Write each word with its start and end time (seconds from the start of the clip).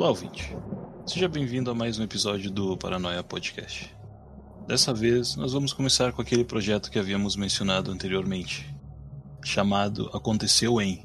Olá, 0.00 0.08
ouvinte. 0.08 0.56
Seja 1.04 1.28
bem-vindo 1.28 1.70
a 1.70 1.74
mais 1.74 1.98
um 1.98 2.02
episódio 2.02 2.50
do 2.50 2.74
Paranoia 2.74 3.22
Podcast. 3.22 3.94
Dessa 4.66 4.94
vez, 4.94 5.36
nós 5.36 5.52
vamos 5.52 5.74
começar 5.74 6.10
com 6.14 6.22
aquele 6.22 6.42
projeto 6.42 6.90
que 6.90 6.98
havíamos 6.98 7.36
mencionado 7.36 7.90
anteriormente, 7.90 8.74
chamado 9.44 10.08
Aconteceu 10.14 10.80
em, 10.80 11.04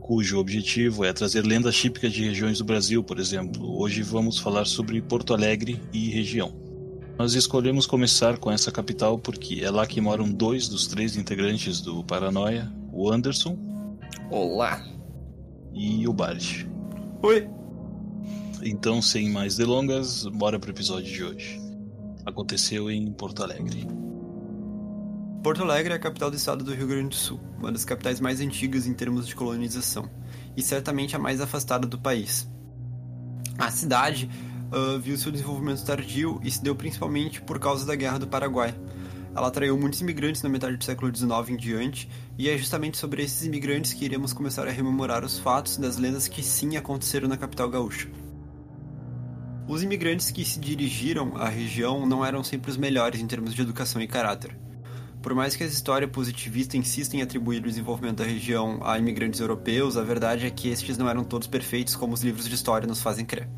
cujo 0.00 0.40
objetivo 0.40 1.04
é 1.04 1.12
trazer 1.12 1.46
lendas 1.46 1.76
típicas 1.76 2.12
de 2.12 2.24
regiões 2.24 2.58
do 2.58 2.64
Brasil, 2.64 3.00
por 3.04 3.20
exemplo. 3.20 3.80
Hoje 3.80 4.02
vamos 4.02 4.40
falar 4.40 4.64
sobre 4.64 5.00
Porto 5.00 5.32
Alegre 5.32 5.80
e 5.92 6.10
região. 6.10 6.52
Nós 7.16 7.34
escolhemos 7.34 7.86
começar 7.86 8.38
com 8.38 8.50
essa 8.50 8.72
capital 8.72 9.20
porque 9.20 9.60
é 9.62 9.70
lá 9.70 9.86
que 9.86 10.00
moram 10.00 10.28
dois 10.28 10.66
dos 10.66 10.88
três 10.88 11.16
integrantes 11.16 11.80
do 11.80 12.02
Paranoia, 12.02 12.72
o 12.92 13.08
Anderson. 13.08 13.56
Olá. 14.28 14.84
E 15.72 16.08
o 16.08 16.12
Bard. 16.12 16.68
Oi. 17.22 17.59
Então, 18.62 19.00
sem 19.00 19.30
mais 19.30 19.56
delongas, 19.56 20.26
bora 20.26 20.58
pro 20.58 20.70
episódio 20.70 21.10
de 21.10 21.24
hoje. 21.24 21.60
Aconteceu 22.26 22.90
em 22.90 23.10
Porto 23.10 23.42
Alegre. 23.42 23.86
Porto 25.42 25.62
Alegre 25.62 25.94
é 25.94 25.96
a 25.96 25.98
capital 25.98 26.30
do 26.30 26.36
estado 26.36 26.62
do 26.62 26.74
Rio 26.74 26.86
Grande 26.86 27.08
do 27.08 27.14
Sul, 27.14 27.40
uma 27.58 27.72
das 27.72 27.86
capitais 27.86 28.20
mais 28.20 28.40
antigas 28.40 28.86
em 28.86 28.92
termos 28.92 29.26
de 29.26 29.34
colonização, 29.34 30.10
e 30.54 30.62
certamente 30.62 31.16
a 31.16 31.18
mais 31.18 31.40
afastada 31.40 31.86
do 31.86 31.98
país. 31.98 32.46
A 33.58 33.70
cidade 33.70 34.28
uh, 34.70 34.98
viu 34.98 35.16
seu 35.16 35.32
desenvolvimento 35.32 35.82
tardio 35.82 36.38
e 36.42 36.50
se 36.50 36.62
deu 36.62 36.76
principalmente 36.76 37.40
por 37.40 37.58
causa 37.58 37.86
da 37.86 37.94
Guerra 37.96 38.18
do 38.18 38.28
Paraguai. 38.28 38.74
Ela 39.34 39.46
atraiu 39.46 39.78
muitos 39.78 40.02
imigrantes 40.02 40.42
na 40.42 40.50
metade 40.50 40.76
do 40.76 40.84
século 40.84 41.14
XIX 41.14 41.48
em 41.48 41.56
diante, 41.56 42.10
e 42.36 42.50
é 42.50 42.58
justamente 42.58 42.98
sobre 42.98 43.22
esses 43.22 43.46
imigrantes 43.46 43.94
que 43.94 44.04
iremos 44.04 44.34
começar 44.34 44.68
a 44.68 44.70
rememorar 44.70 45.24
os 45.24 45.38
fatos 45.38 45.78
das 45.78 45.96
lendas 45.96 46.28
que 46.28 46.42
sim 46.42 46.76
aconteceram 46.76 47.26
na 47.26 47.38
capital 47.38 47.70
gaúcha. 47.70 48.06
Os 49.70 49.84
imigrantes 49.84 50.32
que 50.32 50.44
se 50.44 50.58
dirigiram 50.58 51.36
à 51.36 51.48
região 51.48 52.04
não 52.04 52.26
eram 52.26 52.42
sempre 52.42 52.72
os 52.72 52.76
melhores 52.76 53.20
em 53.20 53.26
termos 53.28 53.54
de 53.54 53.62
educação 53.62 54.02
e 54.02 54.08
caráter. 54.08 54.58
Por 55.22 55.32
mais 55.32 55.54
que 55.54 55.62
a 55.62 55.66
história 55.66 56.08
positivista 56.08 56.76
insista 56.76 57.16
em 57.16 57.22
atribuir 57.22 57.58
o 57.58 57.68
desenvolvimento 57.68 58.16
da 58.16 58.24
região 58.24 58.80
a 58.82 58.98
imigrantes 58.98 59.38
europeus, 59.38 59.96
a 59.96 60.02
verdade 60.02 60.44
é 60.44 60.50
que 60.50 60.68
estes 60.68 60.98
não 60.98 61.08
eram 61.08 61.22
todos 61.22 61.46
perfeitos 61.46 61.94
como 61.94 62.14
os 62.14 62.24
livros 62.24 62.48
de 62.48 62.54
história 62.56 62.84
nos 62.84 63.00
fazem 63.00 63.24
crer. 63.24 63.48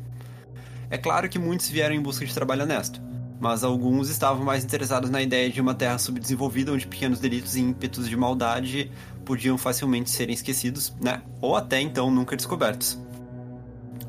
É 0.87 0.99
claro 0.99 1.27
que 1.27 1.39
muitos 1.39 1.67
vieram 1.67 1.95
em 1.95 2.01
busca 2.01 2.23
de 2.23 2.31
trabalho 2.31 2.61
honesto, 2.61 3.01
mas 3.39 3.63
alguns 3.63 4.07
estavam 4.07 4.45
mais 4.45 4.63
interessados 4.63 5.09
na 5.09 5.19
ideia 5.19 5.49
de 5.49 5.59
uma 5.59 5.73
terra 5.73 5.97
subdesenvolvida 5.97 6.73
onde 6.73 6.85
pequenos 6.85 7.19
delitos 7.19 7.55
e 7.55 7.61
ímpetos 7.61 8.07
de 8.07 8.15
maldade 8.15 8.91
podiam 9.25 9.57
facilmente 9.57 10.11
serem 10.11 10.35
esquecidos, 10.35 10.93
né? 11.01 11.23
Ou 11.41 11.55
até 11.55 11.81
então 11.81 12.11
nunca 12.11 12.35
descobertos. 12.35 12.99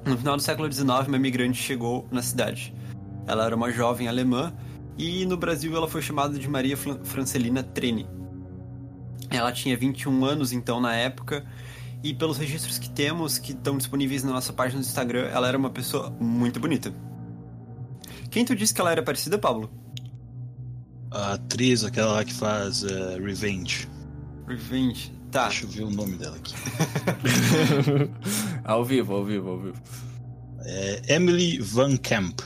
No 0.07 0.19
final 0.19 0.37
do 0.37 0.43
século 0.43 0.71
XIX, 0.71 1.09
uma 1.09 1.17
imigrante 1.17 1.61
chegou 1.61 2.07
na 2.11 2.23
cidade. 2.23 2.75
Ela 3.27 3.47
era 3.47 3.57
uma 3.57 3.71
jovem 3.71 4.07
alemã 4.07 4.53
e 4.99 5.25
no 5.25 5.37
Brasil 5.37 5.75
ela 5.75 5.89
foi 5.89 6.03
chamada 6.03 6.39
de 6.39 6.49
Maria 6.49 6.77
Francelina 6.77 7.63
Treni. 7.63 8.07
Ela 9.31 9.51
tinha 9.51 9.77
21 9.77 10.25
anos 10.25 10.53
então 10.53 10.81
na 10.81 10.95
época 10.95 11.45
e 12.03 12.13
pelos 12.13 12.37
registros 12.37 12.79
que 12.79 12.91
temos, 12.91 13.39
que 13.39 13.53
estão 13.53 13.79
disponíveis 13.79 14.23
na 14.23 14.33
nossa 14.33 14.53
página 14.53 14.83
do 14.83 14.85
Instagram, 14.85 15.27
ela 15.29 15.49
era 15.49 15.57
uma 15.57 15.71
pessoa 15.71 16.11
muito 16.21 16.61
bonita. 16.61 16.95
Quem 18.31 18.45
tu 18.45 18.55
disse 18.55 18.75
que 18.75 18.81
ela 18.81 18.93
era 18.93 19.03
parecida, 19.03 19.39
Pablo? 19.39 19.73
A 21.11 21.35
atriz, 21.35 21.83
aquela 21.83 22.13
lá 22.13 22.25
que 22.25 22.35
faz 22.35 22.83
uh, 22.83 23.25
Revenge. 23.25 23.89
Revenge, 24.47 25.11
tá. 25.31 25.49
Deixa 25.49 25.65
eu 25.65 25.71
ver 25.71 25.85
o 25.85 25.91
nome 25.91 26.19
dela 26.19 26.37
aqui. 26.37 26.55
ao 28.65 28.85
vivo, 28.85 29.15
ao 29.15 29.25
vivo, 29.25 29.51
ao 29.51 29.59
vivo. 29.59 29.83
É 30.61 31.15
Emily 31.15 31.59
Van 31.59 31.97
Camp. 31.97 32.41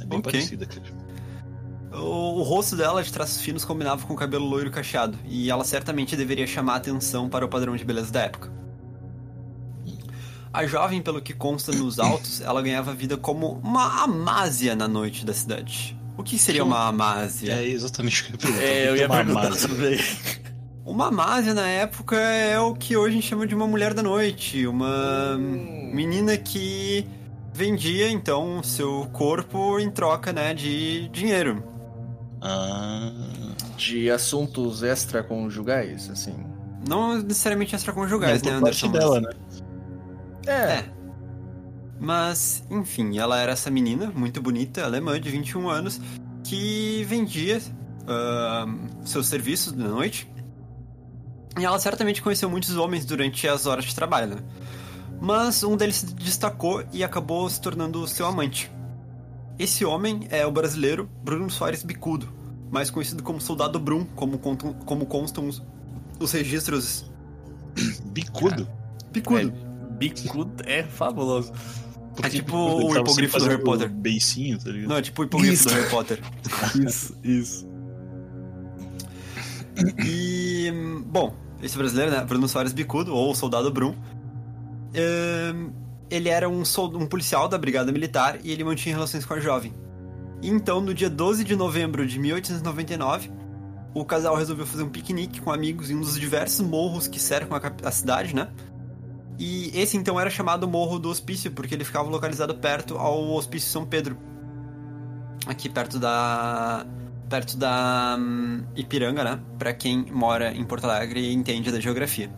É 0.00 0.04
bem 0.04 0.18
okay. 0.18 0.32
parecida, 0.32 0.66
cara. 0.66 1.04
O, 1.92 2.40
o, 2.40 2.42
rosto 2.42 2.74
dela 2.74 3.02
de 3.02 3.12
traços 3.12 3.40
finos 3.40 3.64
combinava 3.64 4.04
com 4.04 4.14
o 4.14 4.16
cabelo 4.16 4.44
loiro 4.44 4.70
cacheado, 4.70 5.16
e 5.24 5.48
ela 5.48 5.64
certamente 5.64 6.16
deveria 6.16 6.46
chamar 6.46 6.76
atenção 6.76 7.28
para 7.28 7.44
o 7.44 7.48
padrão 7.48 7.76
de 7.76 7.84
beleza 7.84 8.10
da 8.10 8.22
época. 8.22 8.52
A 10.52 10.66
jovem, 10.66 11.00
pelo 11.00 11.20
que 11.20 11.32
consta 11.32 11.72
nos 11.72 11.98
autos, 12.00 12.40
ela 12.40 12.60
ganhava 12.60 12.92
vida 12.92 13.16
como 13.16 13.60
uma 13.62 14.02
amásia 14.02 14.74
na 14.74 14.88
noite 14.88 15.24
da 15.24 15.32
cidade. 15.32 15.96
O 16.16 16.22
que 16.22 16.38
seria 16.38 16.64
uma 16.64 16.86
amásia? 16.86 17.54
É 17.54 17.68
exatamente 17.68 18.22
o 18.22 18.38
que 18.38 18.46
eu 18.46 18.50
ia 18.50 18.56
perguntar. 18.56 18.64
É, 18.64 18.88
eu 18.88 18.96
ia 18.96 19.08
perguntar 19.08 19.56
também. 19.56 19.98
Uma 20.84 21.10
másia 21.10 21.54
na 21.54 21.66
época 21.66 22.14
é 22.16 22.60
o 22.60 22.74
que 22.74 22.94
hoje 22.94 23.08
a 23.08 23.14
gente 23.14 23.26
chama 23.26 23.46
de 23.46 23.54
uma 23.54 23.66
mulher 23.66 23.94
da 23.94 24.02
noite, 24.02 24.66
uma 24.66 25.38
menina 25.38 26.36
que 26.36 27.06
vendia 27.54 28.10
então 28.10 28.62
seu 28.62 29.08
corpo 29.10 29.80
em 29.80 29.90
troca, 29.90 30.30
né, 30.30 30.52
de 30.52 31.08
dinheiro. 31.08 31.64
Ah. 32.42 33.10
De 33.78 34.10
assuntos 34.10 34.82
extraconjugais, 34.82 36.10
assim. 36.10 36.34
Não 36.86 37.16
necessariamente 37.16 37.74
extraconjugais, 37.74 38.42
né, 38.42 38.52
Anderson? 38.52 38.90
dela, 38.90 39.20
né? 39.22 39.30
É. 40.46 40.52
é. 40.52 40.84
Mas, 41.98 42.62
enfim, 42.70 43.18
ela 43.18 43.40
era 43.40 43.52
essa 43.52 43.70
menina 43.70 44.12
muito 44.14 44.42
bonita, 44.42 44.84
alemã, 44.84 45.18
de 45.18 45.30
21 45.30 45.66
anos, 45.70 45.98
que 46.42 47.04
vendia 47.08 47.56
uh, 47.56 49.06
seus 49.06 49.28
serviços 49.28 49.72
da 49.72 49.88
noite 49.88 50.33
e 51.58 51.64
ela 51.64 51.78
certamente 51.78 52.20
conheceu 52.20 52.50
muitos 52.50 52.76
homens 52.76 53.04
durante 53.04 53.46
as 53.46 53.66
horas 53.66 53.84
de 53.84 53.94
trabalho, 53.94 54.36
né? 54.36 54.42
Mas 55.20 55.62
um 55.62 55.76
deles 55.76 55.96
se 55.96 56.14
destacou 56.14 56.84
e 56.92 57.04
acabou 57.04 57.48
se 57.48 57.60
tornando 57.60 58.06
seu 58.06 58.26
amante. 58.26 58.70
Esse 59.58 59.84
homem 59.84 60.26
é 60.30 60.44
o 60.44 60.50
brasileiro 60.50 61.08
Bruno 61.22 61.48
Soares 61.48 61.82
Bicudo, 61.82 62.28
mais 62.70 62.90
conhecido 62.90 63.22
como 63.22 63.40
Soldado 63.40 63.78
Brum, 63.78 64.04
como, 64.16 64.38
contam, 64.38 64.72
como 64.72 65.06
constam 65.06 65.48
os, 65.48 65.62
os 66.18 66.32
registros. 66.32 67.10
Bicudo? 68.06 68.68
Bicudo. 69.12 69.48
É, 69.48 69.96
bicudo 69.96 70.62
é 70.66 70.82
fabuloso. 70.82 71.52
Porque 72.14 72.26
é 72.26 72.30
tipo 72.30 72.56
o 72.56 72.96
hipogrifo 72.96 73.38
do 73.38 73.44
Harry 73.46 73.62
Potter. 73.62 73.88
Beicinho, 73.88 74.58
tá 74.58 74.70
ligado? 74.70 74.88
Não, 74.88 74.96
é 74.96 75.02
tipo 75.02 75.22
o 75.22 75.24
hipogrifo 75.24 75.68
do 75.68 75.74
Harry 75.74 75.90
Potter. 75.90 76.20
isso, 76.86 77.16
isso. 77.22 77.68
E. 80.04 80.72
Bom, 81.06 81.34
esse 81.66 81.76
brasileiro, 81.76 82.10
né? 82.10 82.24
Bruno 82.24 82.48
Soares 82.48 82.72
Bicudo, 82.72 83.14
ou 83.14 83.34
Soldado 83.34 83.70
Brum. 83.70 83.94
ele 86.10 86.28
era 86.28 86.48
um, 86.48 86.62
um 86.94 87.06
policial 87.06 87.48
da 87.48 87.58
Brigada 87.58 87.90
Militar 87.90 88.38
e 88.44 88.50
ele 88.50 88.64
mantinha 88.64 88.94
relações 88.94 89.24
com 89.24 89.34
a 89.34 89.40
jovem. 89.40 89.72
Então, 90.42 90.80
no 90.80 90.92
dia 90.92 91.08
12 91.08 91.42
de 91.42 91.56
novembro 91.56 92.06
de 92.06 92.18
1899, 92.18 93.30
o 93.94 94.04
casal 94.04 94.36
resolveu 94.36 94.66
fazer 94.66 94.82
um 94.82 94.90
piquenique 94.90 95.40
com 95.40 95.50
amigos 95.50 95.90
em 95.90 95.96
um 95.96 96.00
dos 96.00 96.18
diversos 96.18 96.66
morros 96.66 97.06
que 97.06 97.18
cercam 97.18 97.56
a, 97.56 97.88
a 97.88 97.90
cidade, 97.90 98.34
né? 98.34 98.48
E 99.38 99.70
esse 99.74 99.96
então 99.96 100.20
era 100.20 100.30
chamado 100.30 100.68
Morro 100.68 100.98
do 100.98 101.08
Hospício, 101.08 101.50
porque 101.50 101.74
ele 101.74 101.84
ficava 101.84 102.08
localizado 102.08 102.54
perto 102.54 102.96
ao 102.96 103.32
Hospício 103.32 103.70
São 103.70 103.84
Pedro. 103.84 104.16
Aqui 105.46 105.68
perto 105.68 105.98
da 105.98 106.86
perto 107.28 107.56
da 107.56 108.16
um, 108.18 108.64
Ipiranga, 108.76 109.24
né? 109.24 109.40
Para 109.58 109.72
quem 109.72 110.06
mora 110.10 110.52
em 110.52 110.64
Porto 110.64 110.84
Alegre 110.84 111.20
e 111.20 111.32
entende 111.32 111.70
da 111.70 111.80
geografia. 111.80 112.30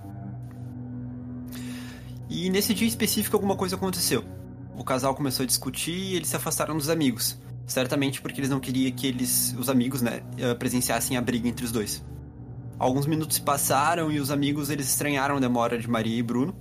E 2.28 2.50
nesse 2.50 2.74
dia 2.74 2.88
específico 2.88 3.36
alguma 3.36 3.56
coisa 3.56 3.76
aconteceu. 3.76 4.24
O 4.76 4.84
casal 4.84 5.14
começou 5.14 5.44
a 5.44 5.46
discutir 5.46 5.94
e 5.94 6.16
eles 6.16 6.28
se 6.28 6.36
afastaram 6.36 6.76
dos 6.76 6.88
amigos. 6.88 7.38
Certamente 7.66 8.20
porque 8.20 8.40
eles 8.40 8.50
não 8.50 8.60
queriam 8.60 8.92
que 8.92 9.06
eles, 9.06 9.54
os 9.58 9.68
amigos, 9.68 10.02
né, 10.02 10.22
eh, 10.38 10.54
presenciassem 10.54 11.16
a 11.16 11.20
briga 11.20 11.48
entre 11.48 11.64
os 11.64 11.72
dois. 11.72 12.04
Alguns 12.78 13.06
minutos 13.06 13.38
passaram 13.38 14.12
e 14.12 14.20
os 14.20 14.30
amigos 14.30 14.70
eles 14.70 14.88
estranharam 14.88 15.36
a 15.36 15.40
demora 15.40 15.78
de 15.78 15.88
Maria 15.88 16.16
e 16.16 16.22
Bruno. 16.22 16.54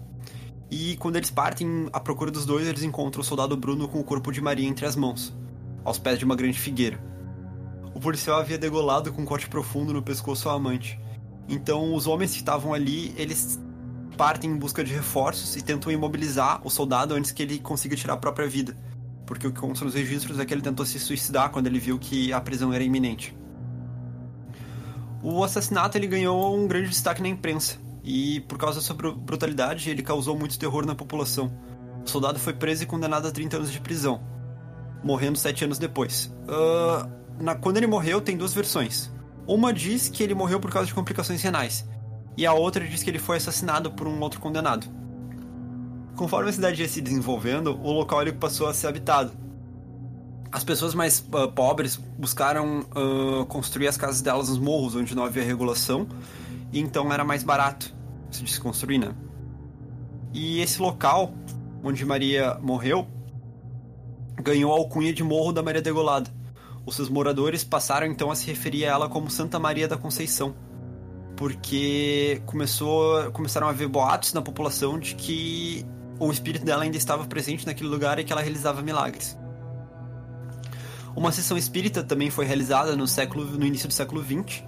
E 0.71 0.95
quando 0.97 1.17
eles 1.17 1.29
partem 1.29 1.89
à 1.93 1.99
procura 1.99 2.31
dos 2.31 2.45
dois, 2.45 2.67
eles 2.67 2.83
encontram 2.83 3.21
o 3.21 3.23
soldado 3.23 3.55
Bruno 3.55 3.87
com 3.87 3.99
o 3.99 4.03
corpo 4.03 4.31
de 4.31 4.41
Maria 4.41 4.67
entre 4.67 4.85
as 4.85 4.95
mãos, 4.95 5.35
aos 5.83 5.99
pés 5.99 6.17
de 6.17 6.25
uma 6.25 6.35
grande 6.35 6.57
figueira. 6.57 7.14
O 7.95 7.99
policial 8.01 8.41
havia 8.41 8.57
degolado 8.57 9.13
com 9.13 9.21
um 9.21 9.25
corte 9.25 9.47
profundo 9.47 9.93
no 9.93 10.01
pescoço 10.01 10.49
ao 10.49 10.57
amante. 10.57 10.99
Então, 11.47 11.95
os 11.95 12.07
homens 12.07 12.31
que 12.31 12.39
estavam 12.39 12.73
ali, 12.73 13.13
eles 13.15 13.57
partem 14.17 14.51
em 14.51 14.57
busca 14.57 14.83
de 14.83 14.93
reforços 14.93 15.55
e 15.55 15.61
tentam 15.61 15.89
imobilizar 15.89 16.59
o 16.67 16.69
soldado 16.69 17.13
antes 17.13 17.31
que 17.31 17.41
ele 17.41 17.57
consiga 17.57 17.95
tirar 17.95 18.15
a 18.15 18.17
própria 18.17 18.49
vida. 18.49 18.75
Porque 19.25 19.47
o 19.47 19.51
que 19.51 19.61
consta 19.61 19.85
nos 19.85 19.93
registros 19.93 20.37
é 20.39 20.45
que 20.45 20.53
ele 20.53 20.61
tentou 20.61 20.85
se 20.85 20.99
suicidar 20.99 21.49
quando 21.51 21.67
ele 21.67 21.79
viu 21.79 21.97
que 21.97 22.33
a 22.33 22.41
prisão 22.41 22.73
era 22.73 22.83
iminente. 22.83 23.33
O 25.23 25.41
assassinato 25.41 25.97
ele 25.97 26.07
ganhou 26.07 26.53
um 26.53 26.67
grande 26.67 26.89
destaque 26.89 27.21
na 27.21 27.29
imprensa 27.29 27.77
e 28.03 28.41
por 28.41 28.57
causa 28.57 28.79
da 28.79 28.85
sua 28.85 28.95
brutalidade 28.95 29.89
ele 29.89 30.03
causou 30.03 30.37
muito 30.37 30.59
terror 30.59 30.85
na 30.85 30.95
população. 30.95 31.49
O 32.05 32.09
soldado 32.09 32.39
foi 32.39 32.53
preso 32.53 32.83
e 32.83 32.85
condenado 32.85 33.25
a 33.29 33.31
30 33.31 33.55
anos 33.55 33.71
de 33.71 33.79
prisão, 33.79 34.21
morrendo 35.01 35.37
7 35.37 35.63
anos 35.63 35.79
depois. 35.79 36.31
Uh, 36.43 37.24
na, 37.39 37.55
quando 37.55 37.77
ele 37.77 37.87
morreu, 37.87 38.21
tem 38.21 38.37
duas 38.37 38.53
versões. 38.53 39.11
Uma 39.47 39.71
diz 39.73 40.09
que 40.09 40.23
ele 40.23 40.33
morreu 40.33 40.59
por 40.59 40.71
causa 40.71 40.87
de 40.87 40.93
complicações 40.93 41.41
renais, 41.41 41.87
e 42.37 42.45
a 42.45 42.53
outra 42.53 42.85
diz 42.85 43.03
que 43.03 43.09
ele 43.09 43.19
foi 43.19 43.37
assassinado 43.37 43.91
por 43.91 44.07
um 44.07 44.19
outro 44.19 44.39
condenado. 44.39 44.87
conforme 46.15 46.49
a 46.49 46.53
cidade 46.53 46.81
ia 46.81 46.87
se 46.87 47.01
desenvolvendo, 47.01 47.77
o 47.81 47.91
local 47.91 48.21
ele 48.21 48.33
passou 48.33 48.67
a 48.67 48.73
ser 48.73 48.87
habitado. 48.87 49.31
As 50.51 50.63
pessoas 50.63 50.95
mais 50.95 51.19
uh, 51.19 51.51
pobres 51.51 51.97
buscaram 51.97 52.79
uh, 52.95 53.45
construir 53.47 53.87
as 53.87 53.97
casas 53.97 54.21
delas 54.21 54.49
nos 54.49 54.57
morros, 54.57 54.95
onde 54.95 55.13
não 55.13 55.23
havia 55.25 55.43
regulação, 55.43 56.07
e 56.71 56.79
então 56.79 57.11
era 57.11 57.25
mais 57.25 57.43
barato 57.43 57.93
se 58.31 58.59
construir, 58.59 58.97
né? 58.97 59.13
E 60.33 60.59
esse 60.59 60.81
local, 60.81 61.33
onde 61.83 62.05
Maria 62.05 62.57
morreu, 62.61 63.07
ganhou 64.41 64.73
a 64.73 64.77
alcunha 64.77 65.13
de 65.13 65.23
Morro 65.23 65.53
da 65.53 65.63
Maria 65.63 65.81
Degolada. 65.81 66.29
Os 66.85 66.95
seus 66.95 67.09
moradores 67.09 67.63
passaram 67.63 68.05
então 68.05 68.29
a 68.29 68.35
se 68.35 68.45
referir 68.45 68.85
a 68.85 68.89
ela 68.89 69.09
como 69.09 69.29
Santa 69.29 69.57
Maria 69.57 69.87
da 69.87 69.97
Conceição, 69.97 70.55
porque 71.35 72.41
começou, 72.45 73.31
começaram 73.31 73.67
a 73.67 73.71
haver 73.71 73.87
boatos 73.87 74.33
na 74.33 74.41
população 74.41 74.99
de 74.99 75.15
que 75.15 75.85
o 76.19 76.31
espírito 76.31 76.63
dela 76.63 76.83
ainda 76.83 76.97
estava 76.97 77.25
presente 77.25 77.65
naquele 77.65 77.89
lugar 77.89 78.19
e 78.19 78.23
que 78.23 78.31
ela 78.31 78.41
realizava 78.41 78.81
milagres. 78.81 79.37
Uma 81.15 81.31
sessão 81.31 81.57
espírita 81.57 82.03
também 82.03 82.29
foi 82.29 82.45
realizada 82.45 82.95
no, 82.95 83.07
século, 83.07 83.45
no 83.45 83.65
início 83.65 83.87
do 83.87 83.93
século 83.93 84.23
XX, 84.23 84.63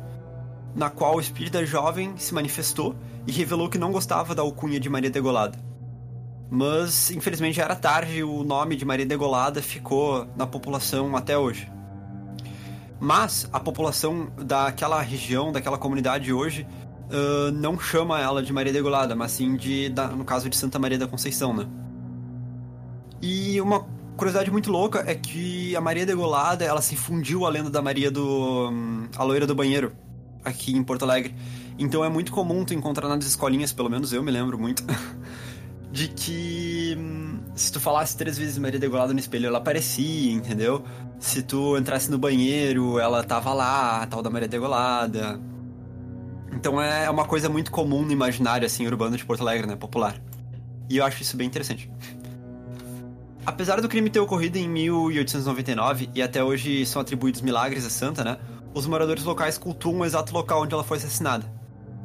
na 0.73 0.89
qual 0.89 1.17
o 1.17 1.19
espírito 1.19 1.53
da 1.53 1.65
jovem 1.65 2.17
se 2.17 2.33
manifestou 2.33 2.95
e 3.27 3.31
revelou 3.31 3.69
que 3.69 3.77
não 3.77 3.91
gostava 3.91 4.33
da 4.33 4.41
alcunha 4.41 4.79
de 4.79 4.89
Maria 4.89 5.09
Degolada. 5.09 5.57
Mas, 6.49 7.11
infelizmente, 7.11 7.57
já 7.57 7.63
era 7.63 7.75
tarde 7.75 8.19
e 8.19 8.23
o 8.23 8.43
nome 8.43 8.75
de 8.75 8.85
Maria 8.85 9.05
Degolada 9.05 9.61
ficou 9.61 10.25
na 10.37 10.47
população 10.47 11.15
até 11.15 11.37
hoje. 11.37 11.69
Mas 12.99 13.47
a 13.53 13.59
população 13.59 14.31
daquela 14.37 15.01
região, 15.01 15.51
daquela 15.51 15.77
comunidade 15.77 16.33
hoje, 16.33 16.67
uh, 17.11 17.51
não 17.51 17.79
chama 17.79 18.19
ela 18.19 18.41
de 18.41 18.51
Maria 18.51 18.73
Degolada, 18.73 19.15
mas 19.15 19.31
sim 19.31 19.55
de, 19.55 19.89
da, 19.89 20.07
no 20.07 20.25
caso 20.25 20.49
de 20.49 20.57
Santa 20.57 20.79
Maria 20.79 20.97
da 20.97 21.07
Conceição, 21.07 21.53
né? 21.53 21.67
E 23.21 23.59
uma 23.61 23.85
curiosidade 24.15 24.49
muito 24.49 24.71
louca 24.71 25.03
é 25.05 25.13
que 25.13 25.75
a 25.75 25.81
Maria 25.81 26.05
Degolada, 26.05 26.65
ela 26.65 26.81
se 26.81 26.95
fundiu 26.95 27.45
à 27.45 27.49
lenda 27.49 27.69
da 27.69 27.81
Maria 27.81 28.09
do... 28.09 28.69
Um, 28.69 29.07
a 29.15 29.23
loira 29.23 29.45
do 29.45 29.53
banheiro, 29.53 29.91
aqui 30.43 30.75
em 30.75 30.83
Porto 30.83 31.03
Alegre. 31.03 31.35
Então 31.77 32.03
é 32.03 32.09
muito 32.09 32.31
comum 32.31 32.65
tu 32.65 32.73
encontrar 32.73 33.07
nas 33.07 33.25
escolinhas, 33.25 33.71
pelo 33.71 33.89
menos 33.89 34.11
eu 34.11 34.23
me 34.23 34.31
lembro 34.31 34.57
muito, 34.57 34.83
de 35.91 36.07
que 36.07 36.97
se 37.57 37.71
tu 37.71 37.79
falasse 37.79 38.15
três 38.15 38.37
vezes 38.37 38.57
Maria 38.59 38.79
Degolada 38.79 39.11
no 39.13 39.19
espelho, 39.19 39.47
ela 39.47 39.57
aparecia, 39.57 40.31
entendeu? 40.31 40.83
Se 41.19 41.41
tu 41.41 41.75
entrasse 41.75 42.09
no 42.09 42.17
banheiro, 42.17 42.99
ela 42.99 43.23
tava 43.23 43.51
lá, 43.51 44.05
tal 44.05 44.21
da 44.21 44.29
Maria 44.29 44.47
Degolada. 44.47 45.41
Então 46.53 46.79
é 46.79 47.09
uma 47.09 47.25
coisa 47.25 47.49
muito 47.49 47.71
comum 47.71 48.03
no 48.03 48.11
imaginário, 48.11 48.65
assim, 48.65 48.85
urbano 48.85 49.17
de 49.17 49.25
Porto 49.25 49.41
Alegre, 49.41 49.65
né? 49.65 49.75
Popular. 49.75 50.21
E 50.87 50.97
eu 50.97 51.05
acho 51.05 51.23
isso 51.23 51.35
bem 51.35 51.47
interessante. 51.47 51.89
Apesar 53.43 53.81
do 53.81 53.89
crime 53.89 54.09
ter 54.11 54.19
ocorrido 54.19 54.57
em 54.59 54.69
1899 54.69 56.09
e 56.13 56.21
até 56.21 56.43
hoje 56.43 56.85
são 56.85 57.01
atribuídos 57.01 57.41
milagres 57.41 57.85
a 57.85 57.89
santa, 57.89 58.23
né? 58.23 58.37
Os 58.71 58.85
moradores 58.85 59.23
locais 59.23 59.57
cultuam 59.57 59.99
o 59.99 60.05
exato 60.05 60.31
local 60.31 60.61
onde 60.61 60.75
ela 60.75 60.83
foi 60.83 60.97
assassinada. 60.97 61.51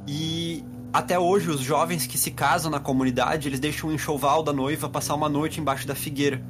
E 0.06 0.64
até 0.92 1.18
hoje 1.18 1.48
os 1.48 1.60
jovens 1.60 2.06
que 2.06 2.18
se 2.18 2.30
casam 2.30 2.70
na 2.70 2.78
comunidade, 2.78 3.48
eles 3.48 3.58
deixam 3.58 3.88
o 3.88 3.92
enxoval 3.92 4.42
da 4.42 4.52
noiva 4.52 4.88
passar 4.88 5.14
uma 5.14 5.28
noite 5.28 5.60
embaixo 5.60 5.86
da 5.86 5.94
figueira 5.94 6.44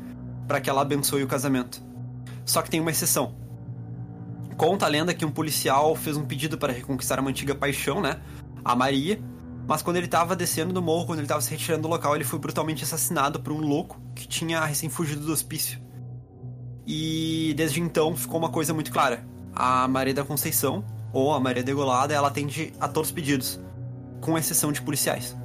para 0.48 0.60
que 0.60 0.68
ela 0.68 0.82
abençoe 0.82 1.22
o 1.22 1.28
casamento. 1.28 1.80
Só 2.44 2.60
que 2.60 2.70
tem 2.70 2.80
uma 2.80 2.90
exceção. 2.90 3.36
Conta 4.56 4.84
a 4.84 4.88
lenda 4.88 5.14
que 5.14 5.24
um 5.24 5.30
policial 5.30 5.94
fez 5.94 6.16
um 6.16 6.24
pedido 6.24 6.58
para 6.58 6.72
reconquistar 6.72 7.20
uma 7.20 7.30
antiga 7.30 7.54
paixão, 7.54 8.00
né? 8.00 8.20
A 8.64 8.74
Maria, 8.74 9.22
mas 9.66 9.80
quando 9.80 9.96
ele 9.96 10.06
estava 10.06 10.34
descendo 10.34 10.72
do 10.72 10.82
morro, 10.82 11.06
quando 11.06 11.20
ele 11.20 11.24
estava 11.24 11.40
se 11.40 11.50
retirando 11.50 11.82
do 11.82 11.88
local, 11.88 12.16
ele 12.16 12.24
foi 12.24 12.38
brutalmente 12.38 12.82
assassinado 12.82 13.40
por 13.40 13.52
um 13.52 13.60
louco 13.60 14.00
que 14.14 14.26
tinha 14.26 14.64
recém 14.64 14.88
fugido 14.88 15.24
do 15.24 15.32
hospício. 15.32 15.80
E 16.86 17.54
desde 17.56 17.80
então 17.80 18.16
ficou 18.16 18.38
uma 18.38 18.50
coisa 18.50 18.74
muito 18.74 18.90
clara: 18.90 19.24
a 19.54 19.86
Maria 19.86 20.14
da 20.14 20.24
Conceição, 20.24 20.84
ou 21.12 21.32
a 21.32 21.38
Maria 21.38 21.62
Degolada, 21.62 22.12
ela 22.12 22.28
atende 22.28 22.72
a 22.80 22.88
todos 22.88 23.10
os 23.10 23.14
pedidos, 23.14 23.60
com 24.22 24.38
exceção 24.38 24.72
de 24.72 24.80
policiais. 24.80 25.36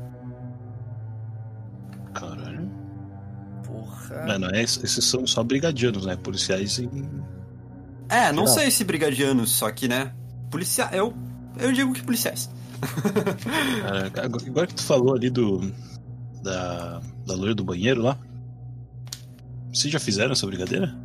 Caralho. 2.13 2.71
Porra. 3.65 4.25
Não, 4.27 4.39
não 4.39 4.49
é, 4.49 4.61
esses 4.61 5.03
são 5.03 5.27
só 5.27 5.43
brigadianos, 5.43 6.05
né? 6.05 6.15
Policiais 6.15 6.79
em. 6.79 6.89
É, 8.07 8.31
não 8.31 8.47
Geral. 8.47 8.59
sei 8.59 8.71
se 8.71 8.85
brigadianos, 8.85 9.51
só 9.51 9.69
que, 9.69 9.89
né? 9.89 10.13
Policiais. 10.49 10.93
Eu, 10.93 11.13
eu 11.59 11.73
digo 11.73 11.91
que 11.91 12.01
policiais. 12.01 12.49
Caraca, 13.81 14.23
agora 14.23 14.45
agora 14.45 14.67
que 14.67 14.75
tu 14.75 14.83
falou 14.83 15.13
ali 15.13 15.29
do. 15.29 15.59
Da. 16.41 17.01
Da 17.25 17.33
loira 17.35 17.53
do 17.53 17.65
banheiro 17.65 18.01
lá. 18.01 18.17
Vocês 19.73 19.91
já 19.91 19.99
fizeram 19.99 20.31
essa 20.31 20.47
brigadeira? 20.47 20.95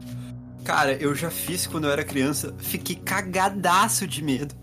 Cara, 0.63 0.93
eu 0.93 1.15
já 1.15 1.31
fiz 1.31 1.67
quando 1.67 1.85
eu 1.85 1.91
era 1.91 2.05
criança, 2.05 2.55
fiquei 2.59 2.95
cagadaço 2.95 4.07
de 4.07 4.23
medo. 4.23 4.55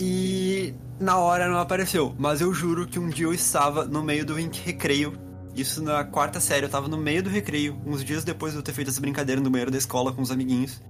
E 0.00 0.74
na 1.00 1.18
hora 1.18 1.48
não 1.48 1.58
apareceu, 1.58 2.14
mas 2.18 2.40
eu 2.40 2.52
juro 2.52 2.86
que 2.86 2.98
um 2.98 3.08
dia 3.08 3.26
eu 3.26 3.32
estava 3.32 3.84
no 3.84 4.02
meio 4.02 4.24
do 4.24 4.34
recreio. 4.34 5.18
Isso 5.54 5.82
na 5.82 6.04
quarta 6.04 6.40
série, 6.40 6.66
eu 6.66 6.70
tava 6.70 6.86
no 6.86 6.96
meio 6.96 7.22
do 7.22 7.28
recreio, 7.28 7.80
uns 7.84 8.04
dias 8.04 8.22
depois 8.22 8.52
de 8.52 8.58
eu 8.58 8.62
ter 8.62 8.72
feito 8.72 8.88
essa 8.88 9.00
brincadeira 9.00 9.40
no 9.40 9.50
banheiro 9.50 9.70
da 9.70 9.78
escola 9.78 10.12
com 10.12 10.22
os 10.22 10.30
amiguinhos. 10.30 10.80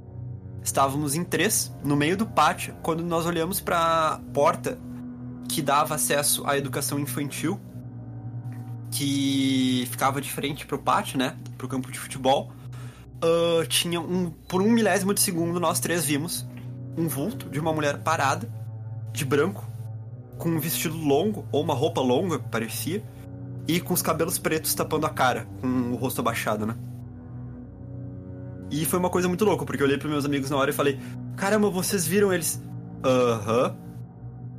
Estávamos 0.62 1.14
em 1.14 1.25
três, 1.25 1.72
no 1.82 1.96
meio 1.96 2.16
do 2.16 2.26
pátio, 2.26 2.75
quando 2.82 3.02
nós 3.02 3.25
olhamos 3.25 3.60
pra 3.60 4.20
porta 4.34 4.78
que 5.49 5.62
dava 5.62 5.94
acesso 5.94 6.46
à 6.46 6.58
educação 6.58 6.99
infantil, 6.99 7.58
que 8.90 9.88
ficava 9.90 10.20
de 10.20 10.31
frente 10.31 10.66
pro 10.66 10.78
pátio, 10.78 11.19
né? 11.19 11.37
Pro 11.56 11.66
campo 11.66 11.90
de 11.90 11.99
futebol. 11.99 12.52
Ah, 13.22 13.64
tinha 13.66 14.00
um. 14.00 14.31
Por 14.31 14.61
um 14.61 14.70
milésimo 14.70 15.14
de 15.14 15.20
segundo, 15.20 15.58
nós 15.58 15.81
três 15.81 16.04
vimos 16.04 16.46
um 16.96 17.06
vulto 17.06 17.49
de 17.49 17.61
uma 17.61 17.72
mulher 17.72 17.99
parada, 17.99 18.50
de 19.12 19.25
branco, 19.25 19.66
com 20.37 20.50
um 20.50 20.58
vestido 20.58 20.96
longo, 20.96 21.44
ou 21.50 21.62
uma 21.62 21.75
roupa 21.75 22.00
longa, 22.00 22.38
parecia, 22.38 23.02
e 23.66 23.81
com 23.81 23.93
os 23.93 24.02
cabelos 24.02 24.38
pretos 24.38 24.75
tapando 24.75 25.06
a 25.06 25.10
cara, 25.10 25.46
com 25.60 25.93
o 25.93 25.96
rosto 25.96 26.20
abaixado, 26.20 26.64
né? 26.64 26.76
E 28.70 28.84
foi 28.84 28.99
uma 28.99 29.10
coisa 29.10 29.28
muito 29.28 29.44
louca, 29.44 29.64
porque 29.64 29.82
eu 29.82 29.87
olhei 29.87 29.99
pros 29.99 30.10
meus 30.10 30.25
amigos 30.25 30.50
na 30.50 30.56
hora 30.56 30.70
e 30.70 30.75
falei: 30.75 30.99
Caramba, 31.37 31.70
vocês 31.70 32.06
viram 32.06 32.32
eles? 32.32 32.62
Aham. 33.05 33.76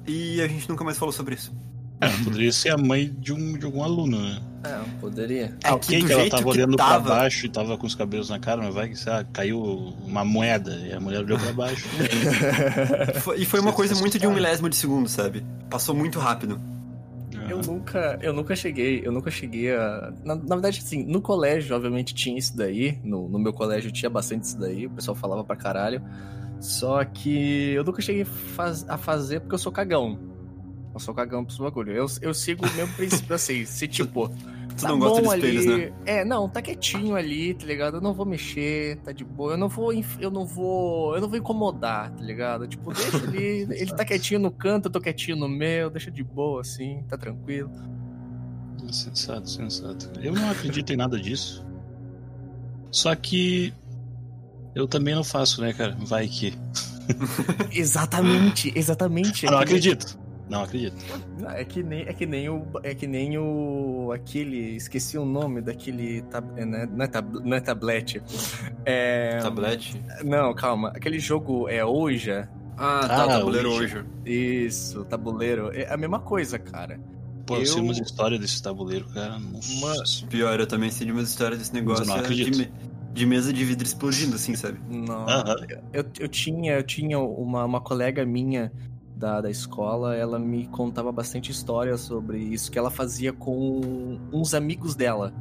E 0.08 0.42
a 0.42 0.48
gente 0.48 0.68
nunca 0.68 0.84
mais 0.84 0.98
falou 0.98 1.12
sobre 1.12 1.36
isso. 1.36 1.54
É, 2.02 2.08
poderia 2.24 2.52
ser 2.52 2.70
a 2.70 2.78
mãe 2.78 3.14
de, 3.20 3.34
um, 3.34 3.58
de 3.58 3.66
algum 3.66 3.84
aluno, 3.84 4.20
né? 4.22 4.40
É, 4.64 4.78
poderia. 5.00 5.56
É 5.64 5.78
que 5.80 6.04
que 6.04 6.12
ela 6.12 6.30
tava 6.30 6.44
que 6.44 6.50
olhando 6.50 6.76
tava- 6.76 7.04
pra 7.06 7.16
baixo 7.16 7.46
e 7.46 7.50
tava 7.50 7.78
com 7.78 7.88
os 7.88 7.96
cabelos 7.96 8.30
na 8.30 8.40
cara, 8.40 8.62
mas 8.62 8.74
vai 8.74 8.90
que 8.90 8.96
sei 8.98 9.12
lá, 9.12 9.24
caiu 9.24 9.62
uma 10.06 10.24
moeda 10.26 10.72
e 10.86 10.92
a 10.94 11.00
mulher 11.00 11.20
olhou 11.20 11.40
pra 11.40 11.54
baixo. 11.54 11.88
E 13.38 13.46
foi 13.46 13.60
uma 13.60 13.72
coisa 13.74 13.96
muito 13.96 14.20
de 14.20 14.28
um 14.28 14.34
milésimo 14.34 14.70
de 14.70 14.76
segundo, 14.76 15.08
sabe? 15.08 15.46
Passou 15.70 15.96
muito 15.96 16.20
rápido. 16.20 16.60
Eu 17.50 17.62
nunca, 17.62 18.20
eu 18.22 18.34
nunca 18.34 18.56
cheguei, 18.56 19.02
eu 19.04 19.12
nunca 19.12 19.32
cheguei 19.32 19.74
a. 19.74 20.12
Na, 20.24 20.36
na 20.36 20.56
verdade, 20.56 20.80
assim, 20.84 21.04
no 21.04 21.22
colégio, 21.22 21.76
obviamente, 21.76 22.14
tinha 22.14 22.38
isso 22.38 22.56
daí. 22.56 23.00
No, 23.04 23.28
no 23.30 23.40
meu 23.40 23.54
colégio 23.54 23.92
tinha 23.92 24.10
bastante 24.10 24.44
isso 24.44 24.60
daí, 24.60 24.86
o 24.86 24.90
pessoal 24.90 25.16
falava 25.16 25.44
pra 25.44 25.56
caralho. 25.56 26.02
Só 26.60 27.04
que 27.06 27.72
eu 27.74 27.84
nunca 27.84 28.02
cheguei 28.02 28.26
faz- 28.26 28.86
a 28.90 28.98
fazer 28.98 29.40
porque 29.40 29.56
eu 29.56 29.60
sou 29.60 29.72
cagão. 29.72 30.20
Eu 30.94 31.00
sou 31.00 31.14
cagão 31.14 31.46
pros 31.46 31.58
bagulho. 31.58 31.92
Eu, 31.92 32.06
eu 32.22 32.34
sigo 32.34 32.66
o 32.66 32.74
mesmo 32.76 32.94
princípio 32.96 33.36
assim, 33.36 33.66
se 33.66 33.88
tipo. 33.88 34.30
Tu 34.78 34.88
não 34.88 34.98
gosta 34.98 35.22
de 35.22 35.28
espelhos, 35.28 35.66
né? 35.66 35.94
É, 36.06 36.26
não, 36.26 36.48
tá 36.48 36.62
quietinho 36.62 37.16
ali, 37.16 37.54
tá 37.54 37.66
ligado? 37.66 37.98
Eu 37.98 38.02
não 38.02 38.14
vou 38.14 38.26
mexer, 38.26 38.98
tá 38.98 39.12
de 39.12 39.26
boa. 39.26 39.54
Eu 39.54 39.58
não 39.58 39.68
vou, 39.68 39.92
eu 39.94 40.32
não 40.32 40.46
vou, 40.46 41.16
eu 41.16 41.22
não 41.22 41.28
vou 41.28 41.38
incomodar, 41.38 42.12
tá 42.12 42.24
ligado? 42.24 42.68
Tipo, 42.68 42.94
deixa 42.94 43.18
ali, 43.18 43.68
ele 43.78 43.94
tá 43.94 44.06
quietinho 44.06 44.40
no 44.40 44.52
canto, 44.52 44.86
eu 44.86 44.92
tô 44.92 45.02
quietinho 45.02 45.36
no 45.38 45.50
meu, 45.50 45.90
deixa 45.90 46.10
de 46.10 46.24
boa 46.24 46.62
assim, 46.62 47.04
tá 47.10 47.18
tranquilo. 47.18 47.72
Sensato, 48.92 49.50
sensato. 49.50 50.10
Eu 50.22 50.34
não 50.34 50.50
acredito 50.50 50.92
em 50.94 50.96
nada 50.96 51.20
disso. 51.20 51.66
Só 52.92 53.14
que 53.16 53.74
eu 54.74 54.88
também 54.88 55.14
não 55.14 55.24
faço, 55.24 55.62
né, 55.62 55.74
cara? 55.74 55.96
Vai 56.00 56.28
que. 56.28 56.54
Exatamente, 57.72 58.72
exatamente. 58.76 59.46
Eu 59.46 59.52
não 59.52 59.60
acredito. 59.60 60.19
Não 60.50 60.64
acredito. 60.64 60.96
Não, 61.40 61.50
É 61.52 61.64
que 61.64 61.84
nem, 61.84 62.02
é 62.02 62.14
que 62.14 62.26
nem 62.26 62.50
o, 62.50 62.66
é 62.84 62.96
que 62.96 63.06
nem 63.06 63.38
o, 63.38 64.12
aquele, 64.14 64.76
esqueci 64.76 65.18
o 65.18 65.24
nome 65.26 65.62
daquele, 65.62 66.22
tab, 66.24 66.46
é, 66.58 66.66
né, 66.66 66.90
não, 66.92 67.06
é 67.06 67.08
tab, 67.08 67.36
não 67.44 67.56
é 67.56 67.62
tablete, 67.62 68.22
é, 68.86 69.38
Tablete. 69.42 70.02
não, 70.24 70.54
calma, 70.54 70.90
aquele 70.90 71.20
jogo 71.20 71.68
é 71.70 71.84
Ouija, 71.86 72.50
Ah, 72.78 73.06
tá, 73.08 73.24
Ah, 73.26 73.28
tabuleiro 73.28 73.72
Ouija. 73.74 74.00
hoje. 74.00 74.06
isso, 74.66 75.04
tabuleiro, 75.06 75.70
é 75.74 75.92
a 75.94 75.98
mesma 75.98 76.20
coisa, 76.20 76.58
cara. 76.58 77.00
Pô, 77.46 77.56
eu 77.56 77.60
Eu- 77.62 77.66
sei 77.66 77.82
umas 77.82 78.00
histórias 78.00 78.40
desse 78.40 78.62
tabuleiro, 78.62 79.06
cara. 79.14 79.38
Nossa. 79.82 80.26
Pior, 80.28 80.60
eu 80.60 80.68
também 80.68 80.90
sei 80.90 81.06
de 81.08 81.12
umas 81.12 81.30
histórias 81.30 81.60
desse 81.60 81.74
negócio. 81.74 82.06
não 82.06 82.16
é 82.16 82.20
acredito. 82.20 82.52
de, 82.58 82.72
de 83.14 83.26
mesa 83.26 83.52
de 83.52 83.66
vidro 83.66 83.86
explodindo, 83.86 84.36
assim, 84.36 84.56
sabe? 84.56 84.80
Não, 84.90 85.26
eu, 85.92 86.06
eu 86.20 86.28
tinha, 86.28 86.74
eu 86.74 86.84
tinha 86.84 87.20
uma, 87.20 87.66
uma 87.66 87.82
colega 87.82 88.24
minha 88.26 88.72
da, 89.20 89.42
da 89.42 89.50
escola, 89.50 90.16
ela 90.16 90.40
me 90.40 90.66
contava 90.68 91.12
bastante 91.12 91.52
histórias 91.52 92.00
sobre 92.00 92.40
isso 92.40 92.72
que 92.72 92.80
ela 92.80 92.90
fazia 92.90 93.34
com 93.34 94.18
uns 94.32 94.54
amigos 94.54 94.96
dela. 94.96 95.34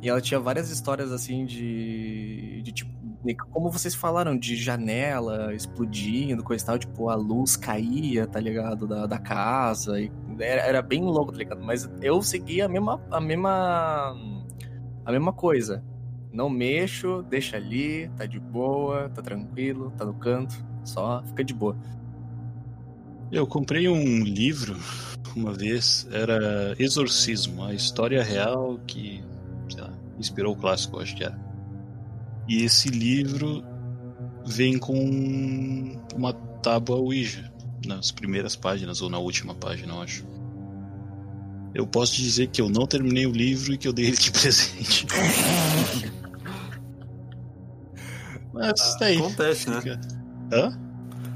E 0.00 0.08
ela 0.08 0.20
tinha 0.20 0.38
várias 0.38 0.70
histórias 0.70 1.12
assim 1.12 1.44
de, 1.44 2.62
de 2.62 2.72
tipo, 2.72 2.92
como 3.50 3.70
vocês 3.70 3.94
falaram, 3.94 4.36
de 4.36 4.56
janela 4.56 5.54
explodindo, 5.54 6.42
coisa 6.42 6.62
e 6.62 6.66
tal, 6.66 6.78
tipo, 6.78 7.08
a 7.08 7.14
luz 7.14 7.56
caía, 7.56 8.26
tá 8.26 8.40
ligado? 8.40 8.86
Da, 8.86 9.06
da 9.06 9.18
casa. 9.18 10.00
E 10.00 10.10
era, 10.38 10.62
era 10.62 10.82
bem 10.82 11.02
louco, 11.02 11.32
tá 11.32 11.38
ligado? 11.38 11.62
Mas 11.62 11.90
eu 12.00 12.22
seguia 12.22 12.66
a 12.66 12.68
mesma, 12.68 13.00
a 13.10 13.20
mesma. 13.20 14.16
a 15.04 15.12
mesma 15.12 15.32
coisa. 15.32 15.84
Não 16.32 16.48
mexo, 16.48 17.22
deixa 17.28 17.56
ali, 17.56 18.08
tá 18.16 18.24
de 18.24 18.40
boa, 18.40 19.08
tá 19.10 19.20
tranquilo, 19.20 19.92
tá 19.96 20.04
no 20.04 20.14
canto, 20.14 20.54
só 20.82 21.22
fica 21.26 21.44
de 21.44 21.54
boa. 21.54 21.76
Eu 23.32 23.46
comprei 23.46 23.88
um 23.88 24.22
livro 24.22 24.76
uma 25.34 25.54
vez, 25.54 26.06
era 26.12 26.76
Exorcismo, 26.78 27.64
a 27.64 27.72
história 27.72 28.22
real 28.22 28.78
que, 28.86 29.24
sei 29.70 29.80
lá, 29.80 29.90
inspirou 30.18 30.52
o 30.52 30.56
clássico, 30.56 31.00
acho 31.00 31.16
que 31.16 31.24
era. 31.24 31.40
E 32.46 32.62
esse 32.62 32.90
livro 32.90 33.64
vem 34.44 34.78
com 34.78 35.98
uma 36.14 36.34
tábua 36.62 36.96
Ouija 36.96 37.50
nas 37.86 38.10
primeiras 38.10 38.54
páginas 38.54 39.00
ou 39.00 39.08
na 39.08 39.18
última 39.18 39.54
página, 39.54 39.94
eu 39.94 40.02
acho. 40.02 40.26
Eu 41.74 41.86
posso 41.86 42.14
dizer 42.16 42.48
que 42.48 42.60
eu 42.60 42.68
não 42.68 42.86
terminei 42.86 43.26
o 43.26 43.32
livro 43.32 43.72
e 43.72 43.78
que 43.78 43.88
eu 43.88 43.94
dei 43.94 44.08
ele 44.08 44.16
de 44.18 44.30
presente. 44.30 45.06
Mas 48.52 48.94
tá 48.98 49.06
aí. 49.06 49.16
Acontece, 49.16 49.70
né? 49.70 49.80
Hã? 50.52 50.78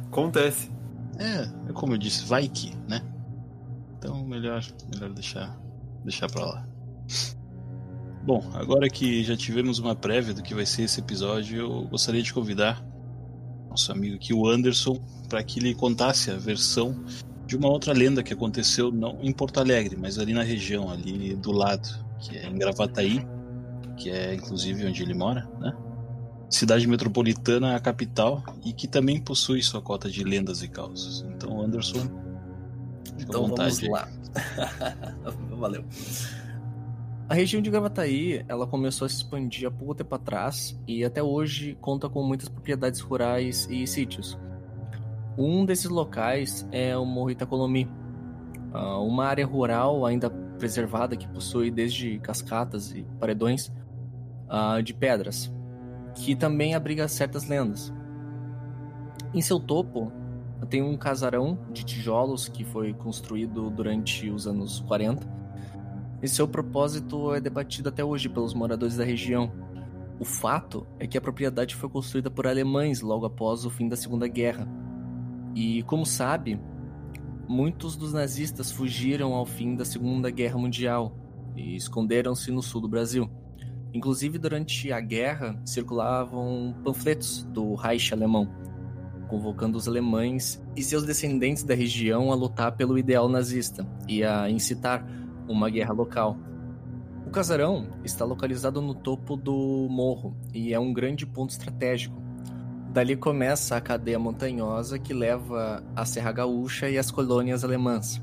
Acontece. 0.09 0.76
É, 1.19 1.71
é 1.71 1.73
como 1.73 1.95
eu 1.95 1.99
disse, 1.99 2.25
vai 2.25 2.49
que, 2.49 2.75
né? 2.89 3.01
Então 3.99 4.25
melhor, 4.25 4.63
melhor 4.93 5.13
deixar, 5.13 5.59
deixar 6.05 6.31
pra 6.31 6.45
lá. 6.45 6.69
Bom, 8.25 8.43
agora 8.55 8.89
que 8.89 9.23
já 9.23 9.37
tivemos 9.37 9.79
uma 9.79 9.95
prévia 9.95 10.35
do 10.35 10.43
que 10.43 10.55
vai 10.55 10.67
ser 10.67 10.83
esse 10.83 11.01
episódio, 11.01 11.59
eu 11.59 11.89
gostaria 11.89 12.23
de 12.23 12.35
convidar 12.35 12.85
nosso 13.71 13.93
amigo 13.93 14.17
aqui, 14.17 14.33
o 14.33 14.49
Anderson, 14.49 14.99
para 15.29 15.43
que 15.43 15.61
ele 15.61 15.75
contasse 15.75 16.31
a 16.31 16.37
versão 16.37 17.05
de 17.47 17.57
uma 17.57 17.69
outra 17.69 17.93
lenda 17.93 18.23
que 18.23 18.33
aconteceu 18.33 18.91
não 18.91 19.19
em 19.21 19.33
Porto 19.33 19.61
Alegre, 19.61 19.97
mas 19.97 20.19
ali 20.19 20.33
na 20.33 20.43
região, 20.43 20.91
ali 20.91 21.37
do 21.37 21.53
lado, 21.53 21.89
que 22.19 22.37
é 22.37 22.49
em 22.49 22.59
Gravataí, 22.59 23.25
que 23.97 24.11
é 24.11 24.35
inclusive 24.35 24.87
onde 24.87 25.03
ele 25.03 25.15
mora, 25.15 25.49
né? 25.61 25.73
Cidade 26.49 26.87
metropolitana, 26.87 27.77
a 27.77 27.81
capital, 27.81 28.43
e 28.65 28.73
que 28.73 28.87
também 28.87 29.21
possui 29.21 29.63
sua 29.63 29.81
cota 29.83 30.11
de 30.11 30.23
lendas 30.23 30.63
e 30.63 30.69
causas. 30.69 31.25
Então, 31.29 31.61
Anderson, 31.61 32.09
então 33.19 33.49
vamos 33.49 33.83
lá. 33.89 34.09
Valeu. 35.57 35.85
A 37.29 37.35
região 37.35 37.61
de 37.61 37.71
Gravataí, 37.71 38.45
ela 38.47 38.69
começou 38.69 39.05
a 39.05 39.09
se 39.09 39.17
expandir 39.17 39.67
há 39.67 39.71
pouco 39.71 39.95
tempo 39.97 40.15
atrás 40.15 40.79
e 40.87 41.05
até 41.05 41.21
hoje 41.21 41.77
conta 41.81 42.09
com 42.09 42.23
muitas 42.23 42.49
propriedades 42.49 43.01
rurais 43.01 43.67
e 43.69 43.85
sítios. 43.85 44.39
Um 45.37 45.65
desses 45.65 45.87
locais 45.87 46.67
é 46.71 46.97
o 46.97 47.05
Morro 47.05 47.33
Itacolomi, 47.33 47.91
ah, 48.73 48.99
uma 49.01 49.27
área 49.27 49.45
rural 49.45 50.07
ainda 50.07 50.31
preservada 50.31 51.17
que 51.17 51.27
possui 51.27 51.71
desde 51.71 52.19
cascatas 52.21 52.93
e 52.93 53.03
paredões 53.19 53.73
ah, 54.49 54.81
de 54.81 54.95
pedras, 54.95 55.53
que 56.17 56.35
também 56.35 56.75
abriga 56.75 57.07
certas 57.07 57.47
lendas. 57.47 57.93
Em 59.33 59.41
seu 59.41 59.61
topo, 59.61 60.11
tem 60.69 60.83
um 60.83 60.97
casarão 60.97 61.59
de 61.71 61.85
tijolos 61.85 62.49
que 62.49 62.65
foi 62.65 62.93
construído 62.95 63.71
durante 63.71 64.31
os 64.31 64.47
anos 64.47 64.81
40. 64.81 65.27
E 66.23 66.27
seu 66.27 66.49
propósito 66.49 67.35
é 67.35 67.41
debatido 67.41 67.91
até 67.91 68.03
hoje 68.03 68.29
pelos 68.29 68.55
moradores 68.55 68.97
da 68.97 69.05
região. 69.05 69.53
O 70.19 70.25
fato 70.25 70.87
é 70.99 71.07
que 71.07 71.19
a 71.19 71.21
propriedade 71.21 71.77
foi 71.77 71.91
construída 71.91 72.31
por 72.31 72.47
alemães 72.47 73.03
logo 73.03 73.27
após 73.27 73.67
o 73.67 73.71
fim 73.71 73.87
da 73.87 73.97
Segunda 73.97 74.27
Guerra. 74.27 74.67
E, 75.55 75.83
como 75.83 76.07
sabe, 76.07 76.59
muitos 77.47 77.95
dos 77.97 78.15
nazistas 78.15 78.73
fugiram 78.73 79.35
ao 79.35 79.45
fim 79.45 79.77
da 79.77 79.85
Segunda 79.85 80.31
Guerra 80.31 80.59
Mundial 80.59 81.15
e 81.55 81.77
esconderam-se 81.77 82.51
no 82.51 82.63
sul 82.63 82.81
do 82.81 82.89
Brasil. 82.89 83.31
Inclusive, 83.97 84.37
durante 84.37 84.93
a 84.93 85.01
guerra, 85.01 85.59
circulavam 85.65 86.75
panfletos 86.85 87.45
do 87.45 87.75
Reich 87.75 88.13
alemão, 88.13 88.47
convocando 89.27 89.79
os 89.79 89.89
alemães 89.89 90.63
e 90.77 90.83
seus 90.83 91.07
descendentes 91.07 91.63
da 91.63 91.75
região 91.75 92.31
a 92.31 92.35
lutar 92.35 92.77
pelo 92.77 92.99
ideal 92.99 93.27
nazista 93.27 93.87
e 94.07 94.23
a 94.23 94.51
incitar 94.51 95.03
uma 95.49 95.71
guerra 95.71 95.95
local. 95.95 96.37
O 97.27 97.31
casarão 97.31 97.89
está 98.05 98.23
localizado 98.23 98.83
no 98.83 98.95
topo 98.95 99.35
do 99.35 99.89
morro 99.89 100.37
e 100.53 100.75
é 100.75 100.79
um 100.79 100.93
grande 100.93 101.25
ponto 101.25 101.53
estratégico. 101.53 102.21
Dali 102.93 103.17
começa 103.17 103.79
a 103.79 103.81
cadeia 103.81 104.19
montanhosa 104.19 104.99
que 104.99 105.15
leva 105.15 105.83
à 105.97 106.05
Serra 106.05 106.33
Gaúcha 106.33 106.91
e 106.91 106.99
às 106.99 107.11
colônias 107.11 107.65
alemãs. 107.65 108.23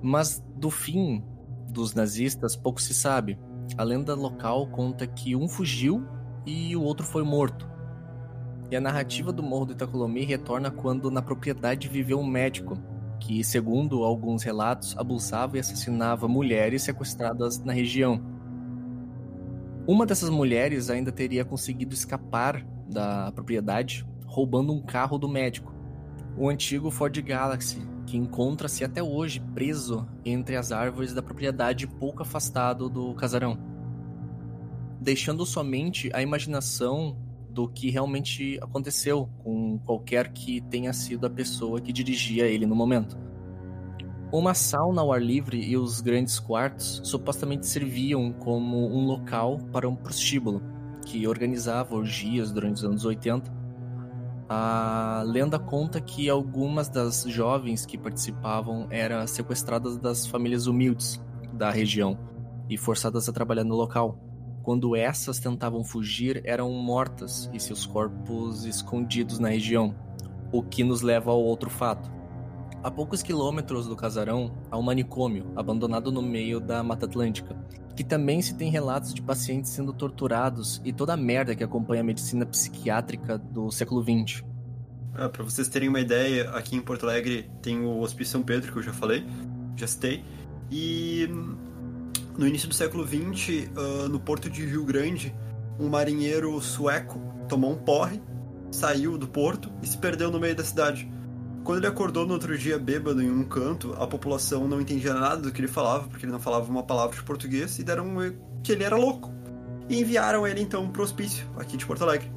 Mas 0.00 0.40
do 0.54 0.70
fim 0.70 1.24
dos 1.68 1.94
nazistas 1.94 2.54
pouco 2.54 2.80
se 2.80 2.94
sabe. 2.94 3.36
A 3.76 3.82
lenda 3.82 4.14
local 4.14 4.66
conta 4.68 5.06
que 5.06 5.36
um 5.36 5.48
fugiu 5.48 6.04
e 6.46 6.74
o 6.74 6.82
outro 6.82 7.06
foi 7.06 7.22
morto. 7.22 7.68
E 8.70 8.76
a 8.76 8.80
narrativa 8.80 9.32
do 9.32 9.42
Morro 9.42 9.66
do 9.66 9.72
Itacolomi 9.72 10.24
retorna 10.24 10.70
quando 10.70 11.10
na 11.10 11.22
propriedade 11.22 11.88
viveu 11.88 12.18
um 12.18 12.26
médico 12.26 12.78
que, 13.18 13.42
segundo 13.42 14.04
alguns 14.04 14.42
relatos, 14.42 14.96
abusava 14.96 15.56
e 15.56 15.60
assassinava 15.60 16.28
mulheres 16.28 16.82
sequestradas 16.82 17.58
na 17.62 17.72
região. 17.72 18.20
Uma 19.86 20.04
dessas 20.04 20.28
mulheres 20.28 20.90
ainda 20.90 21.10
teria 21.10 21.44
conseguido 21.44 21.94
escapar 21.94 22.64
da 22.88 23.32
propriedade 23.32 24.06
roubando 24.26 24.72
um 24.72 24.82
carro 24.82 25.18
do 25.18 25.28
médico, 25.28 25.74
o 26.36 26.48
antigo 26.48 26.90
Ford 26.90 27.16
Galaxy, 27.22 27.80
que 28.08 28.16
encontra-se 28.16 28.82
até 28.84 29.02
hoje 29.02 29.38
preso 29.54 30.08
entre 30.24 30.56
as 30.56 30.72
árvores 30.72 31.12
da 31.12 31.22
propriedade 31.22 31.86
pouco 31.86 32.22
afastado 32.22 32.88
do 32.88 33.12
casarão, 33.14 33.58
deixando 34.98 35.44
somente 35.44 36.10
a 36.14 36.22
imaginação 36.22 37.18
do 37.50 37.68
que 37.68 37.90
realmente 37.90 38.58
aconteceu 38.62 39.28
com 39.44 39.78
qualquer 39.80 40.32
que 40.32 40.62
tenha 40.62 40.92
sido 40.94 41.26
a 41.26 41.30
pessoa 41.30 41.82
que 41.82 41.92
dirigia 41.92 42.46
ele 42.46 42.64
no 42.64 42.74
momento. 42.74 43.18
Uma 44.32 44.54
sauna 44.54 45.02
ao 45.02 45.12
ar 45.12 45.22
livre 45.22 45.60
e 45.60 45.76
os 45.76 46.00
grandes 46.00 46.38
quartos 46.38 47.02
supostamente 47.04 47.66
serviam 47.66 48.32
como 48.32 48.86
um 48.86 49.04
local 49.04 49.58
para 49.70 49.88
um 49.88 49.94
prostíbulo, 49.94 50.62
que 51.04 51.26
organizava 51.26 51.94
orgias 51.94 52.50
durante 52.50 52.76
os 52.76 52.84
anos 52.84 53.04
80 53.04 53.57
a 54.48 55.22
lenda 55.26 55.58
conta 55.58 56.00
que 56.00 56.28
algumas 56.30 56.88
das 56.88 57.24
jovens 57.24 57.84
que 57.84 57.98
participavam 57.98 58.86
eram 58.90 59.26
sequestradas 59.26 59.98
das 59.98 60.26
famílias 60.26 60.66
humildes 60.66 61.20
da 61.52 61.70
região 61.70 62.18
e 62.68 62.78
forçadas 62.78 63.28
a 63.28 63.32
trabalhar 63.32 63.64
no 63.64 63.74
local. 63.74 64.18
Quando 64.62 64.96
essas 64.96 65.38
tentavam 65.38 65.84
fugir, 65.84 66.40
eram 66.44 66.72
mortas 66.72 67.50
e 67.52 67.60
seus 67.60 67.84
corpos 67.84 68.64
escondidos 68.64 69.38
na 69.38 69.48
região, 69.48 69.94
o 70.50 70.62
que 70.62 70.82
nos 70.82 71.02
leva 71.02 71.30
ao 71.30 71.42
outro 71.42 71.68
fato. 71.68 72.10
A 72.82 72.90
poucos 72.90 73.22
quilômetros 73.22 73.86
do 73.86 73.96
casarão 73.96 74.52
há 74.70 74.78
um 74.78 74.82
manicômio 74.82 75.52
abandonado 75.56 76.12
no 76.12 76.22
meio 76.22 76.60
da 76.60 76.82
Mata 76.82 77.06
Atlântica, 77.06 77.56
que 77.98 78.04
também 78.04 78.40
se 78.40 78.54
tem 78.54 78.70
relatos 78.70 79.12
de 79.12 79.20
pacientes 79.20 79.72
sendo 79.72 79.92
torturados 79.92 80.80
e 80.84 80.92
toda 80.92 81.14
a 81.14 81.16
merda 81.16 81.56
que 81.56 81.64
acompanha 81.64 82.00
a 82.00 82.04
medicina 82.04 82.46
psiquiátrica 82.46 83.36
do 83.36 83.72
século 83.72 84.00
XX. 84.00 84.44
Ah, 85.12 85.28
para 85.28 85.42
vocês 85.42 85.66
terem 85.66 85.88
uma 85.88 85.98
ideia, 85.98 86.48
aqui 86.50 86.76
em 86.76 86.80
Porto 86.80 87.02
Alegre 87.02 87.50
tem 87.60 87.80
o 87.80 87.98
Hospício 87.98 88.30
São 88.30 88.42
Pedro, 88.44 88.70
que 88.70 88.78
eu 88.78 88.84
já 88.84 88.92
falei, 88.92 89.26
já 89.74 89.88
citei, 89.88 90.22
e 90.70 91.28
no 92.38 92.46
início 92.46 92.68
do 92.68 92.74
século 92.76 93.04
XX, 93.04 93.68
uh, 93.76 94.08
no 94.08 94.20
porto 94.20 94.48
de 94.48 94.64
Rio 94.64 94.84
Grande, 94.84 95.34
um 95.76 95.88
marinheiro 95.88 96.60
sueco 96.60 97.20
tomou 97.48 97.72
um 97.72 97.78
porre, 97.78 98.22
saiu 98.70 99.18
do 99.18 99.26
porto 99.26 99.72
e 99.82 99.88
se 99.88 99.98
perdeu 99.98 100.30
no 100.30 100.38
meio 100.38 100.54
da 100.54 100.62
cidade. 100.62 101.10
Quando 101.64 101.78
ele 101.78 101.86
acordou 101.86 102.26
no 102.26 102.34
outro 102.34 102.56
dia 102.56 102.78
bêbado 102.78 103.22
em 103.22 103.30
um 103.30 103.44
canto, 103.44 103.94
a 103.98 104.06
população 104.06 104.66
não 104.66 104.80
entendia 104.80 105.12
nada 105.12 105.42
do 105.42 105.52
que 105.52 105.60
ele 105.60 105.68
falava, 105.68 106.08
porque 106.08 106.24
ele 106.24 106.32
não 106.32 106.40
falava 106.40 106.70
uma 106.70 106.82
palavra 106.82 107.16
de 107.16 107.22
português, 107.22 107.78
e 107.78 107.84
deram 107.84 108.06
que 108.62 108.72
ele 108.72 108.84
era 108.84 108.96
louco. 108.96 109.32
E 109.88 110.00
enviaram 110.00 110.46
ele 110.46 110.60
então 110.60 110.88
pro 110.88 111.02
hospício, 111.02 111.46
aqui 111.56 111.76
de 111.76 111.86
Porto 111.86 112.02
Alegre. 112.02 112.30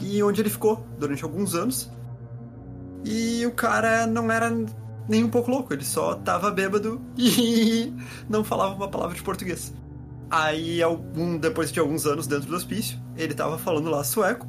E 0.00 0.22
onde 0.22 0.40
ele 0.40 0.50
ficou 0.50 0.86
durante 0.98 1.24
alguns 1.24 1.54
anos. 1.54 1.90
E 3.04 3.44
o 3.46 3.52
cara 3.52 4.06
não 4.06 4.30
era 4.30 4.50
nem 5.08 5.24
um 5.24 5.28
pouco 5.28 5.50
louco, 5.50 5.72
ele 5.72 5.84
só 5.84 6.14
tava 6.14 6.50
bêbado 6.50 7.00
e 7.16 7.92
não 8.28 8.44
falava 8.44 8.74
uma 8.74 8.88
palavra 8.88 9.14
de 9.14 9.22
português. 9.22 9.72
Aí, 10.30 10.82
algum, 10.82 11.38
depois 11.38 11.72
de 11.72 11.80
alguns 11.80 12.06
anos 12.06 12.26
dentro 12.26 12.48
do 12.48 12.56
hospício, 12.56 12.98
ele 13.16 13.34
tava 13.34 13.56
falando 13.56 13.88
lá 13.88 14.04
sueco. 14.04 14.46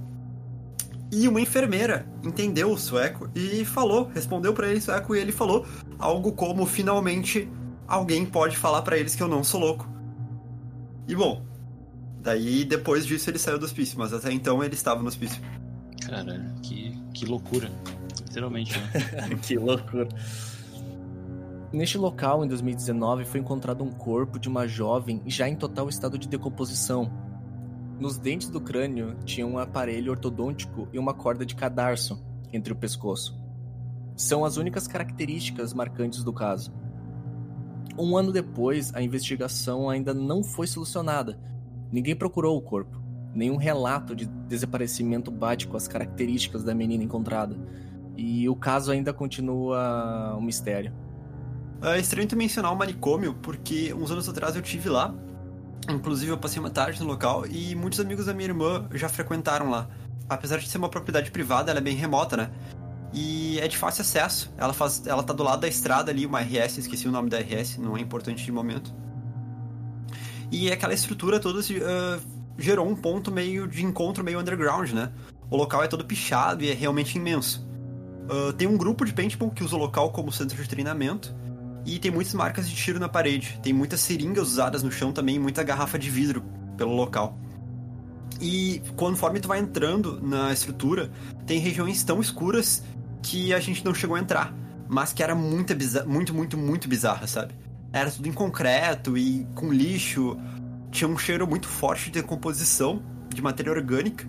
E 1.11 1.27
uma 1.27 1.41
enfermeira 1.41 2.05
entendeu 2.23 2.71
o 2.71 2.77
sueco 2.77 3.29
e 3.33 3.65
falou, 3.65 4.09
respondeu 4.13 4.53
para 4.53 4.67
ele 4.67 4.77
em 4.77 4.81
sueco 4.81 5.15
e 5.15 5.19
ele 5.19 5.31
falou 5.31 5.65
algo 5.97 6.33
como 6.33 6.65
finalmente 6.65 7.49
alguém 7.87 8.25
pode 8.25 8.55
falar 8.55 8.83
para 8.83 8.97
eles 8.97 9.15
que 9.15 9.23
eu 9.23 9.27
não 9.27 9.43
sou 9.43 9.59
louco. 9.59 9.89
E 11.07 11.15
bom, 11.15 11.43
daí 12.21 12.63
depois 12.63 13.05
disso 13.05 13.29
ele 13.29 13.39
saiu 13.39 13.57
do 13.57 13.65
hospício, 13.65 13.97
mas 13.97 14.13
até 14.13 14.31
então 14.31 14.63
ele 14.63 14.75
estava 14.75 15.01
no 15.01 15.07
hospício. 15.07 15.41
Caralho, 16.05 16.53
que, 16.61 16.95
que 17.13 17.25
loucura. 17.25 17.71
Literalmente, 18.21 18.77
né? 18.77 19.35
que 19.41 19.57
loucura. 19.57 20.07
Neste 21.71 21.97
local, 21.97 22.43
em 22.43 22.47
2019, 22.47 23.25
foi 23.25 23.39
encontrado 23.39 23.83
um 23.83 23.91
corpo 23.91 24.39
de 24.39 24.47
uma 24.47 24.67
jovem 24.67 25.21
já 25.25 25.47
em 25.47 25.55
total 25.55 25.89
estado 25.89 26.17
de 26.17 26.27
decomposição. 26.27 27.11
Nos 27.99 28.17
dentes 28.17 28.49
do 28.49 28.61
crânio 28.61 29.17
tinha 29.25 29.45
um 29.45 29.59
aparelho 29.59 30.11
ortodôntico 30.11 30.87
e 30.93 30.97
uma 30.97 31.13
corda 31.13 31.45
de 31.45 31.53
cadarço 31.53 32.23
entre 32.53 32.71
o 32.71 32.75
pescoço. 32.75 33.37
São 34.15 34.45
as 34.45 34.55
únicas 34.55 34.87
características 34.87 35.73
marcantes 35.73 36.23
do 36.23 36.31
caso. 36.31 36.71
Um 37.97 38.15
ano 38.15 38.31
depois, 38.31 38.95
a 38.95 39.01
investigação 39.01 39.89
ainda 39.89 40.13
não 40.13 40.41
foi 40.41 40.65
solucionada. 40.65 41.37
Ninguém 41.91 42.15
procurou 42.15 42.57
o 42.57 42.61
corpo. 42.61 43.01
Nenhum 43.35 43.57
relato 43.57 44.15
de 44.15 44.25
desaparecimento 44.25 45.29
bate 45.29 45.67
com 45.67 45.75
as 45.75 45.87
características 45.87 46.63
da 46.63 46.73
menina 46.73 47.03
encontrada. 47.03 47.57
E 48.15 48.47
o 48.47 48.55
caso 48.55 48.91
ainda 48.91 49.11
continua 49.11 50.37
um 50.37 50.41
mistério. 50.41 50.93
É 51.81 51.99
estranho 51.99 52.27
tu 52.27 52.37
mencionar 52.37 52.71
o 52.71 52.77
manicômio, 52.77 53.33
porque 53.41 53.93
uns 53.93 54.09
anos 54.09 54.27
atrás 54.29 54.55
eu 54.55 54.61
tive 54.61 54.87
lá. 54.87 55.13
Inclusive 55.88 56.31
eu 56.31 56.38
passei 56.38 56.59
uma 56.59 56.69
tarde 56.69 57.00
no 57.00 57.07
local 57.07 57.45
e 57.48 57.75
muitos 57.75 58.00
amigos 58.00 58.25
da 58.25 58.33
minha 58.33 58.50
irmã 58.50 58.88
já 58.93 59.07
frequentaram 59.07 59.69
lá. 59.69 59.88
Apesar 60.27 60.57
de 60.57 60.67
ser 60.67 60.77
uma 60.77 60.89
propriedade 60.89 61.31
privada, 61.31 61.71
ela 61.71 61.79
é 61.79 61.83
bem 61.83 61.95
remota, 61.95 62.38
né? 62.38 62.51
E 63.13 63.59
é 63.59 63.67
de 63.67 63.77
fácil 63.77 64.01
acesso. 64.01 64.53
Ela, 64.57 64.74
faz, 64.74 65.05
ela 65.07 65.24
tá 65.24 65.33
do 65.33 65.43
lado 65.43 65.62
da 65.62 65.67
estrada 65.67 66.12
ali, 66.12 66.25
uma 66.25 66.41
RS, 66.41 66.77
esqueci 66.77 67.07
o 67.07 67.12
nome 67.12 67.29
da 67.29 67.39
RS, 67.39 67.77
não 67.77 67.98
é 67.98 68.01
importante 68.01 68.43
de 68.43 68.51
momento. 68.51 68.93
E 70.51 70.71
aquela 70.71 70.93
estrutura 70.93 71.39
toda 71.39 71.59
uh, 71.59 72.21
gerou 72.57 72.88
um 72.88 72.95
ponto 72.95 73.31
meio 73.31 73.67
de 73.67 73.83
encontro 73.83 74.24
meio 74.24 74.39
underground, 74.39 74.91
né? 74.91 75.12
O 75.50 75.57
local 75.57 75.83
é 75.83 75.88
todo 75.88 76.05
pichado 76.05 76.63
e 76.63 76.69
é 76.69 76.74
realmente 76.74 77.17
imenso. 77.17 77.67
Uh, 78.29 78.53
tem 78.53 78.67
um 78.67 78.77
grupo 78.77 79.05
de 79.05 79.13
paintball 79.13 79.50
que 79.50 79.63
usa 79.63 79.75
o 79.75 79.79
local 79.79 80.12
como 80.12 80.31
centro 80.31 80.62
de 80.62 80.69
treinamento. 80.69 81.36
E 81.86 82.00
tem 82.00 82.12
muitas 82.12 82.33
marcas 82.33 82.69
de 82.69 82.75
tiro 82.75 83.00
na 83.00 83.09
parede. 83.09 83.59
Tem 83.63 83.74
muitas 83.74 84.01
seringas 84.01 84.48
usadas 84.50 84.83
no 84.83 84.91
chão 84.91 85.12
também, 85.12 85.39
muita 85.39 85.63
garrafa 85.63 85.98
de 85.98 86.09
vidro 86.09 86.43
pelo 86.77 86.93
local. 86.93 87.38
E 88.41 88.81
conforme 88.95 89.39
tu 89.39 89.48
vai 89.48 89.59
entrando 89.59 90.21
na 90.21 90.51
estrutura, 90.53 91.12
tem 91.45 91.59
regiões 91.59 92.03
tão 92.03 92.21
escuras 92.21 92.83
que 93.21 93.53
a 93.53 93.59
gente 93.59 93.83
não 93.83 93.93
chegou 93.93 94.15
a 94.15 94.19
entrar, 94.19 94.53
mas 94.88 95.12
que 95.12 95.21
era 95.21 95.36
muito, 95.36 95.75
muito, 96.07 96.33
muito, 96.33 96.57
muito 96.57 96.88
bizarra, 96.88 97.27
sabe? 97.27 97.53
Era 97.91 98.09
tudo 98.09 98.27
em 98.27 98.31
concreto 98.33 99.17
e 99.17 99.45
com 99.55 99.74
lixo, 99.74 100.38
tinha 100.91 101.07
um 101.07 101.17
cheiro 101.17 101.48
muito 101.48 101.67
forte 101.67 102.05
de 102.05 102.21
decomposição 102.21 103.01
de 103.33 103.41
matéria 103.41 103.71
orgânica 103.71 104.27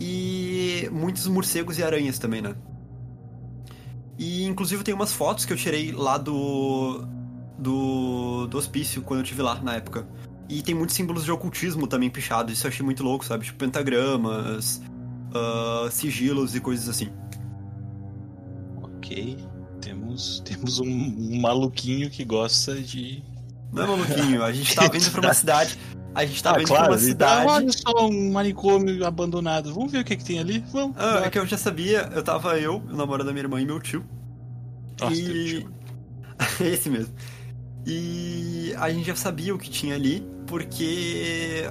e 0.00 0.88
muitos 0.92 1.26
morcegos 1.26 1.78
e 1.78 1.82
aranhas 1.82 2.18
também, 2.18 2.40
né? 2.40 2.54
E 4.18 4.44
inclusive 4.44 4.82
tem 4.82 4.94
umas 4.94 5.12
fotos 5.12 5.44
que 5.44 5.52
eu 5.52 5.56
tirei 5.56 5.92
lá 5.92 6.18
do 6.18 7.06
do, 7.58 8.46
do 8.46 8.58
hospício 8.58 9.02
quando 9.02 9.20
eu 9.20 9.24
tive 9.24 9.42
lá 9.42 9.60
na 9.60 9.74
época. 9.74 10.06
E 10.48 10.62
tem 10.62 10.74
muitos 10.74 10.94
símbolos 10.94 11.24
de 11.24 11.32
ocultismo 11.32 11.86
também 11.86 12.08
pichados, 12.08 12.52
isso 12.52 12.66
eu 12.66 12.70
achei 12.70 12.84
muito 12.84 13.02
louco, 13.02 13.24
sabe? 13.24 13.44
Tipo 13.44 13.58
pentagramas, 13.58 14.80
uh, 15.30 15.90
sigilos 15.90 16.54
e 16.54 16.60
coisas 16.60 16.88
assim 16.88 17.10
ok. 19.06 19.38
Temos, 19.80 20.40
temos 20.40 20.80
um, 20.80 20.86
um 20.88 21.40
maluquinho 21.40 22.10
que 22.10 22.24
gosta 22.24 22.74
de. 22.74 23.22
Não 23.72 23.84
é 23.84 23.86
maluquinho, 23.86 24.42
a 24.42 24.52
gente 24.52 24.74
tá 24.74 24.88
vindo 24.88 25.10
pra 25.10 25.20
uma 25.20 25.34
cidade. 25.34 25.78
A 26.16 26.24
gente 26.24 26.42
tá 26.42 26.52
ah, 26.52 26.56
vindo 26.56 26.68
claro, 26.68 26.84
pra 26.84 26.92
uma 26.92 26.98
cidade. 26.98 27.46
olha 27.46 27.72
só 27.72 28.08
um 28.08 28.32
manicômio 28.32 29.04
abandonado. 29.04 29.74
Vamos 29.74 29.92
ver 29.92 30.00
o 30.00 30.04
que, 30.04 30.16
que 30.16 30.24
tem 30.24 30.38
ali? 30.38 30.64
Vamos. 30.72 30.96
Ah, 30.98 31.20
é 31.26 31.28
que 31.28 31.38
eu 31.38 31.44
já 31.44 31.58
sabia, 31.58 32.10
eu 32.14 32.22
tava 32.22 32.58
eu, 32.58 32.76
o 32.76 32.96
namorado 32.96 33.26
da 33.26 33.32
minha 33.34 33.44
irmã 33.44 33.60
e 33.60 33.66
meu 33.66 33.78
tio. 33.78 34.02
Nossa, 34.98 35.14
e... 35.14 35.60
tio. 35.60 35.74
Esse 36.64 36.88
mesmo. 36.88 37.14
E 37.86 38.74
a 38.78 38.88
gente 38.88 39.06
já 39.08 39.14
sabia 39.14 39.54
o 39.54 39.58
que 39.58 39.68
tinha 39.68 39.94
ali, 39.94 40.26
porque 40.46 41.70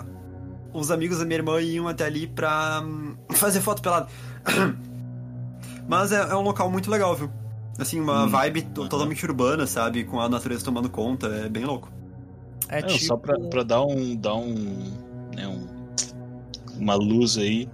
os 0.71 0.91
amigos 0.91 1.17
da 1.17 1.25
minha 1.25 1.39
irmã 1.39 1.60
iam 1.60 1.88
até 1.88 2.05
ali 2.05 2.27
pra 2.27 2.84
hum, 2.86 3.17
fazer 3.31 3.62
foto 3.62 3.81
pelado. 3.81 4.10
Mas 5.89 6.12
é, 6.12 6.21
é 6.21 6.36
um 6.36 6.41
local 6.41 6.69
muito 6.69 6.91
legal, 6.91 7.15
viu? 7.15 7.31
Assim, 7.79 7.99
uma 7.99 8.25
hum. 8.25 8.29
vibe 8.29 8.62
totalmente 8.62 9.25
urbana, 9.25 9.65
sabe? 9.65 10.03
Com 10.03 10.21
a 10.21 10.29
natureza 10.29 10.63
tomando 10.63 10.88
conta, 10.88 11.25
é 11.29 11.49
bem 11.49 11.65
louco. 11.65 11.94
É, 12.69 12.80
é 12.80 12.82
tipo... 12.84 13.06
Só 13.06 13.17
pra, 13.17 13.38
pra, 13.39 13.63
dar 13.63 13.84
um. 13.84 14.15
Dar 14.15 14.36
um, 14.36 14.93
né, 15.36 15.47
um. 15.47 15.67
Uma 16.78 16.95
luz 16.95 17.38
aí 17.38 17.69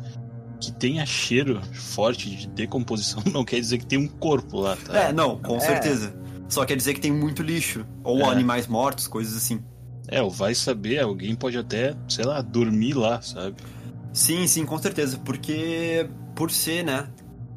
que 0.59 0.71
tenha 0.71 1.03
cheiro 1.07 1.59
forte 1.73 2.29
de 2.29 2.47
decomposição 2.47 3.23
não 3.33 3.43
quer 3.43 3.59
dizer 3.59 3.79
que 3.79 3.85
tem 3.85 3.97
um 3.97 4.07
corpo 4.07 4.59
lá, 4.59 4.75
tá? 4.77 4.95
É, 4.95 5.13
não, 5.13 5.37
com 5.39 5.57
é. 5.57 5.59
certeza. 5.59 6.13
Só 6.47 6.65
quer 6.65 6.75
dizer 6.75 6.93
que 6.93 7.01
tem 7.01 7.11
muito 7.11 7.41
lixo. 7.41 7.85
Ou 8.03 8.21
é. 8.21 8.25
animais 8.25 8.67
mortos, 8.67 9.07
coisas 9.07 9.35
assim. 9.35 9.63
É, 10.07 10.21
vai 10.21 10.53
saber, 10.53 10.99
alguém 10.99 11.35
pode 11.35 11.57
até, 11.57 11.95
sei 12.07 12.25
lá, 12.25 12.41
dormir 12.41 12.93
lá, 12.93 13.21
sabe? 13.21 13.55
Sim, 14.13 14.45
sim, 14.45 14.65
com 14.65 14.77
certeza. 14.77 15.17
Porque 15.17 16.09
por 16.35 16.51
ser, 16.51 16.83
né, 16.83 17.07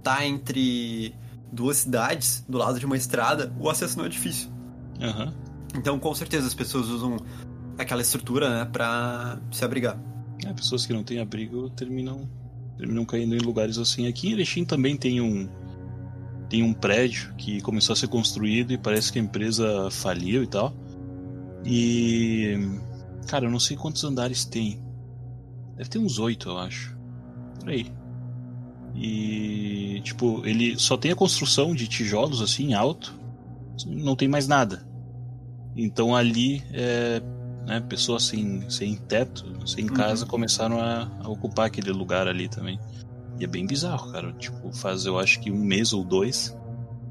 tá 0.03 0.25
entre 0.25 1.15
duas 1.53 1.79
cidades, 1.79 2.45
do 2.49 2.59
lado 2.59 2.79
de 2.79 2.87
uma 2.87 2.97
estrada, 2.97 3.53
o 3.59 3.69
acesso 3.69 3.99
não 3.99 4.05
é 4.05 4.09
difícil. 4.09 4.51
Uhum. 5.01 5.33
Então, 5.75 5.99
com 5.99 6.15
certeza, 6.15 6.47
as 6.47 6.55
pessoas 6.55 6.89
usam 6.89 7.17
aquela 7.77 8.03
estrutura, 8.03 8.49
né, 8.49 8.65
pra 8.65 9.39
se 9.51 9.65
abrigar. 9.65 9.99
É, 10.45 10.53
pessoas 10.53 10.87
que 10.87 10.93
não 10.93 11.03
têm 11.03 11.19
abrigo 11.21 11.71
terminam, 11.71 12.29
terminam 12.77 13.05
caindo 13.05 13.35
em 13.35 13.41
lugares 13.41 13.79
assim. 13.79 14.07
Aqui 14.07 14.29
em 14.29 14.33
Erechim 14.33 14.65
também 14.65 14.97
tem 14.97 15.21
um, 15.21 15.49
tem 16.49 16.63
um 16.63 16.73
prédio 16.73 17.35
que 17.37 17.61
começou 17.61 17.93
a 17.93 17.97
ser 17.97 18.09
construído 18.09 18.73
e 18.73 18.79
parece 18.79 19.13
que 19.13 19.19
a 19.19 19.23
empresa 19.23 19.91
faliu 19.91 20.43
e 20.43 20.47
tal. 20.47 20.75
E. 21.65 22.57
Cara, 23.27 23.47
eu 23.47 23.51
não 23.51 23.59
sei 23.59 23.77
quantos 23.77 24.05
andares 24.05 24.45
tem. 24.45 24.83
Deve 25.77 25.89
ter 25.89 25.99
uns 25.99 26.19
oito, 26.19 26.51
eu 26.51 26.59
acho. 26.59 26.97
Por 27.59 27.71
aí. 27.71 27.91
E, 28.95 30.01
tipo, 30.05 30.47
ele 30.47 30.79
só 30.79 30.97
tem 30.97 31.11
a 31.11 31.17
construção 31.17 31.75
de 31.75 31.89
tijolos 31.89 32.41
assim, 32.41 32.75
alto, 32.75 33.19
não 33.87 34.15
tem 34.15 34.29
mais 34.29 34.47
nada. 34.47 34.87
Então 35.77 36.15
ali, 36.15 36.63
é, 36.73 37.21
né, 37.67 37.81
pessoas 37.81 38.25
sem, 38.25 38.69
sem 38.71 38.97
teto, 38.97 39.45
sem 39.67 39.89
uhum. 39.89 39.95
casa, 39.95 40.27
começaram 40.27 40.81
a, 40.81 41.11
a, 41.21 41.29
ocupar 41.29 41.67
aquele 41.67 41.91
lugar 41.91 42.29
ali 42.29 42.49
também. 42.49 42.79
E 43.39 43.45
é 43.45 43.47
bem 43.47 43.67
bizarro, 43.67 44.13
cara. 44.13 44.33
Tipo, 44.35 44.73
faz 44.73 45.07
eu 45.07 45.19
acho 45.19 45.41
que 45.41 45.51
um 45.51 45.59
mês 45.59 45.93
ou 45.93 46.05
dois, 46.05 46.57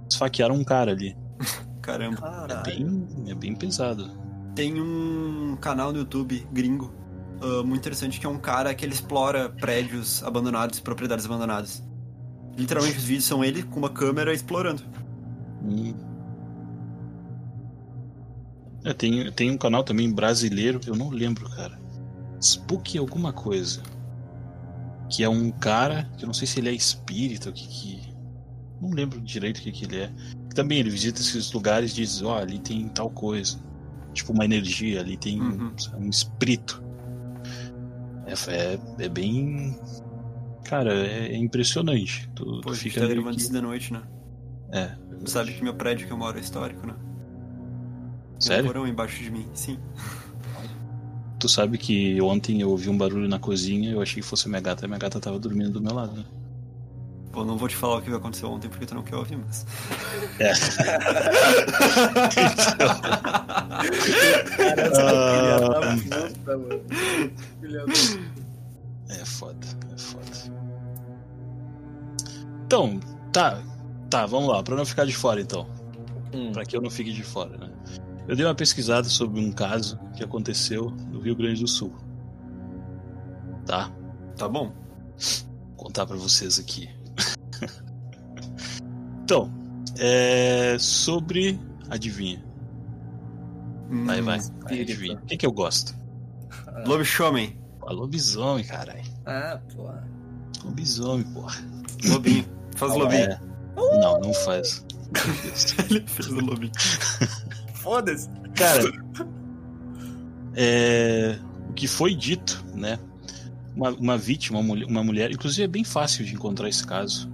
esfaquearam 0.09 0.55
um 0.55 0.63
cara 0.63 0.91
ali. 0.91 1.15
Caramba. 1.81 2.47
É 2.49 2.63
bem, 2.63 3.07
é 3.27 3.35
bem 3.35 3.55
pesado. 3.55 4.09
Tem 4.55 4.79
um 4.79 5.57
canal 5.59 5.91
no 5.91 5.99
YouTube 5.99 6.47
gringo 6.51 6.93
uh, 7.41 7.63
muito 7.65 7.79
interessante 7.79 8.19
que 8.19 8.25
é 8.25 8.29
um 8.29 8.37
cara 8.37 8.73
que 8.73 8.85
ele 8.85 8.93
explora 8.93 9.49
prédios 9.49 10.23
abandonados, 10.23 10.79
propriedades 10.79 11.25
abandonadas. 11.25 11.83
Literalmente 12.55 12.97
os 12.97 13.03
vídeos 13.03 13.25
são 13.25 13.43
ele 13.43 13.63
com 13.63 13.79
uma 13.79 13.89
câmera 13.89 14.33
explorando. 14.33 14.83
Hum. 15.63 16.12
É, 18.83 18.93
tem, 18.93 19.31
tem 19.31 19.51
um 19.51 19.57
canal 19.57 19.83
também 19.83 20.11
brasileiro, 20.11 20.79
eu 20.85 20.95
não 20.95 21.09
lembro, 21.09 21.49
cara. 21.49 21.79
Spook 22.41 22.97
alguma 22.97 23.31
coisa. 23.31 23.81
Que 25.09 25.23
é 25.23 25.29
um 25.29 25.51
cara, 25.51 26.09
que 26.17 26.25
eu 26.25 26.27
não 26.27 26.33
sei 26.33 26.47
se 26.47 26.59
ele 26.59 26.69
é 26.69 26.73
espírita, 26.73 27.49
o 27.49 27.53
que 27.53 27.67
que. 27.67 28.13
Não 28.81 28.89
lembro 28.89 29.21
direito 29.21 29.59
o 29.59 29.61
que 29.61 29.71
que 29.71 29.85
ele 29.85 29.97
é. 30.01 30.11
Também 30.53 30.79
ele 30.79 30.89
visita 30.89 31.21
esses 31.21 31.51
lugares 31.53 31.91
e 31.91 31.95
diz: 31.95 32.21
Ó, 32.21 32.33
oh, 32.33 32.37
ali 32.37 32.59
tem 32.59 32.87
tal 32.89 33.09
coisa. 33.09 33.57
Tipo 34.13 34.33
uma 34.33 34.45
energia, 34.45 34.99
ali 34.99 35.17
tem 35.17 35.41
uhum. 35.41 35.73
um, 35.93 36.05
um 36.05 36.09
espírito. 36.09 36.83
É, 38.25 38.33
é, 38.51 38.79
é 39.05 39.09
bem. 39.09 39.77
Cara, 40.65 40.93
é, 40.93 41.27
é 41.33 41.37
impressionante. 41.37 42.29
Tu, 42.35 42.43
Pô, 42.61 42.71
tu 42.71 42.75
fica 42.75 43.01
tá 43.01 43.07
gravando 43.07 43.37
isso 43.37 43.51
de 43.51 43.61
noite, 43.61 43.93
né? 43.93 44.01
É. 44.71 44.87
Tu 45.19 45.29
sabe 45.29 45.53
que 45.53 45.63
meu 45.63 45.75
prédio 45.75 46.07
que 46.07 46.13
eu 46.13 46.17
moro 46.17 46.37
é 46.37 46.41
histórico, 46.41 46.85
né? 46.85 46.95
Sério? 48.43 48.65
Um 48.65 48.67
porão 48.67 48.87
embaixo 48.87 49.23
de 49.23 49.31
mim, 49.31 49.45
sim. 49.53 49.79
Tu 51.39 51.49
sabe 51.49 51.77
que 51.77 52.21
ontem 52.21 52.61
eu 52.61 52.69
ouvi 52.69 52.89
um 52.89 52.97
barulho 52.97 53.27
na 53.27 53.39
cozinha 53.39 53.89
e 53.89 53.93
eu 53.93 54.01
achei 54.01 54.21
que 54.21 54.27
fosse 54.27 54.47
minha 54.47 54.61
gata, 54.61 54.85
e 54.85 54.87
minha 54.87 54.99
gata 54.99 55.19
tava 55.19 55.39
dormindo 55.39 55.71
do 55.71 55.81
meu 55.81 55.93
lado, 55.93 56.13
né? 56.13 56.23
Pô, 57.31 57.43
não 57.43 57.57
vou 57.57 57.67
te 57.67 57.75
falar 57.75 57.97
o 57.97 58.01
que 58.01 58.11
aconteceu 58.11 58.49
ontem 58.51 58.69
porque 58.69 58.85
tu 58.85 58.93
não 58.93 59.01
quer 59.01 59.15
ouvir, 59.15 59.37
mas. 59.37 59.65
É. 60.39 60.53
Mano. 66.47 66.83
É 69.09 69.25
foda, 69.25 69.67
é 69.93 69.97
foda. 69.97 70.25
Então, 72.65 72.99
tá. 73.31 73.61
Tá, 74.09 74.25
vamos 74.25 74.49
lá, 74.49 74.63
pra 74.63 74.75
não 74.75 74.85
ficar 74.85 75.05
de 75.05 75.15
fora 75.15 75.41
então. 75.41 75.67
Hum. 76.33 76.51
Pra 76.51 76.65
que 76.65 76.75
eu 76.75 76.81
não 76.81 76.89
fique 76.89 77.11
de 77.11 77.23
fora, 77.23 77.57
né? 77.57 77.69
Eu 78.27 78.35
dei 78.35 78.45
uma 78.45 78.55
pesquisada 78.55 79.07
sobre 79.09 79.39
um 79.39 79.51
caso 79.51 79.99
que 80.15 80.23
aconteceu 80.23 80.89
no 81.11 81.19
Rio 81.19 81.35
Grande 81.35 81.61
do 81.61 81.67
Sul. 81.67 81.93
Tá? 83.65 83.91
Tá 84.37 84.47
bom. 84.47 84.71
Vou 85.69 85.75
contar 85.75 86.05
pra 86.05 86.15
vocês 86.15 86.57
aqui. 86.57 86.89
então, 89.23 89.51
é 89.97 90.77
sobre. 90.79 91.59
Adivinha. 91.89 92.43
Vai, 93.89 94.21
vai. 94.21 94.23
vai 94.23 94.37
espírito. 94.37 94.91
adivinha. 94.91 95.15
O 95.17 95.25
que, 95.25 95.37
que 95.37 95.45
eu 95.45 95.51
gosto? 95.51 95.93
Hum, 96.67 96.83
Lobisomem. 96.87 97.59
Pô, 97.79 97.91
lobisomem, 97.91 98.63
caralho. 98.63 99.03
Ah, 99.25 99.59
porra. 99.75 100.07
Lobisomem, 100.63 101.25
porra. 101.33 101.61
Lobinho. 102.05 102.45
Faz 102.75 102.95
lobinho. 102.95 103.31
É. 103.31 103.39
Não, 103.75 104.19
não 104.19 104.33
faz. 104.33 104.85
Ele 105.89 106.03
fez 106.07 106.27
o 106.29 106.39
lobinho. 106.39 106.71
Foda-se. 107.83 108.29
Cara, 108.55 108.83
é, 110.55 111.37
o 111.69 111.73
que 111.73 111.85
foi 111.85 112.15
dito, 112.15 112.63
né? 112.73 112.97
Uma, 113.75 113.89
uma 113.89 114.17
vítima, 114.17 114.59
uma 114.59 114.65
mulher, 114.65 114.85
uma 114.87 115.03
mulher, 115.03 115.31
inclusive 115.31 115.63
é 115.63 115.67
bem 115.67 115.83
fácil 115.83 116.23
de 116.23 116.33
encontrar 116.33 116.69
esse 116.69 116.85
caso. 116.87 117.29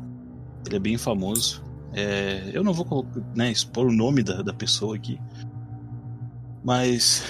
Ele 0.66 0.76
é 0.76 0.80
bem 0.80 0.98
famoso. 0.98 1.64
É, 1.94 2.50
eu 2.52 2.64
não 2.64 2.74
vou 2.74 3.06
né, 3.36 3.52
expor 3.52 3.86
o 3.86 3.92
nome 3.92 4.24
da, 4.24 4.42
da 4.42 4.54
pessoa 4.54 4.96
aqui, 4.96 5.20
mas 6.64 7.24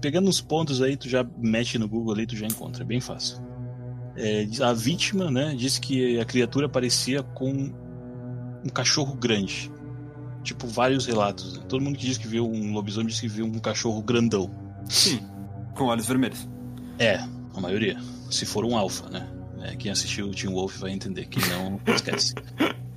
pegando 0.00 0.28
uns 0.28 0.40
pontos 0.40 0.80
aí, 0.80 0.96
tu 0.96 1.08
já 1.08 1.26
mexe 1.38 1.78
no 1.78 1.88
Google 1.88 2.14
ali, 2.14 2.26
tu 2.26 2.36
já 2.36 2.46
encontra, 2.46 2.82
é 2.82 2.86
bem 2.86 3.00
fácil. 3.00 3.38
É, 4.16 4.46
a 4.62 4.72
vítima, 4.72 5.30
né, 5.30 5.54
disse 5.54 5.80
que 5.80 6.18
a 6.18 6.24
criatura 6.24 6.68
parecia 6.68 7.22
com 7.22 7.72
um 8.64 8.68
cachorro 8.72 9.14
grande. 9.14 9.70
Tipo, 10.48 10.66
vários 10.66 11.04
relatos. 11.04 11.58
né? 11.58 11.64
Todo 11.68 11.82
mundo 11.82 11.98
que 11.98 12.06
diz 12.06 12.16
que 12.16 12.26
viu 12.26 12.50
um 12.50 12.72
lobisomem 12.72 13.08
diz 13.08 13.20
que 13.20 13.28
viu 13.28 13.44
um 13.44 13.58
cachorro 13.58 14.00
grandão. 14.00 14.50
Sim. 14.88 15.20
Com 15.76 15.84
olhos 15.84 16.06
vermelhos. 16.06 16.48
É, 16.98 17.16
a 17.54 17.60
maioria. 17.60 18.00
Se 18.30 18.46
for 18.46 18.64
um 18.64 18.74
alfa, 18.74 19.10
né? 19.10 19.28
É, 19.60 19.76
quem 19.76 19.90
assistiu 19.90 20.26
o 20.26 20.30
Teen 20.30 20.50
Wolf 20.50 20.78
vai 20.78 20.90
entender. 20.90 21.26
Quem 21.26 21.42
não, 21.50 21.78
esquece. 21.94 22.34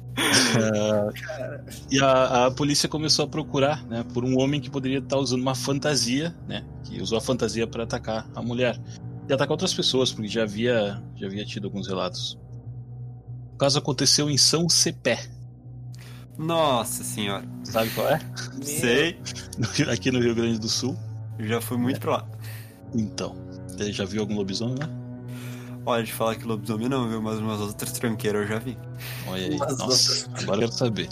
Ah, 0.53 1.09
e 1.89 1.99
a, 1.99 2.45
a 2.45 2.51
polícia 2.51 2.87
começou 2.87 3.25
a 3.25 3.27
procurar 3.27 3.83
né, 3.85 4.05
por 4.13 4.25
um 4.25 4.37
homem 4.39 4.59
que 4.59 4.69
poderia 4.69 4.99
estar 4.99 5.17
usando 5.17 5.41
uma 5.41 5.55
fantasia, 5.55 6.35
né? 6.47 6.65
Que 6.83 7.01
usou 7.01 7.17
a 7.17 7.21
fantasia 7.21 7.65
para 7.65 7.83
atacar 7.83 8.29
a 8.35 8.41
mulher. 8.41 8.79
E 9.27 9.33
atacar 9.33 9.51
outras 9.51 9.73
pessoas, 9.73 10.11
porque 10.11 10.27
já 10.27 10.43
havia, 10.43 11.01
já 11.15 11.27
havia 11.27 11.45
tido 11.45 11.65
alguns 11.65 11.87
relatos. 11.87 12.37
O 13.53 13.57
caso 13.57 13.79
aconteceu 13.79 14.29
em 14.29 14.37
São 14.37 14.67
Cepé. 14.67 15.29
Nossa 16.41 17.04
senhora. 17.04 17.45
Sabe 17.63 17.91
qual 17.91 18.10
é? 18.10 18.19
Sei. 18.63 19.19
Aqui 19.91 20.12
no 20.12 20.19
Rio 20.19 20.34
Grande 20.34 20.60
do 20.60 20.67
Sul. 20.67 20.97
Já 21.39 21.62
fui 21.62 21.77
muito 21.77 21.99
pra 21.99 22.12
lá. 22.13 22.27
Então, 22.95 23.36
você 23.67 23.91
já 23.91 24.06
viu 24.06 24.21
algum 24.21 24.36
lobisomem 24.36 24.75
lá? 24.75 24.89
Olha, 25.86 26.04
de 26.04 26.12
falar 26.12 26.36
que 26.36 26.43
lobisomem 26.43 26.89
não, 26.89 27.08
viu? 27.08 27.21
Mas 27.21 27.38
umas 27.39 27.60
outras 27.60 27.91
tranqueiras 27.91 28.41
eu 28.41 28.47
já 28.47 28.60
vi. 28.60 28.77
Olha 29.27 29.47
aí. 29.47 29.58
Mas 29.58 29.77
Nossa, 29.77 30.30
agora 30.34 30.58
eu 30.58 30.60
quero 30.62 30.71
saber. 30.71 31.10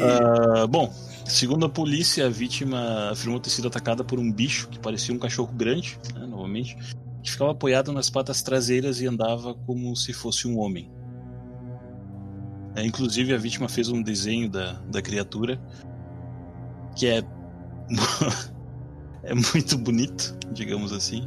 Ah, 0.00 0.66
bom, 0.66 0.92
segundo 1.26 1.64
a 1.64 1.68
polícia, 1.68 2.26
a 2.26 2.30
vítima 2.30 3.10
afirmou 3.10 3.40
ter 3.40 3.50
sido 3.50 3.68
atacada 3.68 4.04
por 4.04 4.18
um 4.18 4.30
bicho 4.30 4.68
que 4.68 4.78
parecia 4.78 5.14
um 5.14 5.18
cachorro 5.18 5.52
grande, 5.54 5.98
né, 6.14 6.26
novamente, 6.26 6.76
que 7.22 7.30
ficava 7.30 7.52
apoiado 7.52 7.92
nas 7.92 8.10
patas 8.10 8.42
traseiras 8.42 9.00
e 9.00 9.06
andava 9.06 9.54
como 9.54 9.96
se 9.96 10.12
fosse 10.12 10.46
um 10.46 10.58
homem. 10.58 10.90
É, 12.74 12.84
inclusive, 12.84 13.34
a 13.34 13.38
vítima 13.38 13.68
fez 13.68 13.88
um 13.88 14.02
desenho 14.02 14.48
da, 14.48 14.72
da 14.90 15.02
criatura 15.02 15.60
que 16.96 17.06
é, 17.06 17.22
é 19.22 19.34
muito 19.34 19.78
bonito, 19.78 20.36
digamos 20.52 20.92
assim. 20.92 21.26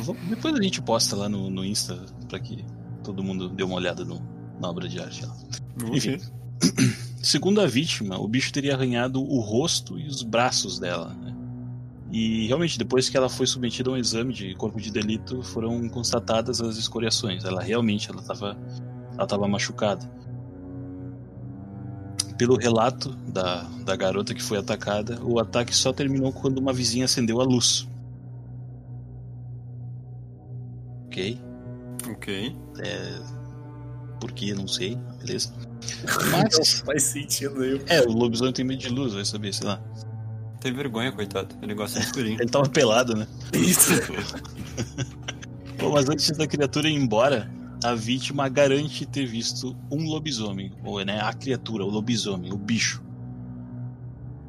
Vou- 0.00 0.16
depois 0.28 0.54
a 0.54 0.62
gente 0.62 0.80
posta 0.80 1.14
lá 1.16 1.28
no, 1.28 1.50
no 1.50 1.64
Insta 1.64 1.96
para 2.28 2.38
que 2.40 2.64
todo 3.02 3.22
mundo 3.22 3.48
dê 3.48 3.62
uma 3.62 3.74
olhada 3.76 4.04
no- 4.04 4.22
na 4.60 4.68
obra 4.68 4.88
de 4.88 5.00
arte. 5.00 5.24
Enfim. 5.92 6.18
Segundo 7.22 7.60
a 7.60 7.66
vítima, 7.66 8.18
o 8.18 8.26
bicho 8.28 8.52
teria 8.52 8.74
arranhado 8.74 9.20
o 9.20 9.40
rosto 9.40 9.98
e 9.98 10.06
os 10.06 10.22
braços 10.22 10.78
dela. 10.78 11.12
né? 11.14 11.34
E 12.12 12.46
realmente, 12.46 12.78
depois 12.78 13.08
que 13.08 13.16
ela 13.16 13.28
foi 13.28 13.46
submetida 13.46 13.90
a 13.90 13.94
um 13.94 13.96
exame 13.96 14.32
de 14.32 14.54
corpo 14.54 14.80
de 14.80 14.92
delito, 14.92 15.42
foram 15.42 15.88
constatadas 15.88 16.60
as 16.60 16.76
escoriações. 16.76 17.44
Ela 17.44 17.60
realmente 17.60 18.08
ela 18.10 18.20
estava 18.20 18.56
ela 19.18 19.26
tava 19.26 19.48
machucada. 19.48 20.08
Pelo 22.38 22.56
relato 22.56 23.10
da, 23.28 23.62
da 23.84 23.96
garota 23.96 24.34
que 24.34 24.42
foi 24.42 24.58
atacada, 24.58 25.18
o 25.22 25.38
ataque 25.38 25.74
só 25.74 25.92
terminou 25.92 26.32
quando 26.32 26.58
uma 26.58 26.72
vizinha 26.72 27.06
acendeu 27.06 27.40
a 27.40 27.44
luz. 27.44 27.88
Ok? 31.06 31.40
Ok. 32.10 32.56
Por 34.20 34.32
que? 34.32 34.52
Não 34.54 34.66
sei. 34.68 34.98
Beleza. 35.18 35.52
não 36.30 36.42
Mas. 36.42 36.80
faz 36.80 37.02
sentido 37.04 37.62
aí. 37.62 37.80
É, 37.86 38.00
o 38.02 38.12
lobisomem 38.12 38.52
tem 38.52 38.64
medo 38.64 38.80
de 38.80 38.88
luz, 38.88 39.14
vai 39.14 39.24
saber, 39.24 39.52
sei 39.54 39.66
lá. 39.66 39.80
Tem 40.60 40.72
vergonha, 40.72 41.12
coitado. 41.12 41.54
Ele 41.62 41.74
gosta 41.74 42.00
de 42.00 42.06
escurinho. 42.06 42.40
Ele 42.40 42.50
tava 42.50 42.68
pelado, 42.68 43.14
né? 43.14 43.26
Isso. 43.52 43.90
Bom, 45.78 45.92
mas 45.92 46.08
antes 46.08 46.30
da 46.30 46.46
criatura 46.46 46.88
ir 46.88 46.94
embora, 46.94 47.50
a 47.86 47.94
vítima 47.94 48.48
garante 48.48 49.06
ter 49.06 49.26
visto 49.26 49.76
um 49.90 50.06
lobisomem. 50.08 50.72
Ou, 50.84 51.04
né, 51.04 51.20
a 51.20 51.32
criatura, 51.32 51.84
o 51.84 51.88
lobisomem, 51.88 52.52
o 52.52 52.56
bicho. 52.56 53.02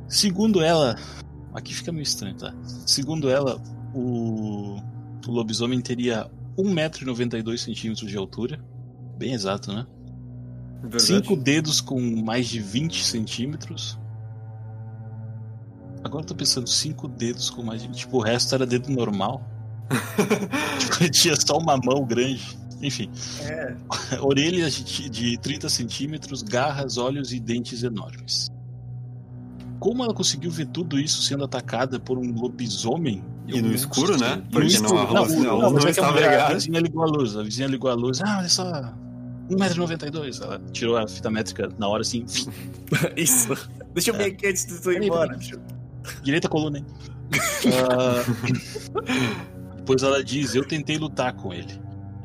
Segundo 0.08 0.62
ela. 0.62 0.96
Aqui 1.54 1.74
fica 1.74 1.92
meio 1.92 2.04
estranho, 2.04 2.36
tá? 2.36 2.54
Segundo 2.86 3.30
ela, 3.30 3.62
o, 3.94 4.80
o 5.28 5.32
lobisomem 5.32 5.82
teria 5.82 6.30
1,92m 6.58 8.06
de 8.06 8.18
altura. 8.18 8.60
Bem 9.18 9.34
exato, 9.34 9.74
né? 9.74 9.86
Verdade. 10.82 11.04
Cinco 11.04 11.36
dedos 11.36 11.82
com 11.82 12.00
mais 12.24 12.48
de 12.48 12.60
20 12.60 13.04
centímetros. 13.04 13.98
Agora 16.04 16.24
eu 16.24 16.28
tô 16.28 16.36
pensando, 16.36 16.70
cinco 16.70 17.08
dedos 17.08 17.50
com 17.50 17.64
mais 17.64 17.82
de. 17.82 17.90
Tipo, 17.90 18.18
o 18.18 18.22
resto 18.22 18.54
era 18.56 18.66
dedo 18.66 18.90
normal. 18.90 19.42
tipo, 20.80 21.04
ele 21.04 21.10
tinha 21.10 21.36
só 21.36 21.58
uma 21.58 21.78
mão 21.78 22.06
grande. 22.06 22.58
Enfim. 22.82 23.10
É. 23.42 23.76
Orelhas 24.22 24.74
de, 24.76 25.10
de 25.10 25.38
30 25.40 25.70
centímetros, 25.70 26.42
garras, 26.44 26.98
olhos 26.98 27.32
e 27.34 27.40
dentes 27.40 27.84
enormes. 27.84 28.50
Como 29.80 30.04
ela 30.04 30.14
conseguiu 30.14 30.50
ver 30.50 30.68
tudo 30.68 31.00
isso 31.00 31.22
sendo 31.22 31.44
atacada 31.44 32.00
por 32.00 32.18
um 32.18 32.32
lobisomem? 32.34 33.24
E 33.48 33.62
no 33.62 33.70
não 33.70 33.76
escuro, 33.76 34.18
né? 34.18 34.36
No 34.38 34.42
Porque 34.52 34.68
escuro. 34.68 34.94
não, 34.94 35.18
a 35.18 35.22
luz- 35.22 35.36
não, 35.36 35.44
não, 35.44 35.72
mas 35.72 35.74
não 35.74 35.80
é 35.82 35.86
a 35.86 35.90
estava 35.92 36.20
A 36.20 36.54
vizinha 36.54 36.80
ligou 36.80 37.04
a 37.04 37.06
luz. 37.06 37.38
A 37.38 37.44
vizinha 37.44 37.68
ligou 37.68 37.90
a 37.90 37.94
luz. 37.94 38.20
Ah, 38.22 38.40
olha 38.40 38.50
só. 38.50 38.94
1,92m. 39.50 40.44
Ela 40.44 40.62
tirou 40.74 40.98
a 40.98 41.08
fita 41.08 41.30
métrica 41.30 41.70
na 41.78 41.88
hora 41.88 42.02
assim. 42.02 42.26
Isso. 43.16 43.56
Deixa 43.94 44.10
eu 44.12 44.16
ver 44.16 44.26
aqui 44.26 44.48
antes 44.48 44.66
de 44.66 44.82
tu 44.82 44.92
ir 44.92 45.02
embora. 45.02 45.38
Direita 46.24 46.50
coluna, 46.50 46.80
hein? 46.80 46.86
Ah, 47.90 48.24
Depois 49.78 50.02
ela 50.04 50.24
diz: 50.24 50.56
Eu 50.56 50.66
tentei 50.68 50.98
lutar 50.98 51.34
com 51.34 51.54
ele, 51.54 51.80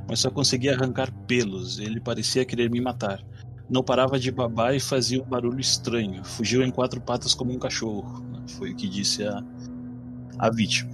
mas 0.09 0.21
só 0.21 0.31
consegui 0.31 0.69
arrancar 0.69 1.13
pelos. 1.27 1.79
Ele 1.79 2.01
parecia 2.01 2.45
querer 2.45 2.71
me 2.71 2.81
matar. 2.81 3.23
Não 3.69 3.83
parava 3.83 4.19
de 4.19 4.31
babar 4.31 4.75
e 4.75 4.81
fazia 4.81 5.23
um 5.23 5.27
barulho 5.27 5.61
estranho. 5.61 6.25
Fugiu 6.25 6.63
em 6.63 6.71
quatro 6.71 7.01
patas 7.01 7.35
como 7.35 7.53
um 7.53 7.59
cachorro. 7.59 8.23
Foi 8.47 8.73
o 8.73 8.77
que 8.77 8.89
disse 8.89 9.25
a, 9.25 9.43
a 10.39 10.51
vítima. 10.51 10.91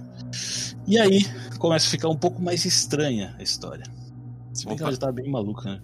E 0.87 0.97
aí 0.97 1.23
começa 1.57 1.87
a 1.87 1.89
ficar 1.89 2.09
um 2.09 2.15
pouco 2.15 2.41
mais 2.41 2.65
estranha 2.65 3.35
a 3.37 3.43
história. 3.43 3.83
Se 4.53 4.65
bem 4.65 4.75
que 4.75 4.83
ela 4.83 4.91
já 4.91 4.97
tá 4.97 5.11
bem 5.11 5.29
maluca, 5.29 5.69
né? 5.69 5.81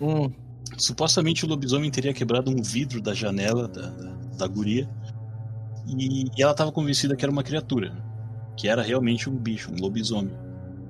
Hum, 0.00 0.30
Supostamente 0.76 1.44
o 1.44 1.48
lobisomem 1.48 1.90
teria 1.90 2.12
quebrado 2.12 2.50
um 2.50 2.62
vidro 2.62 3.00
da 3.00 3.14
janela 3.14 3.66
da, 3.66 3.88
da, 3.88 4.12
da 4.38 4.46
guria. 4.46 4.88
E, 5.86 6.24
e 6.36 6.42
ela 6.42 6.52
estava 6.52 6.72
convencida 6.72 7.16
que 7.16 7.24
era 7.24 7.32
uma 7.32 7.42
criatura. 7.42 7.96
Que 8.56 8.68
era 8.68 8.82
realmente 8.82 9.28
um 9.30 9.36
bicho, 9.36 9.72
um 9.72 9.80
lobisomem. 9.80 10.34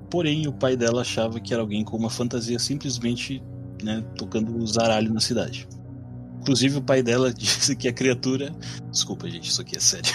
Porém, 0.09 0.47
o 0.47 0.53
pai 0.53 0.75
dela 0.77 1.01
achava 1.01 1.39
que 1.39 1.53
era 1.53 1.61
alguém 1.61 1.83
com 1.83 1.97
uma 1.97 2.09
fantasia 2.09 2.57
simplesmente 2.59 3.41
né, 3.83 4.03
tocando 4.17 4.65
zaralho 4.65 5.13
na 5.13 5.19
cidade. 5.19 5.67
Inclusive, 6.41 6.77
o 6.77 6.81
pai 6.81 7.03
dela 7.03 7.31
disse 7.33 7.75
que 7.75 7.87
a 7.87 7.93
criatura. 7.93 8.51
Desculpa, 8.91 9.29
gente, 9.29 9.49
isso 9.49 9.61
aqui 9.61 9.77
é 9.77 9.79
sério. 9.79 10.11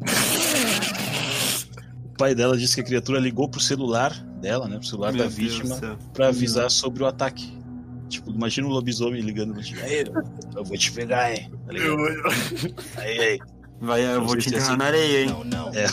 o 2.06 2.16
pai 2.16 2.34
dela 2.34 2.56
disse 2.56 2.74
que 2.74 2.80
a 2.80 2.84
criatura 2.84 3.18
ligou 3.20 3.48
pro 3.48 3.60
celular 3.60 4.12
dela, 4.40 4.66
né, 4.68 4.78
pro 4.78 4.86
celular 4.86 5.12
Meu 5.12 5.18
da 5.24 5.24
Deus 5.24 5.34
vítima, 5.34 5.98
pra 6.12 6.28
avisar 6.28 6.70
sobre 6.70 7.02
o 7.02 7.06
ataque. 7.06 7.52
Tipo, 8.08 8.30
imagina 8.30 8.66
um 8.66 8.70
lobisomem 8.70 9.20
ligando 9.20 9.54
pra 9.54 9.62
ti. 9.62 9.74
Aí, 9.82 10.04
eu 10.54 10.64
vou 10.64 10.76
te 10.76 10.92
pegar, 10.92 11.32
hein? 11.34 11.50
Tá 11.66 11.72
eu- 11.72 11.96
Aí, 12.96 13.18
aí. 13.18 13.38
Vai, 13.80 14.04
eu 14.06 14.20
Não 14.20 14.26
vou 14.26 14.36
te 14.36 14.48
se 14.48 14.54
é 14.54 14.58
enterrar 14.58 14.68
assim. 14.70 14.78
na 14.78 14.84
areia, 14.86 15.24
hein? 15.24 15.30
É. 15.74 15.86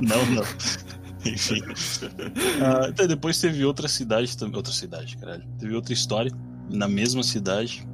Não, 0.00 0.24
não. 0.26 0.42
Enfim. 1.24 1.62
Ah, 2.60 2.88
então 2.88 3.06
depois 3.06 3.40
teve 3.40 3.64
outra 3.64 3.88
cidade 3.88 4.36
também. 4.36 4.56
Outra 4.56 4.72
cidade, 4.72 5.16
caralho. 5.16 5.44
Teve 5.58 5.74
outra 5.74 5.92
história 5.92 6.32
na 6.70 6.88
mesma 6.88 7.22
cidade. 7.22 7.86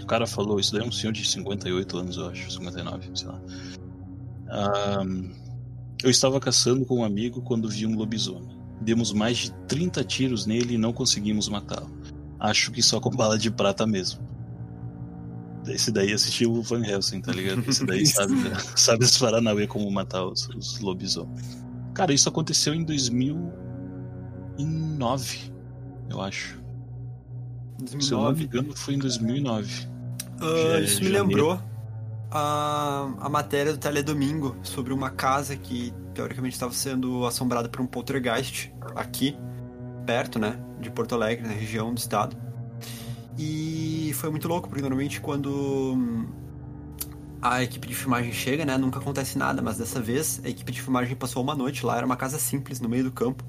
O 0.00 0.06
cara 0.06 0.26
falou, 0.26 0.58
isso 0.58 0.72
daí 0.72 0.82
é 0.82 0.86
um 0.86 0.92
senhor 0.92 1.12
de 1.12 1.24
58 1.24 1.96
anos, 1.96 2.16
eu 2.16 2.28
acho, 2.28 2.50
59, 2.50 3.10
sei 3.14 3.28
lá. 3.28 3.40
Um, 5.02 5.30
eu 6.02 6.10
estava 6.10 6.38
caçando 6.40 6.84
com 6.84 6.98
um 6.98 7.04
amigo 7.04 7.40
quando 7.42 7.68
vi 7.68 7.86
um 7.86 7.96
lobisomem. 7.96 8.58
Demos 8.80 9.12
mais 9.12 9.38
de 9.38 9.52
30 9.68 10.02
tiros 10.04 10.46
nele 10.46 10.74
e 10.74 10.78
não 10.78 10.92
conseguimos 10.92 11.48
matá-lo. 11.48 11.90
Acho 12.38 12.72
que 12.72 12.82
só 12.82 13.00
com 13.00 13.10
bala 13.10 13.38
de 13.38 13.50
prata 13.50 13.86
mesmo. 13.86 14.20
Esse 15.68 15.92
daí 15.92 16.12
assistiu 16.12 16.52
o 16.52 16.62
Van 16.62 16.84
Helsing, 16.84 17.20
tá 17.20 17.32
ligado? 17.32 17.62
Esse 17.68 17.86
daí 17.86 18.04
sabe, 18.06 18.34
sabe 18.74 19.04
os 19.04 19.16
Paranauê 19.16 19.68
como 19.68 19.88
matar 19.90 20.26
os, 20.26 20.48
os 20.48 20.80
lobisomens. 20.80 21.62
Cara, 21.94 22.12
isso 22.12 22.28
aconteceu 22.28 22.74
em 22.74 22.84
2009, 22.84 25.52
eu 26.10 26.20
acho. 26.20 26.60
2009. 27.78 28.04
Se 28.04 28.12
eu 28.12 28.18
não 28.18 28.32
me 28.32 28.44
engano, 28.44 28.76
foi 28.76 28.94
em 28.94 28.98
2009. 28.98 29.86
Uh, 30.40 30.80
isso 30.82 31.02
me 31.02 31.10
lembrou 31.10 31.60
a, 32.30 33.08
a 33.20 33.28
matéria 33.28 33.72
do 33.72 33.78
Teledomingo 33.78 34.56
sobre 34.62 34.92
uma 34.92 35.10
casa 35.10 35.56
que 35.56 35.92
teoricamente 36.14 36.54
estava 36.54 36.72
sendo 36.72 37.26
assombrada 37.26 37.68
por 37.68 37.80
um 37.80 37.86
poltergeist 37.86 38.72
aqui, 38.96 39.36
perto, 40.06 40.38
né, 40.38 40.58
de 40.80 40.90
Porto 40.90 41.14
Alegre, 41.14 41.46
na 41.46 41.52
região 41.52 41.92
do 41.92 41.98
estado. 41.98 42.36
E 43.38 44.12
foi 44.14 44.30
muito 44.30 44.48
louco, 44.48 44.68
porque 44.68 44.82
normalmente 44.82 45.20
quando 45.20 45.96
a 47.42 47.60
equipe 47.60 47.88
de 47.88 47.94
filmagem 47.94 48.32
chega, 48.32 48.64
né, 48.64 48.78
nunca 48.78 49.00
acontece 49.00 49.36
nada, 49.36 49.60
mas 49.60 49.76
dessa 49.76 50.00
vez 50.00 50.40
a 50.44 50.48
equipe 50.48 50.70
de 50.70 50.80
filmagem 50.80 51.16
passou 51.16 51.42
uma 51.42 51.56
noite 51.56 51.84
lá, 51.84 51.96
era 51.96 52.06
uma 52.06 52.16
casa 52.16 52.38
simples 52.38 52.80
no 52.80 52.88
meio 52.88 53.02
do 53.02 53.10
campo, 53.10 53.44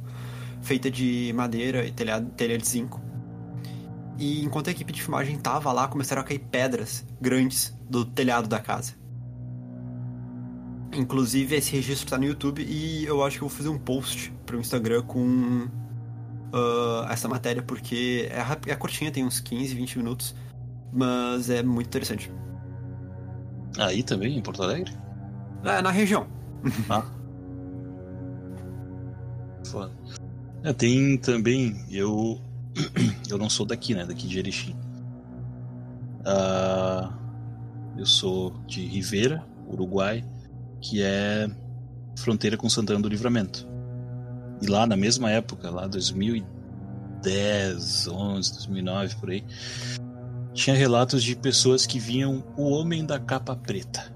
feita 0.63 0.89
de 0.89 1.32
madeira 1.36 1.86
e 1.86 1.91
telhado, 1.91 2.27
telha 2.32 2.58
de 2.58 2.67
zinco. 2.67 2.99
E 4.17 4.43
enquanto 4.43 4.69
a 4.69 4.71
equipe 4.71 4.91
de 4.91 5.01
filmagem 5.01 5.38
tava 5.38 5.71
lá, 5.71 5.88
começaram 5.88 6.23
a 6.23 6.25
cair 6.25 6.39
pedras 6.39 7.06
grandes 7.21 7.77
do 7.88 8.03
telhado 8.03 8.47
da 8.47 8.60
casa. 8.60 8.95
Inclusive, 10.91 11.56
esse 11.56 11.71
registro 11.75 12.10
tá 12.10 12.17
no 12.17 12.25
YouTube 12.25 12.63
e 12.63 13.06
eu 13.06 13.23
acho 13.23 13.38
que 13.38 13.43
eu 13.43 13.47
vou 13.47 13.56
fazer 13.56 13.69
um 13.69 13.77
post 13.77 14.32
pro 14.45 14.60
Instagram 14.60 15.03
com 15.03 15.67
uh, 16.51 17.12
essa 17.12 17.27
matéria, 17.27 17.62
porque 17.62 18.29
é, 18.32 18.71
é 18.71 18.75
curtinha, 18.75 19.12
tem 19.12 19.23
uns 19.23 19.39
15, 19.39 19.73
20 19.75 19.97
minutos, 19.97 20.36
mas 20.91 21.49
é 21.49 21.62
muito 21.62 21.88
interessante. 21.88 22.32
Aí 23.77 24.03
também, 24.03 24.38
em 24.38 24.41
Porto 24.41 24.63
Alegre? 24.63 24.91
É, 25.63 25.81
na 25.81 25.91
região. 25.91 26.27
Ah. 26.89 27.05
Foda. 29.65 29.91
É, 30.63 30.73
tem 30.73 31.17
também, 31.17 31.86
eu 31.89 32.39
eu 33.29 33.38
não 33.38 33.49
sou 33.49 33.65
daqui, 33.65 33.93
né? 33.93 34.05
Daqui 34.05 34.27
de 34.27 34.39
Erechim. 34.39 34.75
Uh, 36.21 37.13
eu 37.97 38.05
sou 38.05 38.53
de 38.65 38.86
Rivera, 38.86 39.43
Uruguai, 39.67 40.23
que 40.81 41.01
é 41.01 41.49
fronteira 42.17 42.55
com 42.57 42.67
Santana 42.69 43.01
do 43.01 43.09
Livramento. 43.09 43.67
E 44.62 44.67
lá 44.67 44.86
na 44.88 44.95
mesma 44.95 45.29
época, 45.29 45.69
lá 45.69 45.86
2010, 45.88 48.07
11, 48.07 48.53
2009 48.53 49.15
por 49.15 49.29
aí, 49.29 49.43
tinha 50.54 50.76
relatos 50.76 51.24
de 51.24 51.36
pessoas 51.36 51.86
que 51.86 52.00
viam 52.00 52.44
o 52.56 52.70
Homem 52.70 53.06
da 53.06 53.20
Capa 53.20 53.56
Preta. 53.56 54.13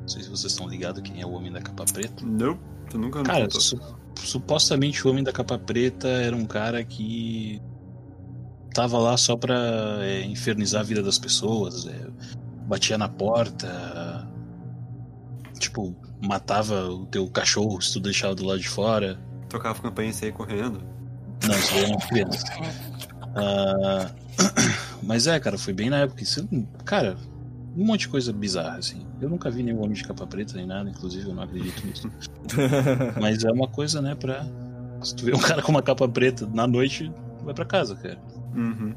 Não 0.00 0.08
sei 0.08 0.22
se 0.22 0.28
vocês 0.28 0.52
estão 0.52 0.68
ligados 0.68 1.02
quem 1.02 1.20
é 1.20 1.26
o 1.26 1.32
Homem 1.32 1.50
da 1.50 1.60
Capa 1.60 1.84
Preta. 1.84 2.24
Não, 2.24 2.58
tu 2.88 2.98
nunca 2.98 3.22
Cara, 3.22 3.48
su 3.50 3.80
supostamente 4.16 5.06
o 5.06 5.10
Homem 5.10 5.22
da 5.22 5.32
Capa 5.32 5.58
Preta 5.58 6.08
era 6.08 6.34
um 6.34 6.44
cara 6.44 6.84
que 6.84 7.62
tava 8.74 8.98
lá 8.98 9.16
só 9.16 9.36
pra 9.36 9.56
é, 10.00 10.24
infernizar 10.24 10.80
a 10.80 10.84
vida 10.84 11.02
das 11.02 11.18
pessoas, 11.18 11.86
é, 11.86 12.06
batia 12.66 12.98
na 12.98 13.08
porta, 13.08 14.28
tipo, 15.58 15.94
matava 16.20 16.88
o 16.88 17.06
teu 17.06 17.28
cachorro 17.28 17.80
se 17.80 17.92
tu 17.92 18.00
deixava 18.00 18.34
do 18.34 18.44
lado 18.44 18.60
de 18.60 18.68
fora. 18.68 19.18
Tocava 19.48 19.80
campanha 19.80 20.10
e 20.10 20.12
saía 20.12 20.32
correndo. 20.32 20.82
Não, 21.46 21.54
isso 21.54 21.74
daí 21.74 21.84
é 21.84 21.88
uma 21.88 22.00
criança. 22.00 22.44
Uh, 23.38 24.10
mas 25.02 25.26
é, 25.26 25.38
cara, 25.38 25.56
foi 25.56 25.72
bem 25.72 25.90
na 25.90 25.98
época. 25.98 26.22
Isso, 26.22 26.46
cara, 26.84 27.16
um 27.76 27.84
monte 27.84 28.00
de 28.00 28.08
coisa 28.08 28.32
bizarra, 28.32 28.78
assim. 28.78 29.06
Eu 29.20 29.28
nunca 29.28 29.50
vi 29.50 29.62
nenhum 29.62 29.78
homem 29.78 29.92
de 29.92 30.04
capa 30.04 30.26
preta 30.26 30.56
nem 30.56 30.66
nada, 30.66 30.90
inclusive 30.90 31.28
eu 31.28 31.34
não 31.34 31.42
acredito 31.42 31.86
nisso. 31.86 32.10
mas 33.20 33.44
é 33.44 33.50
uma 33.50 33.68
coisa, 33.68 34.02
né, 34.02 34.14
pra. 34.14 34.46
Se 35.02 35.14
tu 35.14 35.24
vê 35.24 35.34
um 35.34 35.38
cara 35.38 35.62
com 35.62 35.70
uma 35.70 35.82
capa 35.82 36.08
preta 36.08 36.48
na 36.52 36.66
noite, 36.66 37.12
vai 37.44 37.54
pra 37.54 37.64
casa, 37.64 37.94
cara. 37.94 38.18
Uhum. 38.54 38.94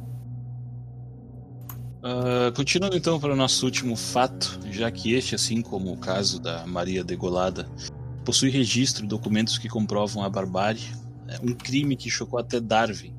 Uh, 2.04 2.51
continuando 2.56 2.97
então 2.97 3.19
para 3.19 3.32
o 3.32 3.36
nosso 3.36 3.63
último 3.63 3.95
fato, 3.95 4.60
já 4.71 4.89
que 4.89 5.13
este, 5.13 5.36
assim 5.36 5.62
como 5.62 5.93
o 5.93 5.97
caso 5.97 6.41
da 6.41 6.65
Maria 6.65 7.04
Degolada, 7.04 7.69
possui 8.25 8.49
registro 8.49 9.06
e 9.06 9.08
documentos 9.08 9.60
que 9.60 9.69
comprovam 9.69 10.23
a 10.23 10.30
barbárie, 10.30 10.82
é 11.27 11.38
um 11.43 11.54
crime 11.54 11.95
que 11.95 12.10
chocou 12.10 12.39
até 12.39 12.60
Darwin, 12.60 13.13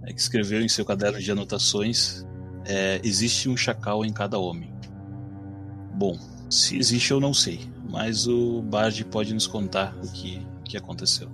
né, 0.00 0.12
que 0.12 0.20
escreveu 0.20 0.60
em 0.60 0.68
seu 0.68 0.84
caderno 0.84 1.20
de 1.20 1.30
anotações: 1.30 2.24
é, 2.64 3.00
existe 3.02 3.48
um 3.48 3.56
chacal 3.56 4.04
em 4.04 4.12
cada 4.12 4.38
homem. 4.38 4.72
Bom, 5.94 6.18
se 6.48 6.78
existe 6.78 7.10
eu 7.10 7.20
não 7.20 7.34
sei, 7.34 7.70
mas 7.88 8.26
o 8.26 8.62
Bard 8.62 9.04
pode 9.06 9.34
nos 9.34 9.46
contar 9.46 9.94
o 10.02 10.10
que, 10.12 10.46
que 10.64 10.76
aconteceu. 10.76 11.28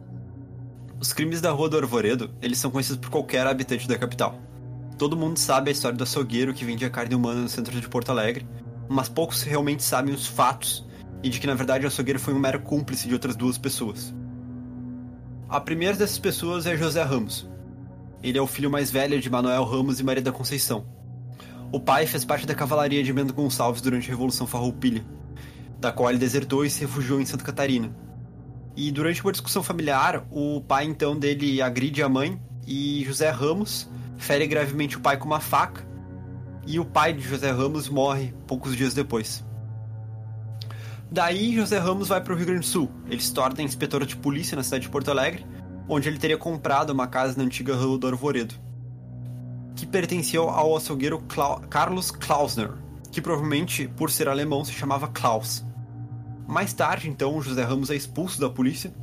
Os 0.99 1.13
crimes 1.13 1.41
da 1.41 1.51
Rua 1.51 1.69
do 1.69 1.77
Arvoredo, 1.77 2.31
eles 2.41 2.59
são 2.59 2.71
conhecidos 2.71 3.01
por 3.01 3.11
qualquer 3.11 3.47
habitante 3.47 3.87
da 3.87 3.99
capital. 3.99 4.41
Todo 4.97 5.17
mundo 5.17 5.39
sabe 5.39 5.69
a 5.69 5.73
história 5.73 5.97
do 5.97 6.05
açougueiro 6.05 6.55
que 6.55 6.65
vendia 6.65 6.89
carne 6.89 7.15
humana 7.15 7.43
no 7.43 7.49
centro 7.49 7.79
de 7.79 7.87
Porto 7.87 8.11
Alegre, 8.11 8.47
mas 8.89 9.09
poucos 9.09 9.43
realmente 9.43 9.83
sabem 9.83 10.15
os 10.15 10.27
fatos 10.27 10.87
e 11.23 11.29
de 11.29 11.39
que 11.39 11.47
na 11.47 11.55
verdade 11.55 11.85
o 11.85 11.89
açougueiro 11.89 12.19
foi 12.19 12.33
um 12.33 12.39
mero 12.39 12.61
cúmplice 12.61 13.07
de 13.07 13.13
outras 13.13 13.37
duas 13.37 13.59
pessoas. 13.59 14.15
A 15.49 15.61
primeira 15.61 15.97
dessas 15.97 16.19
pessoas 16.19 16.67
é 16.67 16.77
José 16.77 17.03
Ramos. 17.03 17.49
Ele 18.23 18.39
é 18.39 18.43
o 18.43 18.47
filho 18.47 18.71
mais 18.71 18.91
velho 18.91 19.21
de 19.21 19.31
Manuel 19.31 19.65
Ramos 19.65 20.01
e 20.01 20.05
Maria 20.05 20.23
da 20.23 20.33
Conceição. 20.33 20.87
O 21.73 21.81
pai 21.81 22.07
fez 22.07 22.25
parte 22.25 22.47
da 22.47 22.55
cavalaria 22.55 23.03
de 23.03 23.13
Mendo 23.13 23.35
Gonçalves 23.35 23.83
durante 23.83 24.09
a 24.09 24.11
Revolução 24.11 24.47
Farroupilha, 24.47 25.05
da 25.79 25.93
qual 25.93 26.11
ele 26.11 26.19
desertou 26.19 26.65
e 26.65 26.71
se 26.71 26.81
refugiou 26.81 27.21
em 27.21 27.27
Santa 27.27 27.45
Catarina. 27.45 27.95
E 28.77 28.91
durante 28.91 29.23
uma 29.23 29.33
discussão 29.33 29.63
familiar, 29.63 30.27
o 30.31 30.61
pai 30.61 30.85
então 30.85 31.19
dele 31.19 31.61
agride 31.63 32.03
a 32.03 32.09
mãe 32.09 32.41
e 32.67 33.05
José 33.05 33.31
Ramos 33.31 33.89
fere 34.17 34.47
gravemente 34.47 34.97
o 34.97 35.01
pai 35.01 35.17
com 35.17 35.27
uma 35.27 35.41
faca 35.41 35.87
e 36.67 36.79
o 36.81 36.85
pai 36.85 37.13
de 37.13 37.23
José 37.23 37.51
Ramos 37.51 37.89
morre 37.89 38.35
poucos 38.47 38.77
dias 38.77 38.93
depois. 38.93 39.45
Daí, 41.11 41.55
José 41.55 41.79
Ramos 41.79 42.09
vai 42.09 42.21
para 42.21 42.33
o 42.33 42.37
Rio 42.37 42.47
Grande 42.47 42.61
do 42.63 42.67
Sul. 42.67 42.91
Ele 43.09 43.21
se 43.21 43.33
torna 43.33 43.63
inspetor 43.63 44.05
de 44.05 44.17
polícia 44.17 44.57
na 44.57 44.63
cidade 44.65 44.83
de 44.83 44.91
Porto 44.91 45.11
Alegre, 45.11 45.47
onde 45.89 46.09
ele 46.09 46.19
teria 46.19 46.39
comprado 46.39 46.91
uma 46.91 47.07
casa 47.07 47.37
na 47.37 47.45
antiga 47.45 47.75
Rua 47.75 47.99
do 47.99 48.07
Arvoredo, 48.07 48.55
que 49.75 49.87
pertencia 49.87 50.41
ao 50.41 50.77
açougueiro 50.77 51.19
Cla 51.29 51.61
Carlos 51.69 52.11
Klausner, 52.11 52.73
que 53.13 53.21
provavelmente, 53.21 53.89
por 53.89 54.11
ser 54.11 54.29
alemão, 54.29 54.65
se 54.65 54.73
chamava 54.73 55.09
Klaus. 55.09 55.65
Mais 56.47 56.73
tarde, 56.73 57.09
então, 57.09 57.41
José 57.41 57.63
Ramos 57.63 57.91
é 57.91 57.95
expulso 57.95 58.41
da 58.41 58.49
polícia 58.49 58.95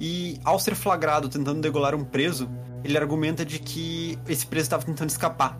e, 0.00 0.38
ao 0.44 0.58
ser 0.58 0.74
flagrado 0.74 1.28
tentando 1.28 1.60
degolar 1.60 1.94
um 1.94 2.04
preso, 2.04 2.48
ele 2.84 2.96
argumenta 2.96 3.44
de 3.44 3.58
que 3.58 4.18
esse 4.28 4.46
preso 4.46 4.66
estava 4.66 4.84
tentando 4.84 5.10
escapar. 5.10 5.58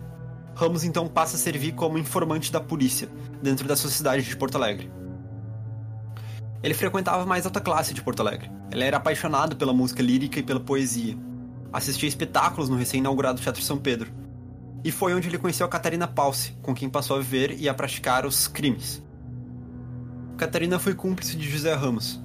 Ramos 0.55 0.83
então 0.83 1.07
passa 1.07 1.35
a 1.35 1.39
servir 1.39 1.73
como 1.73 1.97
informante 1.97 2.51
da 2.51 2.59
polícia 2.59 3.09
dentro 3.41 3.67
da 3.67 3.75
sociedade 3.75 4.23
de 4.23 4.35
Porto 4.35 4.55
Alegre. 4.55 4.91
Ele 6.61 6.73
frequentava 6.73 7.25
mais 7.25 7.45
alta 7.45 7.61
classe 7.61 7.93
de 7.93 8.01
Porto 8.01 8.19
Alegre. 8.19 8.51
Ele 8.69 8.83
era 8.83 8.97
apaixonado 8.97 9.55
pela 9.55 9.73
música 9.73 10.03
lírica 10.03 10.39
e 10.39 10.43
pela 10.43 10.59
poesia. 10.59 11.17
Assistia 11.71 12.09
espetáculos 12.09 12.69
no 12.69 12.75
recém-inaugurado 12.75 13.41
Teatro 13.41 13.61
São 13.61 13.77
Pedro. 13.77 14.11
E 14.83 14.91
foi 14.91 15.13
onde 15.13 15.27
ele 15.27 15.37
conheceu 15.37 15.65
a 15.65 15.69
Catarina 15.69 16.07
Palse, 16.07 16.53
com 16.61 16.73
quem 16.73 16.89
passou 16.89 17.17
a 17.17 17.19
viver 17.19 17.57
e 17.59 17.69
a 17.69 17.73
praticar 17.73 18.25
os 18.25 18.47
crimes. 18.47 19.03
Catarina 20.37 20.79
foi 20.79 20.93
cúmplice 20.93 21.37
de 21.37 21.49
José 21.49 21.73
Ramos. 21.73 22.21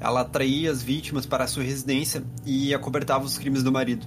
Ela 0.00 0.20
atraía 0.20 0.70
as 0.70 0.82
vítimas 0.82 1.26
para 1.26 1.46
sua 1.46 1.62
residência 1.62 2.22
e 2.44 2.74
acobertava 2.74 3.24
os 3.24 3.36
crimes 3.36 3.62
do 3.62 3.72
marido. 3.72 4.06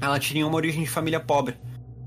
Ela 0.00 0.18
tinha 0.18 0.46
uma 0.46 0.56
origem 0.56 0.82
de 0.82 0.90
família 0.90 1.20
pobre. 1.20 1.56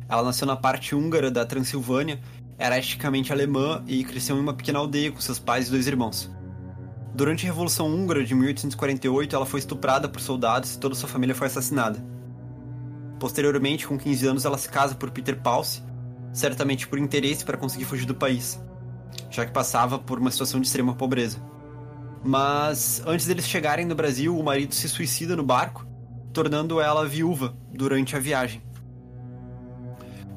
Ela 0.07 0.23
nasceu 0.23 0.47
na 0.47 0.55
parte 0.55 0.95
húngara 0.95 1.31
da 1.31 1.45
Transilvânia, 1.45 2.19
era 2.57 2.77
etnicamente 2.77 3.31
alemã 3.31 3.83
e 3.87 4.03
cresceu 4.03 4.37
em 4.37 4.39
uma 4.39 4.53
pequena 4.53 4.79
aldeia 4.79 5.11
com 5.11 5.19
seus 5.19 5.39
pais 5.39 5.67
e 5.67 5.71
dois 5.71 5.87
irmãos. 5.87 6.29
Durante 7.19 7.45
a 7.45 7.49
Revolução 7.49 7.93
Húngara 7.93 8.23
de 8.23 8.33
1848, 8.33 9.35
ela 9.35 9.45
foi 9.45 9.59
estuprada 9.59 10.07
por 10.07 10.21
soldados 10.21 10.75
e 10.75 10.79
toda 10.79 10.95
sua 10.95 11.09
família 11.09 11.35
foi 11.35 11.47
assassinada. 11.47 12.01
Posteriormente, 13.19 13.85
com 13.85 13.97
15 13.97 14.25
anos, 14.25 14.45
ela 14.45 14.57
se 14.57 14.69
casa 14.69 14.95
por 14.95 15.11
Peter 15.11 15.37
Pause, 15.37 15.83
certamente 16.31 16.87
por 16.87 16.97
interesse 16.97 17.43
para 17.43 17.57
conseguir 17.57 17.83
fugir 17.83 18.05
do 18.05 18.15
país, 18.15 18.57
já 19.29 19.45
que 19.45 19.51
passava 19.51 19.99
por 19.99 20.17
uma 20.17 20.31
situação 20.31 20.61
de 20.61 20.67
extrema 20.67 20.95
pobreza. 20.95 21.43
Mas 22.23 23.03
antes 23.05 23.25
deles 23.25 23.45
chegarem 23.45 23.85
no 23.85 23.95
Brasil, 23.95 24.39
o 24.39 24.41
marido 24.41 24.73
se 24.73 24.87
suicida 24.87 25.35
no 25.35 25.43
barco 25.43 25.85
tornando 26.31 26.79
ela 26.79 27.05
viúva 27.05 27.53
durante 27.69 28.15
a 28.15 28.19
viagem. 28.19 28.61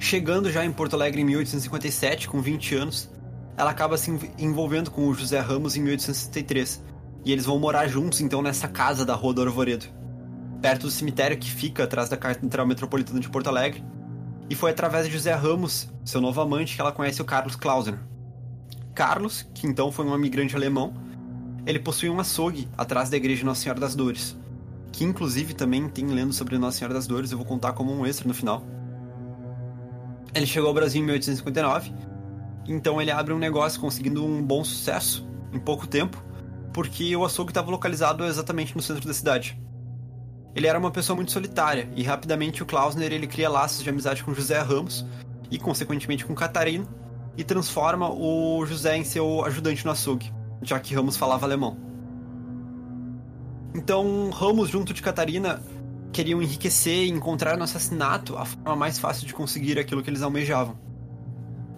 Chegando 0.00 0.50
já 0.50 0.64
em 0.64 0.72
Porto 0.72 0.94
Alegre 0.94 1.20
em 1.20 1.26
1857, 1.26 2.26
com 2.26 2.42
20 2.42 2.74
anos, 2.74 3.08
ela 3.56 3.70
acaba 3.70 3.96
se 3.96 4.10
envolvendo 4.38 4.90
com 4.90 5.08
o 5.08 5.14
José 5.14 5.38
Ramos 5.40 5.76
em 5.76 5.82
1863. 5.82 6.82
E 7.24 7.32
eles 7.32 7.44
vão 7.44 7.58
morar 7.58 7.86
juntos, 7.86 8.20
então, 8.20 8.42
nessa 8.42 8.66
casa 8.66 9.04
da 9.04 9.14
Rua 9.14 9.34
do 9.34 9.42
Arvoredo, 9.42 9.86
perto 10.60 10.82
do 10.82 10.90
cemitério 10.90 11.38
que 11.38 11.50
fica 11.50 11.84
atrás 11.84 12.08
da 12.08 12.16
Catedral 12.16 12.66
Metropolitana 12.66 13.20
de 13.20 13.28
Porto 13.28 13.48
Alegre. 13.48 13.84
E 14.50 14.54
foi 14.54 14.70
através 14.70 15.06
de 15.06 15.12
José 15.12 15.32
Ramos, 15.32 15.88
seu 16.04 16.20
novo 16.20 16.40
amante, 16.40 16.74
que 16.74 16.80
ela 16.80 16.92
conhece 16.92 17.22
o 17.22 17.24
Carlos 17.24 17.54
Klausner. 17.54 17.98
Carlos, 18.94 19.46
que 19.54 19.66
então 19.66 19.90
foi 19.90 20.04
um 20.04 20.14
imigrante 20.14 20.54
alemão, 20.54 20.92
ele 21.64 21.78
possui 21.78 22.10
um 22.10 22.18
açougue 22.18 22.68
atrás 22.76 23.08
da 23.08 23.16
igreja 23.16 23.44
Nossa 23.44 23.62
Senhora 23.62 23.80
das 23.80 23.94
Dores, 23.94 24.36
que 24.90 25.04
inclusive 25.04 25.54
também 25.54 25.88
tem 25.88 26.06
lendo 26.06 26.32
sobre 26.32 26.58
Nossa 26.58 26.78
Senhora 26.78 26.94
das 26.94 27.06
Dores, 27.06 27.30
eu 27.30 27.38
vou 27.38 27.46
contar 27.46 27.72
como 27.72 27.92
um 27.92 28.04
extra 28.04 28.26
no 28.26 28.34
final. 28.34 28.62
Ele 30.34 30.46
chegou 30.46 30.68
ao 30.68 30.74
Brasil 30.74 31.00
em 31.00 31.04
1859, 31.04 31.92
então 32.66 33.00
ele 33.00 33.10
abre 33.10 33.32
um 33.32 33.38
negócio 33.38 33.80
conseguindo 33.80 34.24
um 34.24 34.42
bom 34.42 34.62
sucesso 34.62 35.26
em 35.52 35.58
pouco 35.58 35.86
tempo, 35.86 36.22
porque 36.72 37.14
o 37.16 37.24
açougue 37.24 37.50
estava 37.50 37.70
localizado 37.70 38.24
exatamente 38.24 38.74
no 38.74 38.82
centro 38.82 39.06
da 39.06 39.14
cidade. 39.14 39.60
Ele 40.54 40.66
era 40.66 40.78
uma 40.78 40.90
pessoa 40.90 41.16
muito 41.16 41.32
solitária 41.32 41.88
e 41.96 42.02
rapidamente 42.02 42.62
o 42.62 42.66
Klausner 42.66 43.12
ele 43.12 43.26
cria 43.26 43.48
laços 43.48 43.82
de 43.82 43.88
amizade 43.88 44.22
com 44.22 44.34
José 44.34 44.58
Ramos 44.60 45.06
e 45.50 45.58
consequentemente 45.58 46.24
com 46.24 46.34
Catarina 46.34 46.86
e 47.36 47.42
transforma 47.42 48.10
o 48.10 48.64
José 48.66 48.96
em 48.96 49.04
seu 49.04 49.44
ajudante 49.44 49.84
no 49.84 49.90
açougue, 49.90 50.32
já 50.60 50.78
que 50.78 50.94
Ramos 50.94 51.16
falava 51.16 51.46
alemão. 51.46 51.76
Então 53.74 54.30
Ramos 54.30 54.68
junto 54.68 54.92
de 54.92 55.00
Catarina 55.00 55.62
queriam 56.12 56.42
enriquecer 56.42 57.06
e 57.06 57.10
encontrar 57.10 57.56
no 57.56 57.64
assassinato 57.64 58.36
a 58.36 58.44
forma 58.44 58.76
mais 58.76 58.98
fácil 58.98 59.26
de 59.26 59.32
conseguir 59.32 59.78
aquilo 59.78 60.02
que 60.02 60.10
eles 60.10 60.20
almejavam. 60.20 60.91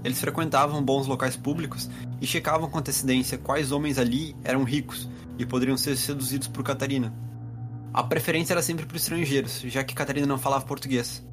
Eles 0.04 0.20
frequentavam 0.20 0.84
bons 0.84 1.06
locais 1.06 1.34
públicos 1.34 1.88
e 2.20 2.26
checavam 2.26 2.68
com 2.68 2.78
antecedência 2.78 3.38
quais 3.38 3.72
homens 3.72 3.98
ali 3.98 4.36
eram 4.44 4.62
ricos 4.62 5.08
e 5.38 5.46
poderiam 5.46 5.78
ser 5.78 5.96
seduzidos 5.96 6.46
por 6.46 6.62
Catarina. 6.62 7.12
A 7.92 8.02
preferência 8.02 8.52
era 8.52 8.60
sempre 8.60 8.84
por 8.84 8.96
estrangeiros, 8.96 9.62
já 9.62 9.82
que 9.82 9.94
Catarina 9.94 10.26
não 10.26 10.38
falava 10.38 10.66
português. 10.66 11.26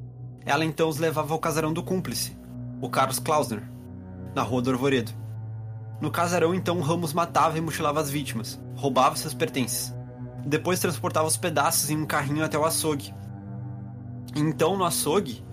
Ela 0.46 0.64
então 0.64 0.88
os 0.88 0.98
levava 0.98 1.34
ao 1.34 1.38
casarão 1.38 1.72
do 1.72 1.82
cúmplice, 1.82 2.36
o 2.80 2.88
Carlos 2.88 3.18
Klausner, 3.18 3.62
na 4.34 4.42
Rua 4.42 4.62
do 4.62 4.70
Arvoredo. 4.70 5.12
No 6.00 6.10
casarão, 6.10 6.52
então, 6.52 6.80
Ramos 6.80 7.12
matava 7.12 7.58
e 7.58 7.60
mutilava 7.60 8.00
as 8.00 8.10
vítimas, 8.10 8.60
roubava 8.74 9.14
seus 9.14 9.34
pertences. 9.34 9.94
Depois 10.44 10.80
transportava 10.80 11.28
os 11.28 11.36
pedaços 11.36 11.90
em 11.90 11.96
um 11.96 12.06
carrinho 12.06 12.44
até 12.44 12.58
o 12.58 12.64
açougue. 12.64 13.14
Então, 14.34 14.76
no 14.76 14.84
açougue, 14.84 15.44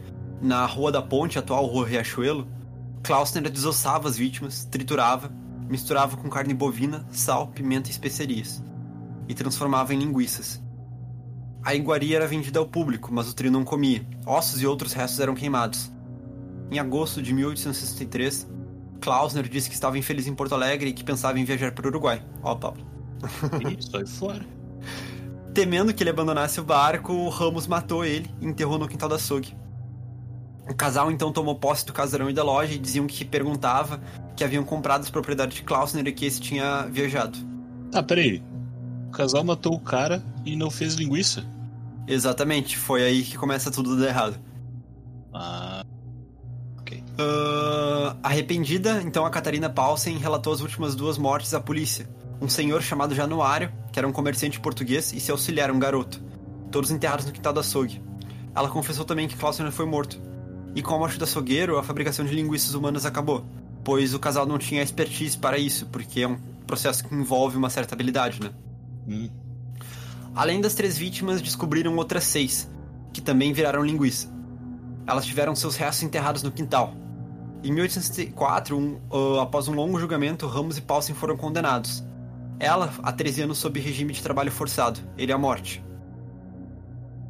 na 0.41 0.65
Rua 0.65 0.91
da 0.91 1.01
Ponte, 1.01 1.37
atual 1.37 1.65
Rua 1.65 1.85
Riachuelo, 1.85 2.47
Klausner 3.03 3.49
desossava 3.49 4.07
as 4.07 4.17
vítimas, 4.17 4.65
triturava, 4.65 5.31
misturava 5.69 6.17
com 6.17 6.29
carne 6.29 6.53
bovina, 6.53 7.05
sal, 7.11 7.47
pimenta 7.47 7.89
e 7.89 7.91
especiarias, 7.91 8.63
e 9.27 9.33
transformava 9.33 9.93
em 9.93 9.99
linguiças. 9.99 10.61
A 11.63 11.75
iguaria 11.75 12.15
era 12.15 12.27
vendida 12.27 12.59
ao 12.59 12.65
público, 12.65 13.13
mas 13.13 13.29
o 13.29 13.33
trio 13.33 13.51
não 13.51 13.63
comia. 13.63 14.05
Ossos 14.25 14.61
e 14.61 14.67
outros 14.67 14.93
restos 14.93 15.19
eram 15.19 15.35
queimados. 15.35 15.91
Em 16.71 16.79
agosto 16.79 17.21
de 17.21 17.33
1863, 17.33 18.47
Klausner 19.01 19.47
disse 19.47 19.69
que 19.69 19.75
estava 19.75 19.97
infeliz 19.97 20.27
em 20.27 20.35
Porto 20.35 20.55
Alegre 20.55 20.89
e 20.89 20.93
que 20.93 21.03
pensava 21.03 21.39
em 21.39 21.43
viajar 21.43 21.71
para 21.71 21.85
o 21.85 21.89
Uruguai. 21.89 22.23
Ó, 22.43 22.55
Pablo. 22.55 22.85
Isso, 23.77 23.95
aí 23.97 24.07
fora. 24.07 24.45
Temendo 25.53 25.93
que 25.93 26.03
ele 26.03 26.11
abandonasse 26.11 26.59
o 26.59 26.63
barco, 26.63 27.27
Ramos 27.29 27.67
matou 27.67 28.05
ele 28.05 28.29
e 28.39 28.45
enterrou 28.45 28.77
no 28.77 28.87
quintal 28.87 29.09
da 29.09 29.15
açougue. 29.15 29.55
O 30.69 30.75
casal 30.75 31.11
então 31.11 31.31
tomou 31.31 31.55
posse 31.55 31.85
do 31.85 31.91
casarão 31.91 32.29
e 32.29 32.33
da 32.33 32.43
loja 32.43 32.75
e 32.75 32.77
diziam 32.77 33.07
que 33.07 33.25
perguntava 33.25 33.99
que 34.35 34.43
haviam 34.43 34.63
comprado 34.63 35.01
as 35.01 35.09
propriedades 35.09 35.57
de 35.57 35.63
Klausner 35.63 36.07
e 36.07 36.11
que 36.11 36.25
esse 36.25 36.39
tinha 36.39 36.83
viajado. 36.83 37.37
Ah, 37.93 38.03
peraí. 38.03 38.43
O 39.07 39.11
casal 39.11 39.43
matou 39.43 39.73
o 39.73 39.79
cara 39.79 40.23
e 40.45 40.55
não 40.55 40.69
fez 40.69 40.93
linguiça? 40.93 41.43
Exatamente, 42.07 42.77
foi 42.77 43.03
aí 43.03 43.23
que 43.23 43.37
começa 43.37 43.71
tudo 43.71 43.99
dar 43.99 44.07
errado. 44.07 44.39
Ah. 45.33 45.83
Ok. 46.79 47.03
Uh, 47.19 48.15
arrependida, 48.21 49.01
então 49.01 49.25
a 49.25 49.29
Catarina 49.31 49.69
Paulsen 49.69 50.17
relatou 50.17 50.53
as 50.53 50.61
últimas 50.61 50.95
duas 50.95 51.17
mortes 51.17 51.53
à 51.53 51.59
polícia. 51.59 52.07
Um 52.39 52.47
senhor 52.47 52.81
chamado 52.83 53.15
Januário, 53.15 53.71
que 53.91 53.99
era 53.99 54.07
um 54.07 54.11
comerciante 54.11 54.59
português, 54.59 55.11
e 55.13 55.19
seu 55.19 55.33
auxiliar, 55.33 55.71
um 55.71 55.79
garoto. 55.79 56.21
Todos 56.71 56.91
enterrados 56.91 57.25
no 57.25 57.31
quintal 57.31 57.53
do 57.53 57.59
açougue. 57.59 58.01
Ela 58.55 58.69
confessou 58.69 59.03
também 59.03 59.27
que 59.27 59.35
Klausner 59.35 59.71
foi 59.71 59.85
morto, 59.85 60.19
e 60.75 60.81
com 60.81 60.95
a 60.95 60.99
morte 60.99 61.17
do 61.17 61.23
açougueiro, 61.23 61.77
a 61.77 61.83
fabricação 61.83 62.25
de 62.25 62.33
linguiças 62.33 62.73
humanas 62.73 63.05
acabou, 63.05 63.45
pois 63.83 64.13
o 64.13 64.19
casal 64.19 64.45
não 64.45 64.57
tinha 64.57 64.83
expertise 64.83 65.37
para 65.37 65.57
isso, 65.57 65.87
porque 65.87 66.21
é 66.21 66.27
um 66.27 66.37
processo 66.67 67.03
que 67.07 67.13
envolve 67.13 67.57
uma 67.57 67.69
certa 67.69 67.95
habilidade, 67.95 68.41
né? 68.41 68.51
Hum. 69.07 69.29
Além 70.35 70.61
das 70.61 70.75
três 70.75 70.97
vítimas, 70.97 71.41
descobriram 71.41 71.95
outras 71.95 72.23
seis, 72.23 72.69
que 73.11 73.21
também 73.21 73.51
viraram 73.51 73.83
linguiça. 73.83 74.31
Elas 75.07 75.25
tiveram 75.25 75.55
seus 75.55 75.75
restos 75.75 76.03
enterrados 76.03 76.43
no 76.43 76.51
quintal. 76.51 76.93
Em 77.63 77.73
1804, 77.73 78.77
um, 78.77 78.99
uh, 79.11 79.39
após 79.39 79.67
um 79.67 79.73
longo 79.73 79.99
julgamento, 79.99 80.47
Ramos 80.47 80.77
e 80.77 80.81
Paulsen 80.81 81.15
foram 81.15 81.35
condenados. 81.35 82.03
Ela, 82.59 82.93
a 83.01 83.11
13 83.11 83.43
anos 83.43 83.57
sob 83.57 83.79
regime 83.79 84.13
de 84.13 84.21
trabalho 84.21 84.51
forçado, 84.51 84.99
ele 85.17 85.33
à 85.33 85.37
morte. 85.37 85.83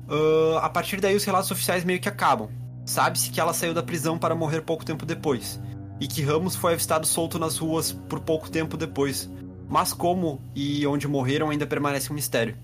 Uh, 0.07 0.57
a 0.57 0.69
partir 0.69 0.99
daí, 0.99 1.15
os 1.15 1.23
relatos 1.23 1.49
oficiais 1.51 1.83
meio 1.83 1.99
que 1.99 2.09
acabam. 2.09 2.49
Sabe-se 2.89 3.29
que 3.29 3.39
ela 3.39 3.53
saiu 3.53 3.71
da 3.71 3.83
prisão 3.83 4.17
para 4.17 4.33
morrer 4.33 4.61
pouco 4.61 4.83
tempo 4.83 5.05
depois, 5.05 5.61
e 5.99 6.07
que 6.07 6.23
Ramos 6.23 6.55
foi 6.55 6.73
avistado 6.73 7.05
solto 7.05 7.37
nas 7.37 7.55
ruas 7.55 7.91
por 7.91 8.19
pouco 8.19 8.49
tempo 8.49 8.75
depois, 8.75 9.29
mas 9.69 9.93
como 9.93 10.41
e 10.55 10.87
onde 10.87 11.07
morreram 11.07 11.51
ainda 11.51 11.67
permanece 11.67 12.11
um 12.11 12.15
mistério. 12.15 12.57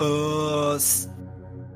Uh, 0.00 0.78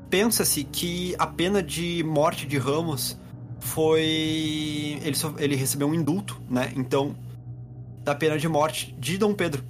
Pensa-se 0.09 0.63
que 0.63 1.13
a 1.19 1.27
pena 1.27 1.61
de 1.61 2.03
morte 2.03 2.47
de 2.47 2.57
Ramos 2.57 3.15
foi. 3.59 4.99
Ele, 5.03 5.15
só... 5.15 5.35
ele 5.37 5.55
recebeu 5.55 5.87
um 5.87 5.93
indulto, 5.93 6.41
né? 6.49 6.73
Então, 6.75 7.15
da 8.03 8.15
pena 8.15 8.35
de 8.35 8.47
morte 8.47 8.95
de 8.97 9.19
Dom 9.19 9.35
Pedro 9.35 9.63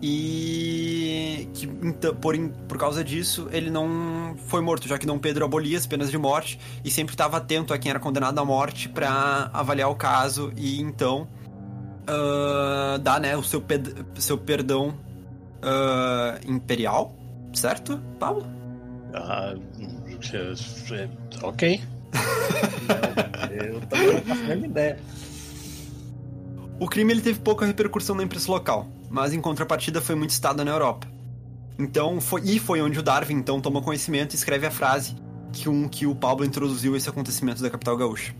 e 0.00 1.48
que 1.54 1.66
então, 1.82 2.14
por, 2.14 2.38
por 2.68 2.78
causa 2.78 3.02
disso 3.02 3.48
ele 3.50 3.70
não 3.70 4.36
foi 4.46 4.60
morto, 4.60 4.86
já 4.86 4.98
que 4.98 5.06
Dom 5.06 5.18
Pedro 5.18 5.44
abolia 5.44 5.76
as 5.76 5.86
penas 5.86 6.10
de 6.10 6.18
morte 6.18 6.58
e 6.84 6.90
sempre 6.90 7.14
estava 7.14 7.36
atento 7.36 7.74
a 7.74 7.78
quem 7.78 7.90
era 7.90 7.98
condenado 7.98 8.38
à 8.38 8.44
morte 8.44 8.88
para 8.88 9.50
avaliar 9.52 9.90
o 9.90 9.94
caso 9.94 10.52
e 10.56 10.80
então 10.80 11.26
uh, 12.08 12.98
dar 12.98 13.20
né, 13.20 13.36
o 13.36 13.42
seu, 13.42 13.62
seu 14.16 14.38
perdão 14.38 14.94
uh, 15.58 16.50
imperial, 16.50 17.14
certo, 17.52 18.00
Paulo? 18.18 18.46
Ah, 19.14 19.54
ok. 21.42 21.80
eu 23.50 23.80
também 23.82 24.14
não 24.14 24.22
faço 24.22 24.42
a 24.42 24.46
mesma 24.46 24.66
ideia. 24.66 24.98
O 26.80 26.86
crime 26.88 27.12
ele 27.12 27.20
teve 27.20 27.40
pouca 27.40 27.66
repercussão 27.66 28.14
na 28.14 28.22
imprensa 28.22 28.50
local, 28.50 28.86
mas 29.10 29.32
em 29.32 29.40
contrapartida 29.40 30.00
foi 30.00 30.14
muito 30.14 30.32
citado 30.32 30.64
na 30.64 30.70
Europa. 30.70 31.06
Então, 31.78 32.20
foi, 32.20 32.42
e 32.44 32.58
foi 32.58 32.82
onde 32.82 32.98
o 32.98 33.02
Darwin 33.02 33.34
então 33.34 33.60
toma 33.60 33.80
conhecimento 33.80 34.32
e 34.32 34.36
escreve 34.36 34.66
a 34.66 34.70
frase 34.70 35.14
que, 35.52 35.68
um, 35.68 35.88
que 35.88 36.06
o 36.06 36.14
Pablo 36.14 36.44
introduziu 36.44 36.96
esse 36.96 37.08
acontecimento 37.08 37.62
da 37.62 37.70
capital 37.70 37.96
gaúcha. 37.96 38.34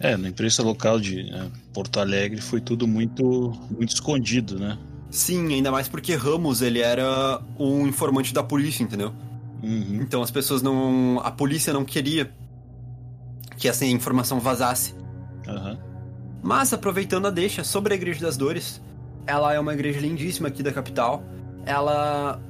É, 0.00 0.16
na 0.16 0.28
imprensa 0.28 0.62
local 0.62 0.98
de 0.98 1.24
né, 1.24 1.50
Porto 1.72 2.00
Alegre 2.00 2.40
foi 2.40 2.60
tudo 2.60 2.88
muito, 2.88 3.52
muito 3.70 3.94
escondido, 3.94 4.58
né? 4.58 4.78
Sim, 5.10 5.52
ainda 5.52 5.70
mais 5.70 5.88
porque 5.88 6.14
Ramos 6.14 6.62
ele 6.62 6.80
era 6.80 7.40
um 7.58 7.86
informante 7.86 8.32
da 8.32 8.42
polícia, 8.42 8.82
entendeu? 8.82 9.12
Uhum. 9.62 10.00
Então 10.00 10.22
as 10.22 10.30
pessoas 10.30 10.62
não. 10.62 11.20
A 11.22 11.30
polícia 11.30 11.72
não 11.72 11.84
queria 11.84 12.32
que 13.58 13.68
essa 13.68 13.84
informação 13.84 14.40
vazasse. 14.40 14.94
Uhum. 15.46 15.76
Mas 16.42 16.72
aproveitando 16.72 17.26
a 17.26 17.30
deixa 17.30 17.62
sobre 17.62 17.92
a 17.92 17.96
Igreja 17.96 18.20
das 18.20 18.36
Dores, 18.36 18.80
ela 19.30 19.54
é 19.54 19.60
uma 19.60 19.72
igreja 19.72 20.00
lindíssima 20.00 20.48
aqui 20.48 20.62
da 20.62 20.72
capital. 20.72 21.22
Ela 21.64 22.40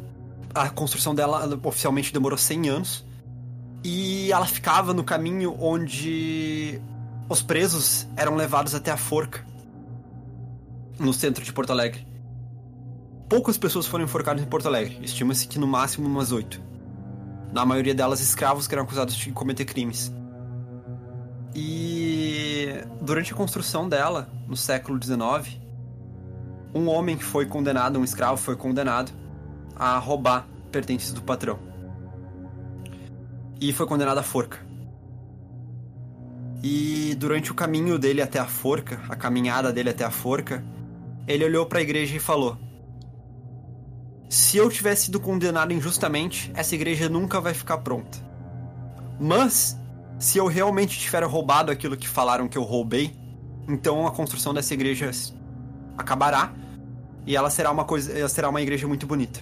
a 0.55 0.68
construção 0.68 1.14
dela 1.14 1.61
oficialmente 1.62 2.12
demorou 2.12 2.37
100 2.37 2.68
anos 2.68 3.07
e 3.85 4.33
ela 4.33 4.47
ficava 4.47 4.93
no 4.93 5.05
caminho 5.05 5.55
onde 5.61 6.81
os 7.28 7.43
presos 7.43 8.09
eram 8.16 8.35
levados 8.35 8.74
até 8.74 8.91
a 8.91 8.97
forca 8.97 9.45
no 10.99 11.12
centro 11.12 11.45
de 11.45 11.53
Porto 11.53 11.70
Alegre. 11.70 12.07
Poucas 13.28 13.57
pessoas 13.57 13.87
foram 13.87 14.05
enforcadas 14.05 14.43
em 14.43 14.47
Porto 14.47 14.66
Alegre, 14.66 14.99
estima-se 15.03 15.47
que 15.47 15.59
no 15.59 15.66
máximo 15.66 16.09
umas 16.09 16.33
oito. 16.33 16.61
Na 17.53 17.64
maioria 17.64 17.95
delas 17.95 18.20
escravos 18.20 18.66
que 18.66 18.74
eram 18.74 18.85
acusados 18.85 19.14
de 19.14 19.31
cometer 19.33 19.64
crimes. 19.64 20.12
E 21.55 22.68
durante 23.01 23.33
a 23.33 23.37
construção 23.37 23.89
dela, 23.89 24.28
no 24.49 24.57
século 24.57 25.01
XIX, 25.03 25.61
um 26.75 26.89
homem 26.89 27.16
que 27.16 27.25
foi 27.25 27.47
condenado, 27.47 27.99
um 27.99 28.05
escravo 28.05 28.37
foi 28.37 28.57
condenado 28.57 29.12
a 29.75 29.99
roubar 29.99 30.47
pertences 30.71 31.12
do 31.12 31.23
patrão. 31.23 31.59
E 33.61 33.73
foi 33.73 33.87
condenado 33.87 34.18
à 34.18 34.23
forca. 34.23 34.59
E 36.62 37.14
durante 37.18 37.51
o 37.51 37.55
caminho 37.55 37.99
dele 37.99 38.21
até 38.21 38.39
a 38.39 38.47
forca, 38.47 39.01
a 39.09 39.16
caminhada 39.16 39.73
dele 39.73 39.91
até 39.91 40.05
a 40.05 40.11
forca, 40.11 40.64
ele 41.27 41.45
olhou 41.45 41.66
para 41.66 41.79
a 41.79 41.83
igreja 41.83 42.16
e 42.16 42.21
falou: 42.21 42.59
Se 44.29 44.59
eu 44.59 44.71
tivesse 44.71 45.07
sido 45.07 45.18
condenado 45.18 45.73
injustamente, 45.73 46.51
essa 46.55 46.75
igreja 46.75 47.09
nunca 47.09 47.41
vai 47.41 47.55
ficar 47.55 47.79
pronta. 47.79 48.18
Mas, 49.18 49.79
se 50.18 50.39
eu 50.39 50.47
realmente 50.47 50.99
tiver 50.99 51.25
roubado 51.25 51.73
aquilo 51.73 51.97
que 51.97 52.09
falaram 52.09 52.49
que 52.49 52.59
eu 52.59 52.62
roubei, 52.62 53.16
então 53.68 54.07
a 54.07 54.11
construção 54.11 54.53
dessa 54.53 54.75
igreja 54.75 55.11
acabará 56.01 56.53
e 57.26 57.36
ela 57.36 57.51
será 57.51 57.70
uma 57.70 57.84
coisa, 57.84 58.16
ela 58.18 58.28
será 58.28 58.48
uma 58.48 58.61
igreja 58.61 58.88
muito 58.88 59.07
bonita. 59.07 59.40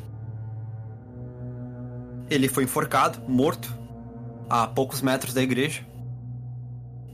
Ele 2.28 2.48
foi 2.48 2.64
enforcado, 2.64 3.20
morto, 3.26 3.74
a 4.48 4.66
poucos 4.66 5.00
metros 5.00 5.32
da 5.32 5.42
igreja. 5.42 5.86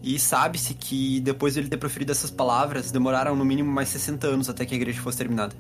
E 0.03 0.19
sabe-se 0.19 0.75
que 0.75 1.21
depois 1.21 1.55
de 1.55 1.61
ele 1.61 1.69
ter 1.69 1.77
proferido 1.77 2.13
essas 2.13 2.31
palavras, 2.31 2.91
demoraram 2.91 3.35
no 3.37 3.45
mínimo 3.45 3.71
mais 3.71 3.89
60 3.89 4.27
anos 4.27 4.51
até 4.51 4.67
que 4.67 4.75
a 4.75 4.77
igreja 4.77 5.01
fosse 5.01 5.19
terminada. 5.19 5.55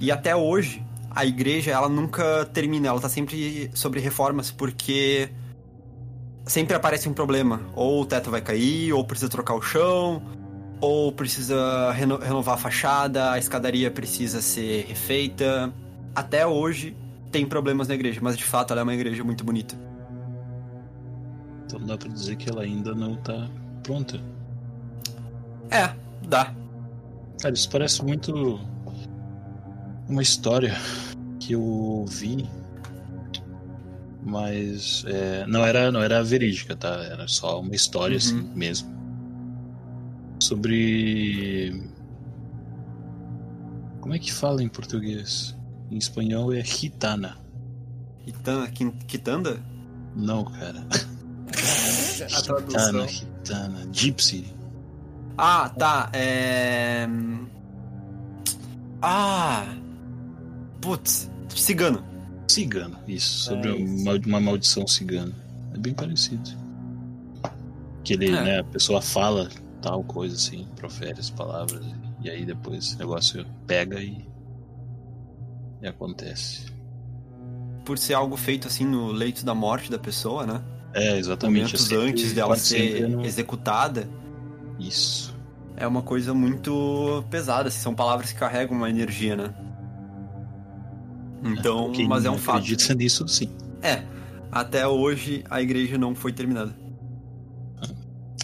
E 0.00 0.10
até 0.12 0.34
hoje, 0.34 0.82
a 1.10 1.26
igreja, 1.26 1.72
ela 1.72 1.88
nunca 1.88 2.48
termina, 2.52 2.88
ela 2.88 3.00
tá 3.00 3.08
sempre 3.08 3.70
sobre 3.74 4.00
reformas, 4.00 4.50
porque 4.50 5.28
sempre 6.46 6.74
aparece 6.74 7.08
um 7.08 7.12
problema. 7.12 7.60
Ou 7.74 8.02
o 8.02 8.06
teto 8.06 8.30
vai 8.30 8.40
cair, 8.40 8.92
ou 8.92 9.04
precisa 9.04 9.28
trocar 9.28 9.54
o 9.54 9.60
chão, 9.60 10.22
ou 10.80 11.12
precisa 11.12 11.90
reno 11.92 12.18
renovar 12.18 12.54
a 12.54 12.58
fachada, 12.58 13.32
a 13.32 13.38
escadaria 13.38 13.90
precisa 13.90 14.40
ser 14.40 14.84
refeita. 14.86 15.72
Até 16.14 16.46
hoje 16.46 16.96
tem 17.30 17.46
problemas 17.46 17.88
na 17.88 17.94
igreja, 17.94 18.20
mas 18.22 18.36
de 18.36 18.44
fato 18.44 18.72
ela 18.72 18.80
é 18.80 18.84
uma 18.84 18.94
igreja 18.94 19.22
muito 19.24 19.44
bonita. 19.44 19.74
Então 21.66 21.80
dá 21.84 21.96
pra 21.98 22.08
dizer 22.08 22.36
que 22.36 22.48
ela 22.48 22.62
ainda 22.62 22.94
não 22.94 23.16
tá 23.16 23.48
pronta. 23.82 24.20
É, 25.70 25.90
dá. 26.26 26.52
Cara, 27.40 27.54
isso 27.54 27.68
parece 27.70 28.02
muito 28.04 28.58
uma 30.08 30.22
história 30.22 30.74
que 31.38 31.52
eu 31.52 32.04
vi, 32.08 32.48
mas 34.22 35.04
é, 35.06 35.46
não 35.46 35.64
era 35.64 35.90
não 35.92 36.02
era 36.02 36.22
verídica, 36.22 36.74
tá? 36.76 36.88
Era 37.04 37.28
só 37.28 37.60
uma 37.60 37.74
história 37.74 38.14
Uhum. 38.14 38.18
assim 38.18 38.50
mesmo 38.54 38.97
sobre 40.38 41.82
como 44.00 44.14
é 44.14 44.18
que 44.18 44.32
fala 44.32 44.62
em 44.62 44.68
português? 44.68 45.54
Em 45.90 45.96
espanhol 45.98 46.52
é 46.52 46.62
gitana. 46.64 47.36
Quitanda? 48.24 48.68
Quitanda? 49.06 49.60
Não, 50.14 50.44
cara. 50.44 50.86
A 52.36 52.42
tradução. 52.42 53.06
Gitana, 53.06 53.08
gitana, 53.08 53.88
gypsy. 53.92 54.44
Ah, 55.36 55.68
tá. 55.70 56.10
É. 56.12 57.06
Ah! 59.00 59.66
Putz, 60.80 61.30
cigano. 61.54 62.04
Cigano, 62.48 62.98
isso, 63.06 63.44
sobre 63.44 63.70
É 63.70 63.76
isso. 63.76 64.02
Uma, 64.02 64.14
uma 64.26 64.40
maldição 64.40 64.86
cigana. 64.86 65.32
É 65.74 65.78
bem 65.78 65.94
parecido. 65.94 66.50
Que 68.02 68.14
ele, 68.14 68.28
É. 68.30 68.42
né, 68.42 68.58
a 68.60 68.64
pessoa 68.64 69.00
fala 69.02 69.48
tal 69.80 70.02
coisa 70.04 70.34
assim, 70.34 70.66
profere 70.76 71.18
as 71.20 71.30
palavras, 71.30 71.84
e 72.20 72.28
aí 72.30 72.44
depois 72.44 72.94
o 72.94 72.98
negócio 72.98 73.46
pega 73.66 74.00
e, 74.00 74.26
e 75.82 75.86
acontece. 75.86 76.66
Por 77.84 77.96
ser 77.98 78.14
algo 78.14 78.36
feito 78.36 78.68
assim 78.68 78.84
no 78.84 79.10
leito 79.12 79.44
da 79.44 79.54
morte 79.54 79.90
da 79.90 79.98
pessoa, 79.98 80.46
né? 80.46 80.62
É, 80.94 81.16
exatamente. 81.18 81.62
Momentos 81.64 81.82
sempre- 81.82 82.10
antes 82.10 82.32
dela 82.32 82.56
ser 82.56 83.08
no- 83.08 83.24
executada. 83.24 84.08
Isso. 84.78 85.36
É 85.76 85.86
uma 85.86 86.02
coisa 86.02 86.34
muito 86.34 87.24
pesada, 87.30 87.68
assim, 87.68 87.78
são 87.78 87.94
palavras 87.94 88.32
que 88.32 88.38
carregam 88.38 88.76
uma 88.76 88.90
energia, 88.90 89.36
né? 89.36 89.54
Então, 91.44 91.92
Quem 91.92 92.08
mas 92.08 92.24
é 92.24 92.30
um 92.30 92.36
fato. 92.38 92.56
acredita 92.58 92.94
nisso, 92.94 93.26
sim. 93.28 93.48
É, 93.80 94.02
até 94.50 94.86
hoje 94.88 95.44
a 95.48 95.62
igreja 95.62 95.96
não 95.96 96.14
foi 96.14 96.32
terminada. 96.32 96.74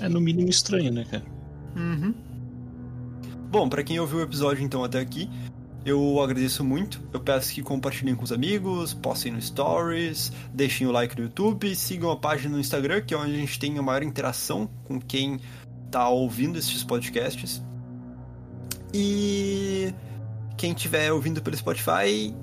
É 0.01 0.09
no 0.09 0.20
mínimo 0.20 0.49
estranho, 0.49 0.92
né, 0.92 1.05
cara? 1.11 1.24
Uhum. 1.76 2.14
Bom, 3.51 3.68
pra 3.68 3.82
quem 3.84 4.01
ouviu 4.01 4.18
o 4.18 4.22
episódio 4.22 4.64
então 4.64 4.82
até 4.82 4.99
aqui, 4.99 5.30
eu 5.84 6.20
agradeço 6.20 6.64
muito. 6.64 7.01
Eu 7.12 7.20
peço 7.20 7.53
que 7.53 7.62
compartilhem 7.62 8.14
com 8.14 8.24
os 8.24 8.32
amigos, 8.32 8.95
postem 8.95 9.32
no 9.32 9.40
Stories, 9.40 10.32
deixem 10.53 10.86
o 10.86 10.90
like 10.90 11.16
no 11.16 11.24
YouTube, 11.24 11.74
sigam 11.76 12.11
a 12.11 12.16
página 12.16 12.55
no 12.55 12.61
Instagram, 12.61 13.03
que 13.03 13.14
é 13.14 13.16
onde 13.16 13.34
a 13.34 13.36
gente 13.36 13.59
tem 13.59 13.78
a 13.78 13.82
maior 13.82 14.03
interação 14.03 14.68
com 14.84 15.01
quem 15.01 15.38
tá 15.90 16.09
ouvindo 16.09 16.59
esses 16.59 16.82
podcasts. 16.82 17.62
E 18.92 19.92
quem 20.57 20.72
estiver 20.72 21.12
ouvindo 21.12 21.42
pelo 21.42 21.57
Spotify, 21.57 22.34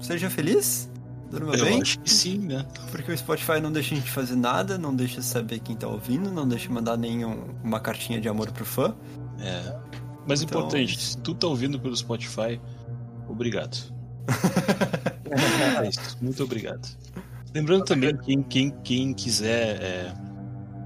seja 0.00 0.28
feliz, 0.28 0.90
durma 1.30 1.54
Eu 1.54 1.64
bem. 1.64 1.80
acho 1.82 1.98
que 2.00 2.10
sim, 2.10 2.38
né? 2.38 2.64
Porque 2.90 3.10
o 3.12 3.16
Spotify 3.18 3.60
não 3.60 3.70
deixa 3.72 3.94
a 3.94 3.98
gente 3.98 4.10
fazer 4.10 4.36
nada, 4.36 4.76
não 4.78 4.94
deixa 4.94 5.20
saber 5.22 5.58
quem 5.60 5.74
tá 5.76 5.86
ouvindo, 5.88 6.30
não 6.30 6.46
deixa 6.46 6.70
mandar 6.70 6.96
nenhuma 6.96 7.80
cartinha 7.80 8.20
de 8.20 8.28
amor 8.28 8.50
pro 8.52 8.64
fã. 8.64 8.94
É. 9.40 9.76
Mas 10.26 10.42
Então- 10.42 10.60
importante, 10.60 10.98
se 11.00 11.18
tu 11.18 11.34
tá 11.34 11.46
ouvindo 11.46 11.78
pelo 11.78 11.96
Spotify, 11.96 12.60
obrigado. 13.28 13.76
É 15.82 15.88
isso, 15.88 16.16
muito 16.22 16.42
obrigado. 16.44 16.86
Lembrando 17.54 17.84
também, 17.84 18.16
quem, 18.16 18.42
quem, 18.42 18.70
quem 18.84 19.12
quiser 19.14 19.82
é, 19.82 20.14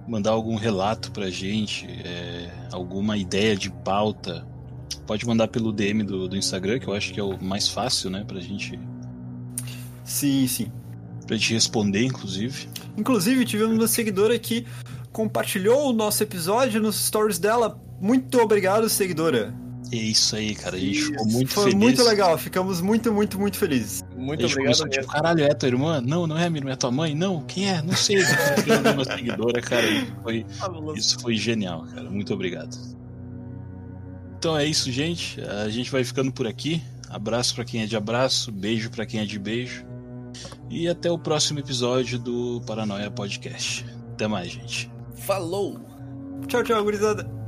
mandar 0.09 0.30
algum 0.30 0.55
relato 0.57 1.11
pra 1.12 1.28
gente, 1.28 1.86
é, 1.86 2.51
alguma 2.72 3.16
ideia 3.18 3.55
de 3.55 3.70
pauta, 3.70 4.47
pode 5.07 5.26
mandar 5.26 5.49
pelo 5.49 5.72
DM 5.72 6.03
do, 6.05 6.26
do 6.26 6.36
Instagram, 6.36 6.78
que 6.78 6.88
eu 6.88 6.95
acho 6.95 7.12
que 7.12 7.20
é 7.20 7.22
o 7.22 7.43
mais 7.43 7.68
fácil, 7.68 8.09
né, 8.09 8.24
pra 8.26 8.41
gente, 8.41 8.78
Sim, 10.11 10.48
sim. 10.48 10.72
pra 11.24 11.36
gente 11.36 11.54
responder, 11.54 12.04
inclusive. 12.04 12.68
Inclusive, 12.98 13.44
tivemos 13.44 13.78
uma 13.78 13.86
seguidora 13.86 14.36
que 14.40 14.66
compartilhou 15.12 15.88
o 15.88 15.92
nosso 15.92 16.20
episódio 16.20 16.82
nos 16.82 16.96
stories 16.96 17.38
dela. 17.38 17.80
Muito 18.00 18.38
obrigado, 18.40 18.88
seguidora. 18.88 19.54
É 19.92 19.96
isso 19.96 20.34
aí, 20.34 20.54
cara, 20.56 20.76
a 20.76 20.78
gente 20.80 21.00
ficou 21.00 21.26
muito 21.26 21.52
Foi 21.52 21.64
feliz. 21.64 21.78
muito 21.78 22.02
legal, 22.02 22.36
ficamos 22.36 22.80
muito, 22.80 23.12
muito, 23.12 23.38
muito 23.38 23.56
felizes. 23.56 24.02
Muito 24.16 24.44
a 24.44 24.48
gente 24.48 24.58
obrigado 24.58 24.88
tipo, 24.88 25.06
caralho, 25.06 25.44
é 25.44 25.54
tua 25.54 25.68
irmã? 25.68 26.00
Não, 26.00 26.26
não 26.26 26.36
é 26.36 26.50
minha 26.50 26.61
irmã, 26.61 26.72
é 26.72 26.76
tua 26.76 26.90
mãe? 26.90 27.14
Não, 27.14 27.42
quem 27.44 27.70
é? 27.70 27.80
Não 27.80 27.94
sei. 27.94 28.18
Ficando 28.56 28.90
uma 28.90 29.04
seguidora, 29.04 29.61
cara, 29.61 29.86
foi, 30.22 30.44
Isso 30.96 31.20
foi 31.20 31.36
genial, 31.36 31.86
cara. 31.94 32.11
Muito 32.11 32.34
obrigado. 32.34 32.76
Então 34.38 34.56
é 34.56 34.66
isso, 34.66 34.90
gente. 34.90 35.40
A 35.40 35.68
gente 35.68 35.90
vai 35.90 36.02
ficando 36.02 36.32
por 36.32 36.48
aqui. 36.48 36.82
Abraço 37.08 37.54
pra 37.54 37.64
quem 37.64 37.82
é 37.82 37.86
de 37.86 37.96
abraço, 37.96 38.50
beijo 38.52 38.90
pra 38.90 39.06
quem 39.06 39.20
é 39.20 39.24
de 39.24 39.38
beijo. 39.38 39.84
E 40.68 40.89
até 40.89 41.11
o 41.11 41.18
próximo 41.18 41.59
episódio 41.59 42.18
do 42.18 42.61
Paranoia 42.66 43.11
Podcast. 43.11 43.85
Até 44.12 44.26
mais, 44.26 44.51
gente. 44.51 44.91
Falou! 45.14 45.78
Tchau, 46.47 46.62
tchau, 46.62 46.83
gurizada. 46.83 47.39